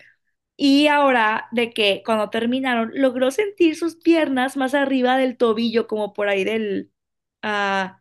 [0.57, 6.15] Y ahora de que cuando terminaron, logró sentir sus piernas más arriba del tobillo, como
[6.15, 6.93] por ahí del,
[7.43, 7.98] ah,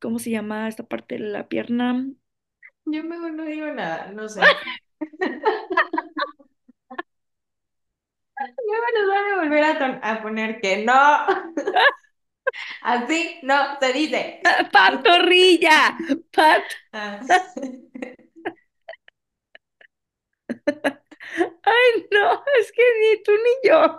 [0.00, 2.06] ¿cómo se llama esta parte de la pierna?
[2.84, 4.40] Yo mejor no digo nada, no sé.
[8.66, 9.64] Luego nos van a volver
[10.02, 11.26] a, poner que no,
[12.82, 14.40] así no se dice.
[14.72, 15.98] ¡Pantorrilla!
[16.32, 16.62] ¡Pat!
[16.92, 17.20] Ah.
[21.62, 23.98] Ay, no, es que ni tú ni yo.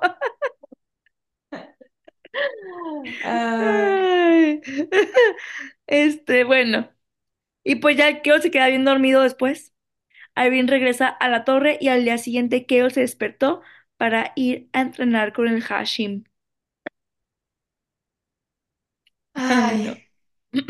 [3.64, 4.00] Ah,
[4.42, 4.62] Ay.
[5.88, 6.90] Este, bueno.
[7.64, 9.74] Y pues ya Keo se queda bien dormido después.
[10.38, 13.62] Irene regresa a la torre y al día siguiente Keo se despertó
[13.98, 16.26] para ir a entrenar con el Hashim.
[19.34, 19.98] Ay, Ay, no.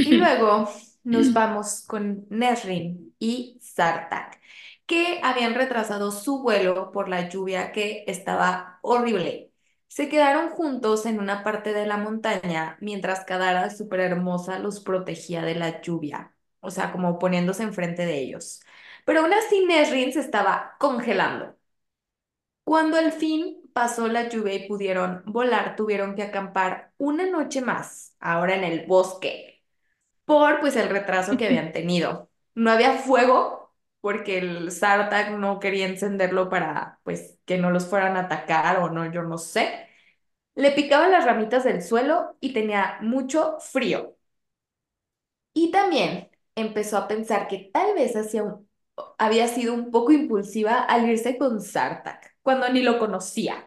[0.03, 0.69] Y luego
[1.03, 4.41] nos vamos con Nesrin y Sartak,
[4.86, 9.48] que habían retrasado su vuelo por la lluvia que estaba horrible.
[9.90, 15.41] Se quedaron juntos en una parte de la montaña mientras Kadara, súper hermosa, los protegía
[15.44, 18.61] de la lluvia, o sea, como poniéndose enfrente de ellos.
[19.06, 21.57] Pero aún así Nesrin se estaba congelando.
[22.64, 28.16] Cuando al fin pasó la lluvia y pudieron volar, tuvieron que acampar una noche más,
[28.20, 29.64] ahora en el bosque
[30.26, 32.30] por pues el retraso que habían tenido.
[32.56, 33.59] No había fuego
[34.01, 38.89] porque el Sartak no quería encenderlo para pues que no los fueran a atacar o
[38.89, 39.88] no, yo no sé.
[40.55, 44.17] Le picaban las ramitas del suelo y tenía mucho frío.
[45.53, 48.69] Y también empezó a pensar que tal vez hacía un-
[49.17, 53.65] había sido un poco impulsiva al irse con Sartak cuando ni lo conocía.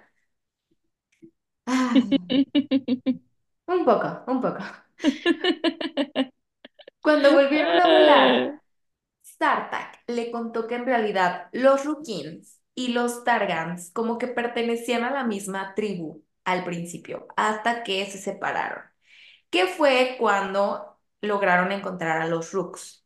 [1.67, 2.19] Ay,
[3.67, 4.61] un poco, un poco.
[7.01, 8.62] Cuando volvieron a volar,
[9.43, 15.13] Sartak le contó que en realidad los Rukins y los Targans como que pertenecían a
[15.13, 18.83] la misma tribu al principio, hasta que se separaron,
[19.51, 23.05] que fue cuando lograron encontrar a los Rooks.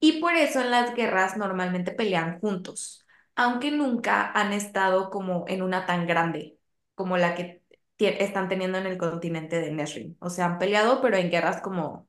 [0.00, 3.06] Y por eso en las guerras normalmente pelean juntos,
[3.36, 6.58] aunque nunca han estado como en una tan grande
[6.94, 7.62] como la que
[7.98, 10.16] están teniendo en el continente de Nesrin.
[10.20, 12.08] O sea, han peleado, pero en guerras como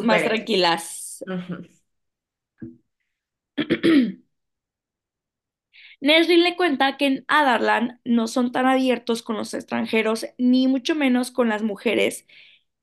[0.00, 0.46] Más super X.
[0.46, 1.22] tranquilas.
[6.00, 10.94] Nesrin le cuenta que en Adarlan no son tan abiertos con los extranjeros, ni mucho
[10.94, 12.26] menos con las mujeres,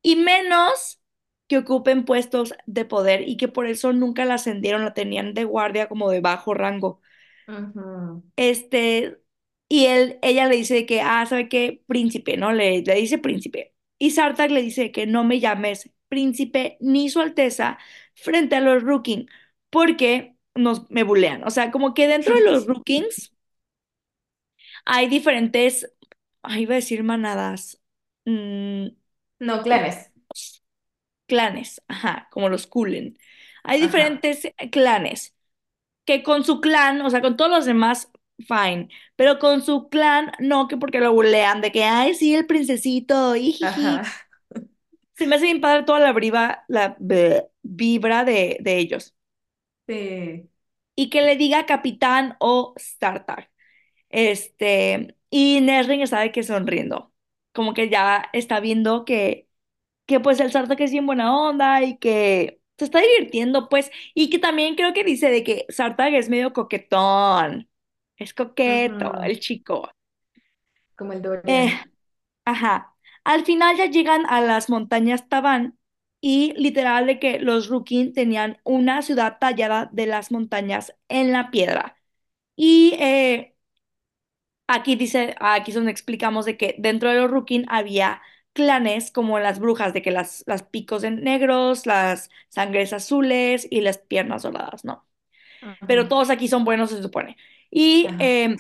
[0.02, 1.02] y menos
[1.48, 5.46] que ocupen puestos de poder y que por eso nunca la ascendieron, la tenían de
[5.46, 7.02] guardia como de bajo rango.
[8.36, 9.18] Este,
[9.70, 11.84] y él, ella le dice que, ah, ¿sabe qué?
[11.88, 12.52] Príncipe, ¿no?
[12.54, 13.74] Le, le dice príncipe.
[13.98, 17.78] Y Sartak le dice que no me llames príncipe ni su alteza
[18.14, 19.28] frente a los Rookings,
[19.70, 21.44] porque nos, me bulean.
[21.46, 23.34] O sea, como que dentro de los Rookings
[24.86, 25.92] hay diferentes,
[26.44, 27.82] ay, iba a decir manadas,
[28.26, 28.88] mm,
[29.40, 30.12] No, clanes.
[31.28, 33.18] clanes, ajá, como los Kulen.
[33.64, 33.82] Hay Ajá.
[33.82, 35.36] diferentes clanes
[36.06, 40.32] que con su clan, o sea, con todos los demás, fine, pero con su clan,
[40.40, 44.04] no, que porque lo bulean, de que, ay, sí, el princesito, ijiji.
[45.16, 49.15] Se me hace bien padre toda la briva, la bleh, vibra de, de ellos.
[49.88, 50.50] Sí.
[50.96, 53.50] Y que le diga capitán o starter.
[54.10, 57.14] Este, y Nesrin sabe que sonriendo,
[57.54, 59.50] como que ya está viendo que,
[60.08, 64.30] que pues el Sartak es bien buena onda y que se está divirtiendo, pues, y
[64.32, 67.70] que también creo que dice de que Sartak es medio coquetón,
[68.18, 69.92] es coqueto el chico.
[70.98, 71.92] Como el Eh, Dorian.
[72.46, 72.96] ajá.
[73.24, 75.78] Al final ya llegan a las montañas Tabán
[76.28, 81.52] y literal de que los Rukin tenían una ciudad tallada de las montañas en la
[81.52, 81.98] piedra.
[82.56, 83.56] Y eh,
[84.68, 88.22] Aquí dice, aquí es donde explicamos de que dentro de los Rukin había
[88.54, 93.82] clanes como las brujas, de que las, las picos de negros, las sangres azules y
[93.82, 95.06] las piernas doradas, ¿no?
[95.88, 97.38] Pero todos aquí son buenos, se supone.
[97.72, 98.58] Y eh,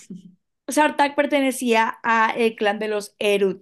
[0.69, 3.61] Sartak pertenecía a el clan de los Erud,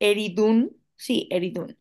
[0.00, 1.77] Eridun, sí, Eridun.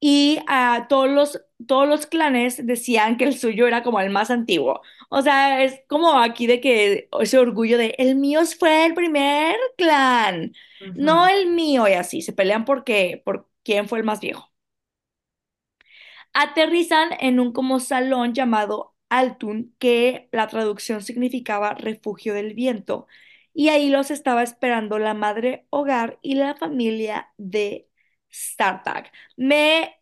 [0.00, 4.30] Y a todos los, todos los clanes decían que el suyo era como el más
[4.30, 4.80] antiguo.
[5.10, 9.56] O sea, es como aquí de que ese orgullo de el mío fue el primer
[9.76, 10.54] clan,
[10.94, 14.52] no el mío, y así, se pelean porque, por quién fue el más viejo.
[16.32, 23.06] Aterrizan en un como salón llamado Altun, que la traducción significaba refugio del viento,
[23.54, 27.87] y ahí los estaba esperando la madre hogar y la familia de
[28.32, 29.10] Startag.
[29.36, 29.96] Me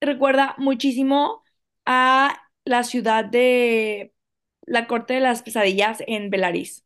[0.00, 1.44] recuerda muchísimo
[1.86, 4.14] a la ciudad de
[4.66, 6.84] la Corte de las Pesadillas en Belarís,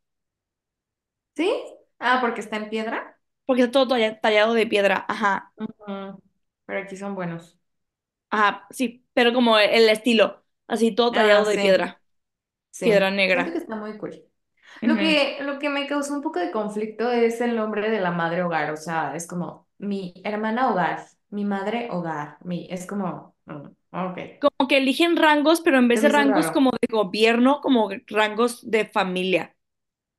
[1.37, 1.51] ¿Sí?
[1.99, 3.19] Ah, porque está en piedra.
[3.47, 5.53] porque está todo talla- tallado de piedra, ajá.
[6.67, 7.59] Pero aquí son buenos.
[8.31, 12.01] ajá, sí, pero como el estilo, así todo Ah, tallado de sí, piedra,
[12.83, 13.17] piedra sí.
[13.33, 13.61] Siento que negra.
[13.61, 14.25] está muy cool.
[14.85, 18.13] Lo que, lo que me causó un poco de conflicto es el nombre de la
[18.13, 18.73] madre hogar.
[18.73, 22.39] O sea, es como mi hermana hogar, mi madre hogar.
[22.45, 24.19] Mi, es como, mm, ok.
[24.43, 26.51] Como que eligen rangos, pero en vez de rangos raro.
[26.51, 29.57] como de gobierno, como rangos de familia.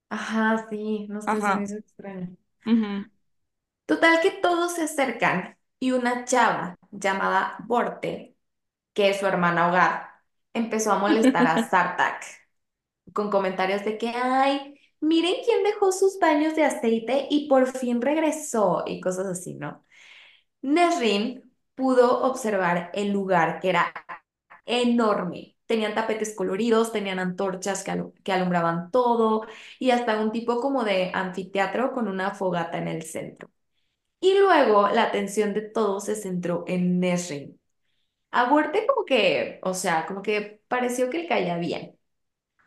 [0.09, 1.63] Ajá, sí, no sé, Ajá.
[1.63, 2.35] hizo extraño.
[2.65, 3.05] ujú.
[3.85, 8.35] Total que todos se acercan y una chava llamada Borte,
[8.93, 10.09] que es su hermana hogar,
[10.53, 12.23] empezó a molestar a Sartak
[13.13, 14.70] con comentarios de que, ay,
[15.01, 19.85] miren quién dejó sus baños de aceite y por fin regresó y cosas así, ¿no?
[20.61, 23.93] Nesrin pudo observar el lugar que era
[24.65, 25.57] enorme.
[25.65, 29.47] Tenían tapetes coloridos, tenían antorchas que, que alumbraban todo
[29.79, 33.51] y hasta un tipo como de anfiteatro con una fogata en el centro.
[34.19, 37.59] Y luego la atención de todos se centró en Nesrin.
[38.31, 41.97] A Huerte como que, o sea, como que pareció que le caía bien.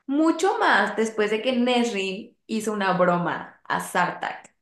[0.07, 4.55] Mucho más después de que Nesrin hizo una broma a Sartak.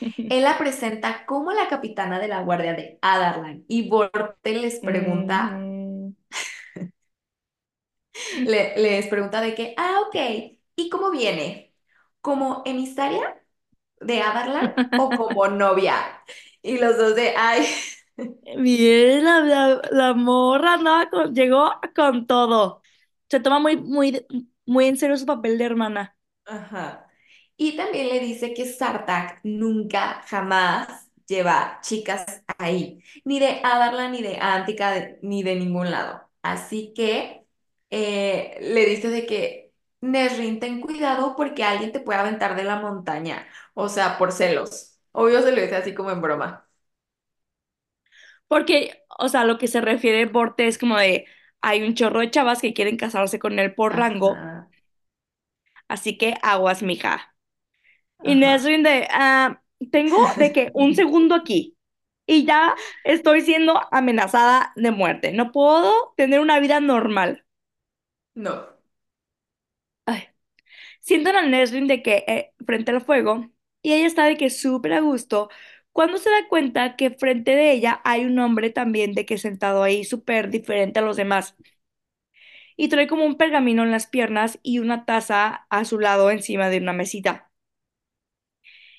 [0.30, 5.66] Él la presenta como la capitana de la guardia de Adarlan y Borte les pregunta,
[8.44, 10.16] le- les pregunta de que, ah, ok,
[10.76, 11.74] ¿y cómo viene?
[12.20, 13.20] ¿Como emisaria
[14.00, 15.96] de Adarlan o como novia?
[16.62, 17.66] Y los dos de, ay,
[18.56, 22.79] Bien, la, la, la morra andaba con- llegó con todo.
[23.30, 24.26] Se toma muy, muy,
[24.66, 26.16] muy en serio su papel de hermana.
[26.44, 27.06] Ajá.
[27.56, 34.22] Y también le dice que Sartak nunca, jamás lleva chicas ahí, ni de Adarla, ni
[34.22, 36.28] de Antica, ni de ningún lado.
[36.42, 37.46] Así que
[37.90, 42.80] eh, le dice de que Nesrin, ten cuidado porque alguien te puede aventar de la
[42.80, 44.98] montaña, o sea, por celos.
[45.12, 46.68] Obvio se lo dice así como en broma.
[48.48, 51.26] Porque, o sea, lo que se refiere Borte es como de,
[51.60, 54.36] hay un chorro de chavas que quieren casarse con él por rango,
[55.88, 57.34] así que aguas, mija.
[58.22, 58.34] Y.
[58.34, 61.76] Nesrin de, ah, tengo de que un segundo aquí
[62.26, 65.32] y ya estoy siendo amenazada de muerte.
[65.32, 67.44] No puedo tener una vida normal.
[68.34, 68.66] No.
[70.06, 70.28] Ay.
[71.00, 73.50] Sientan a Nesrin de que eh, frente al fuego
[73.82, 75.50] y ella está de que súper a gusto
[75.92, 79.82] cuando se da cuenta que frente de ella hay un hombre también de que sentado
[79.82, 81.56] ahí súper diferente a los demás
[82.76, 86.68] y trae como un pergamino en las piernas y una taza a su lado encima
[86.68, 87.50] de una mesita.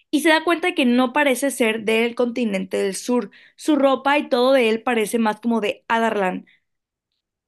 [0.10, 3.32] Y se da cuenta de que no parece ser del continente del sur.
[3.56, 6.46] Su ropa y todo de él parece más como de Adarlan.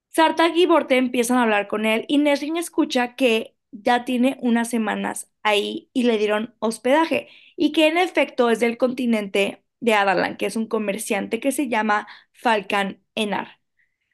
[0.10, 4.70] Sartag y Borte empiezan a hablar con él y Nesrin escucha que ya tiene unas
[4.70, 10.38] semanas ahí y le dieron hospedaje y que en efecto es del continente de Adarlan,
[10.38, 13.60] que es un comerciante que se llama Falcan Enar.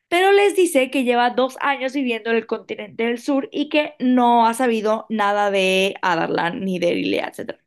[0.10, 3.96] Pero les dice que lleva dos años viviendo en el continente del sur y que
[4.00, 7.60] no ha sabido nada de Adarlan ni de Irilea, etc.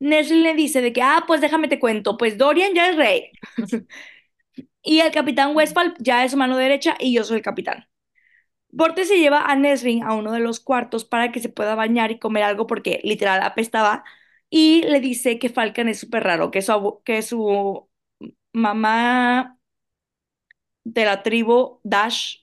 [0.00, 3.30] Nesrin le dice de que, ah, pues déjame te cuento, pues Dorian ya es rey
[4.82, 7.86] y el capitán Westphal ya es su mano derecha y yo soy el capitán.
[8.76, 12.10] Borte se lleva a Nesrin a uno de los cuartos para que se pueda bañar
[12.10, 14.04] y comer algo porque literal apestaba.
[14.50, 17.88] Y le dice que Falcon es súper raro, que su, que su
[18.52, 19.58] mamá
[20.84, 22.38] de la tribu Dash,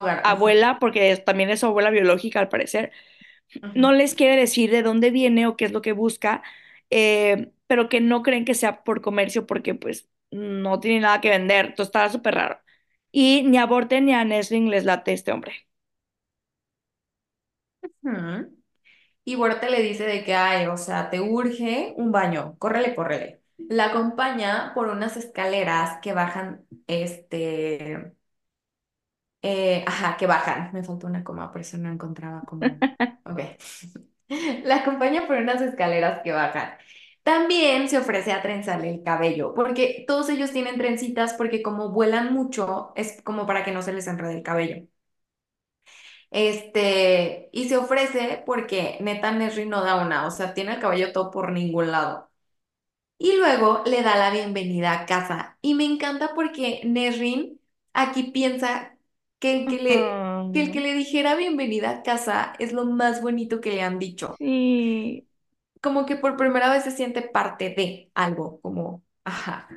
[0.00, 2.92] Mamá abuela, porque es- también es su abuela biológica al parecer,
[3.74, 6.42] no les quiere decir de dónde viene o qué es lo que busca,
[6.90, 11.30] eh, pero que no creen que sea por comercio porque pues no tiene nada que
[11.30, 12.60] vender, entonces está súper raro.
[13.22, 15.54] Y ni a Borte ni a Nesrin les late este hombre.
[19.24, 23.42] Y Huerta le dice de que, ay, o sea, te urge un baño, córrele, córrele.
[23.68, 28.14] La acompaña por unas escaleras que bajan, este,
[29.42, 30.70] eh, ajá, que bajan.
[30.72, 32.80] Me faltó una coma, por eso no encontraba como,
[33.24, 33.40] ok.
[34.64, 36.72] La acompaña por unas escaleras que bajan.
[37.24, 42.32] También se ofrece a trenzarle el cabello, porque todos ellos tienen trencitas, porque como vuelan
[42.34, 44.86] mucho, es como para que no se les enrede el cabello.
[46.30, 51.12] Este, y se ofrece porque neta Nesri no da una, o sea, tiene el cabello
[51.12, 52.30] todo por ningún lado.
[53.18, 55.58] Y luego le da la bienvenida a casa.
[55.62, 57.60] Y me encanta porque Nesrin
[57.94, 58.98] aquí piensa
[59.40, 63.22] que el que le, que el que le dijera bienvenida a casa es lo más
[63.22, 64.36] bonito que le han dicho.
[64.38, 65.26] sí.
[65.84, 69.68] Como que por primera vez se siente parte de algo, como, ajá.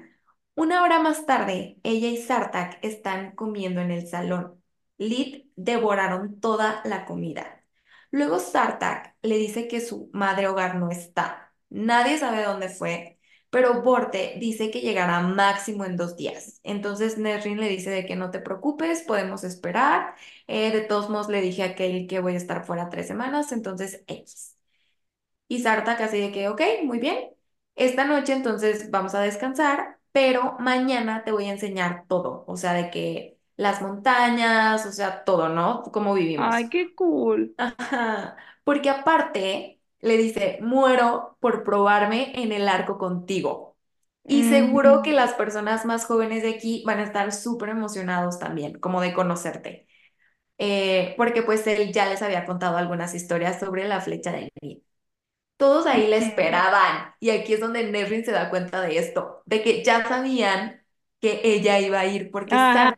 [0.55, 4.63] Una hora más tarde, ella y Sartak están comiendo en el salón.
[4.97, 7.63] Lid devoraron toda la comida.
[8.11, 11.53] Luego Sartak le dice que su madre hogar no está.
[11.69, 13.19] Nadie sabe dónde fue,
[13.49, 16.59] pero Borte dice que llegará máximo en dos días.
[16.63, 20.15] Entonces Nesrin le dice de que no te preocupes, podemos esperar.
[20.47, 23.51] Eh, de todos modos le dije a Kale que voy a estar fuera tres semanas,
[23.53, 24.56] entonces X.
[25.47, 27.29] Y Sartak así de que, ok, muy bien.
[27.75, 32.73] Esta noche entonces vamos a descansar, pero mañana te voy a enseñar todo, o sea,
[32.73, 35.83] de que las montañas, o sea, todo, ¿no?
[35.93, 36.69] Cómo Ay, vivimos.
[36.69, 37.57] qué cool.
[37.57, 38.37] Ajá.
[38.63, 43.77] Porque aparte le dice, muero por probarme en el arco contigo.
[44.27, 48.79] Y seguro que las personas más jóvenes de aquí van a estar súper emocionados también,
[48.79, 49.87] como de conocerte.
[50.59, 54.79] Eh, porque pues él ya les había contado algunas historias sobre la flecha de Nid.
[55.57, 59.63] Todos ahí la esperaban y aquí es donde Nevin se da cuenta de esto, de
[59.63, 60.83] que ya sabían
[61.19, 62.93] que ella iba a ir porque Ah,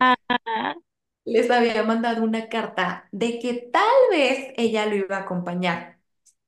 [1.25, 5.99] les había mandado una carta de que tal vez ella lo iba a acompañar.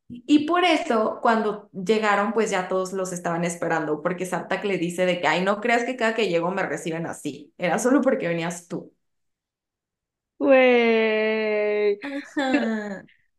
[0.09, 5.05] Y por eso cuando llegaron pues ya todos los estaban esperando porque Sartak le dice
[5.05, 8.27] de que, ay, no creas que cada que llego me reciben así, era solo porque
[8.29, 8.93] venías tú.
[10.39, 11.99] güey.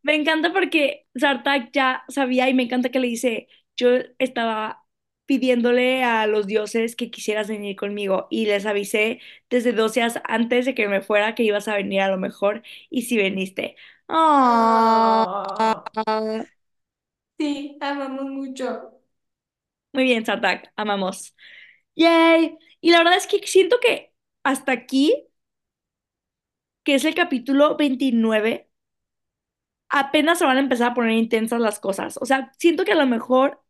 [0.03, 3.89] Me encanta porque Sartak ya sabía y me encanta que le dice, yo
[4.19, 4.85] estaba
[5.27, 10.67] pidiéndole a los dioses que quisieras venir conmigo y les avisé desde 12 días antes
[10.67, 13.77] de que me fuera que ibas a venir a lo mejor y si viniste.
[14.09, 15.25] Ah,
[15.97, 16.45] Ah,
[17.39, 18.99] sí, amamos mucho.
[19.93, 21.35] muy bien, Sartak, amamos.
[21.97, 22.59] Yay.
[22.81, 24.13] Y la verdad es que siento que
[24.45, 25.29] hasta aquí,
[26.85, 28.71] que es el capítulo 29
[29.93, 32.19] apenas se van a empezar a poner intensas las cosas.
[32.23, 33.63] O sea, siento que a lo mejor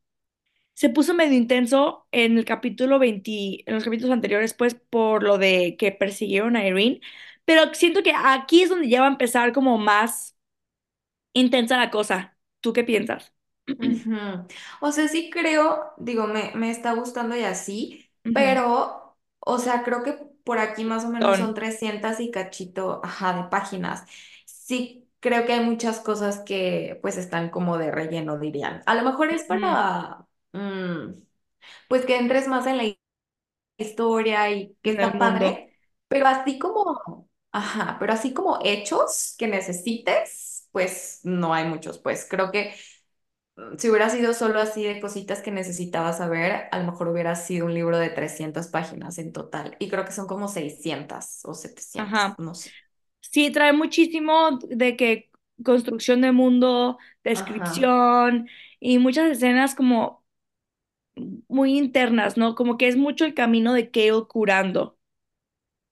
[0.74, 5.39] se puso medio intenso en el capítulo 20, en los capítulos anteriores, pues por lo
[5.39, 7.01] de que persiguieron a Irene,
[7.44, 10.36] pero siento que aquí es donde ya va a empezar como más
[11.35, 12.39] intensa la cosa.
[12.61, 13.32] ¿Tú qué piensas?
[14.81, 20.03] O sea, sí creo, digo, me, me está gustando y así, pero, o sea, creo
[20.03, 20.12] que
[20.44, 21.39] por aquí más o menos Son.
[21.39, 24.05] son 300 y cachito, ajá, de páginas.
[24.47, 28.82] Sí, creo que hay muchas cosas que pues están como de relleno, dirían.
[28.86, 31.15] A lo mejor es para, mm,
[31.89, 32.85] pues que entres más en la
[33.78, 35.74] historia y que está padre,
[36.09, 42.27] pero así como, ajá, pero así como hechos que necesites, pues no hay muchos, pues
[42.28, 42.74] creo que
[43.57, 47.35] mm, si hubiera sido solo así de cositas que necesitaba saber, a lo mejor hubiera
[47.36, 51.55] sido un libro de 300 páginas en total, y creo que son como 600 o
[51.55, 52.36] 700 Ajá.
[52.39, 52.73] no sé.
[53.23, 55.32] Sí, trae muchísimo de que
[55.65, 56.99] construcción de mundo,
[57.32, 58.49] Ajá, descripción
[58.81, 60.24] y muchas escenas como
[61.49, 62.55] muy internas, ¿no?
[62.55, 64.99] Como que es mucho el camino de Kale curando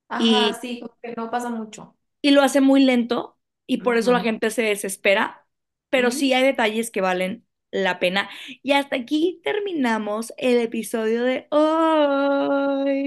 [0.09, 1.97] ajá, y, sí, como que no pasa mucho.
[2.23, 5.47] y lo hace muy lento y por eso la gente se desespera,
[5.91, 8.29] pero sí hay detalles que valen la pena.
[8.63, 13.01] Y hasta aquí terminamos el episodio de hoy.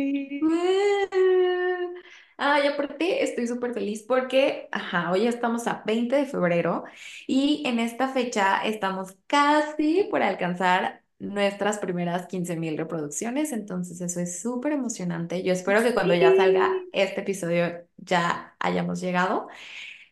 [2.38, 2.64] Bien.
[2.64, 6.84] Ay, aparte estoy súper feliz porque, ajá, hoy estamos a 20 de febrero
[7.28, 14.20] y en esta fecha estamos casi por alcanzar nuestras primeras 15 mil reproducciones, entonces eso
[14.20, 15.44] es súper emocionante.
[15.44, 19.48] Yo espero que cuando ya salga este episodio ya hayamos llegado.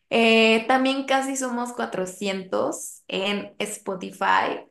[0.10, 4.62] Eh, también casi somos 400 en Spotify,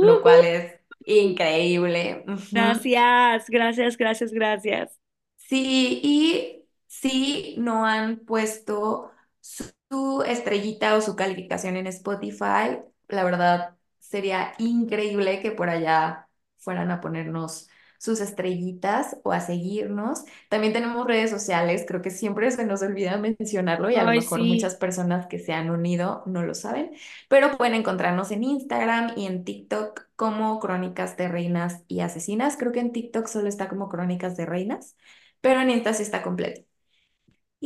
[0.00, 2.24] lo cual es increíble.
[2.50, 5.00] Gracias, gracias, gracias, gracias.
[5.36, 6.63] Sí, y
[7.00, 9.10] si no han puesto
[9.40, 16.28] su, su estrellita o su calificación en Spotify, la verdad sería increíble que por allá
[16.58, 17.68] fueran a ponernos
[17.98, 20.24] sus estrellitas o a seguirnos.
[20.50, 24.40] También tenemos redes sociales, creo que siempre se nos olvida mencionarlo y a lo mejor
[24.42, 26.92] muchas personas que se han unido no lo saben,
[27.28, 32.56] pero pueden encontrarnos en Instagram y en TikTok como Crónicas de Reinas y Asesinas.
[32.58, 34.96] Creo que en TikTok solo está como Crónicas de Reinas
[35.40, 36.62] pero en esta sí está completo.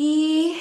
[0.00, 0.54] Y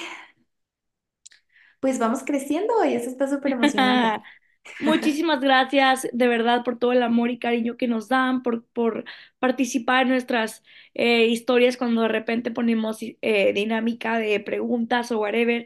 [1.80, 4.18] pues vamos creciendo y eso está súper emocionante.
[4.80, 9.06] Muchísimas gracias de verdad por todo el amor y cariño que nos dan, por, por
[9.40, 15.66] participar en nuestras eh, historias cuando de repente ponemos eh, dinámica de preguntas o whatever.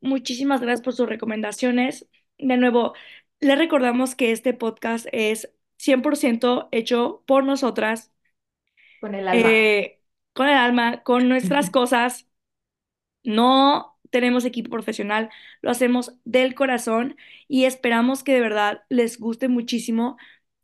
[0.00, 2.08] Muchísimas gracias por sus recomendaciones.
[2.38, 2.94] De nuevo,
[3.40, 8.12] les recordamos que este podcast es 100% hecho por nosotras,
[9.00, 9.50] Con el alma.
[9.50, 10.00] eh,
[10.32, 12.28] con el alma, con nuestras cosas.
[13.24, 15.30] No tenemos equipo profesional,
[15.62, 17.16] lo hacemos del corazón
[17.48, 20.16] y esperamos que de verdad les guste muchísimo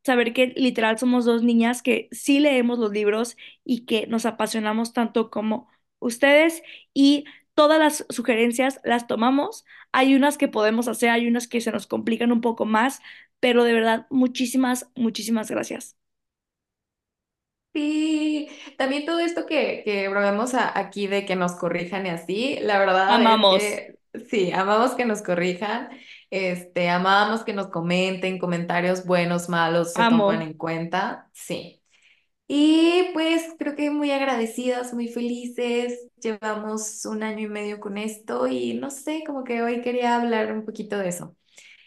[0.05, 4.93] saber que literal somos dos niñas que sí leemos los libros y que nos apasionamos
[4.93, 5.69] tanto como
[5.99, 6.63] ustedes
[6.95, 7.25] y
[7.55, 9.65] todas las sugerencias las tomamos.
[9.93, 13.01] Hay unas que podemos hacer, hay unas que se nos complican un poco más,
[13.41, 15.98] pero de verdad muchísimas, muchísimas gracias.
[17.75, 22.59] Sí, también todo esto que, que probemos a- aquí de que nos corrijan y así,
[22.63, 23.99] la verdad es Amamos, que
[24.31, 25.89] sí, amamos que nos corrijan,
[26.31, 31.83] este, amamos que nos comenten comentarios buenos, malos, se toman amo, en cuenta, sí.
[32.47, 36.09] Y pues creo que muy agradecidas, muy felices.
[36.23, 40.53] Llevamos un año y medio con esto y no sé, como que hoy quería hablar
[40.53, 41.37] un poquito de eso.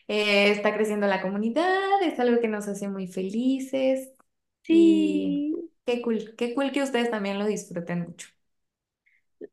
[0.08, 4.10] Eh, está creciendo la comunidad, es algo que nos hace muy felices
[4.68, 5.71] y sí.
[5.86, 8.28] Qué cool, qué cool que ustedes también lo disfruten mucho.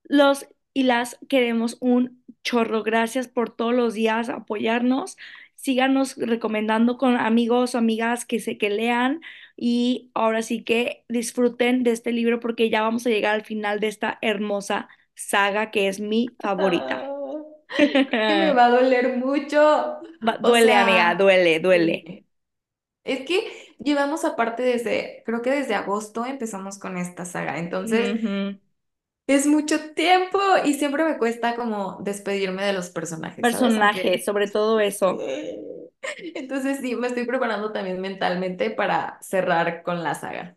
[0.05, 2.83] Los y las queremos un chorro.
[2.83, 5.17] Gracias por todos los días apoyarnos.
[5.57, 9.21] Síganos recomendando con amigos o amigas que se que lean
[9.57, 13.81] y ahora sí que disfruten de este libro porque ya vamos a llegar al final
[13.81, 17.13] de esta hermosa saga que es mi favorita.
[18.27, 19.59] Que me va a doler mucho.
[20.27, 22.25] Va- Duele, amiga, duele, duele.
[23.05, 28.17] Es que llevamos aparte desde, creo que desde agosto empezamos con esta saga, entonces
[29.27, 33.45] es mucho tiempo y siempre me cuesta como despedirme de los personajes.
[33.51, 35.25] Personajes, sobre todo eso.
[36.35, 40.57] Entonces sí, me estoy preparando también mentalmente para cerrar con la saga.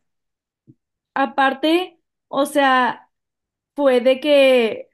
[1.14, 3.10] Aparte, o sea,
[3.76, 4.90] puede que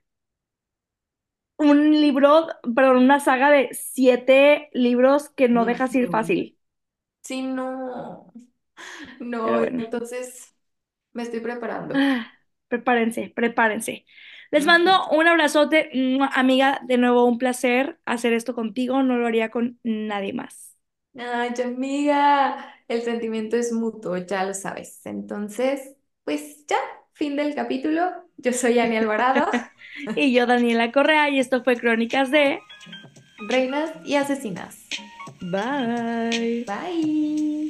[1.57, 6.56] un libro, perdón, una saga de siete libros que no dejas ir fácil.
[7.27, 8.31] Sí, no,
[9.43, 10.55] Pero no, bueno, entonces
[11.13, 11.95] me estoy preparando.
[11.95, 12.31] ah,
[12.67, 14.05] prepárense, prepárense.
[14.51, 15.07] Les mando Ujú.
[15.11, 16.27] un abrazote, ¡mua!
[16.33, 16.79] amiga.
[16.87, 19.03] De nuevo, un placer hacer esto contigo.
[19.03, 20.77] No lo haría con nadie más.
[21.19, 25.03] Ay, amiga, el sentimiento es mutuo, ya lo sabes.
[25.05, 26.77] Entonces, pues ya,
[27.13, 28.11] fin del capítulo.
[28.37, 29.47] Yo soy Ani Alvarado,
[30.15, 32.59] Y yo, Daniela Correa, y esto fue Crónicas de...
[33.39, 34.77] Reinas y Asesinas.
[35.41, 36.63] Bye.
[36.65, 37.69] Bye.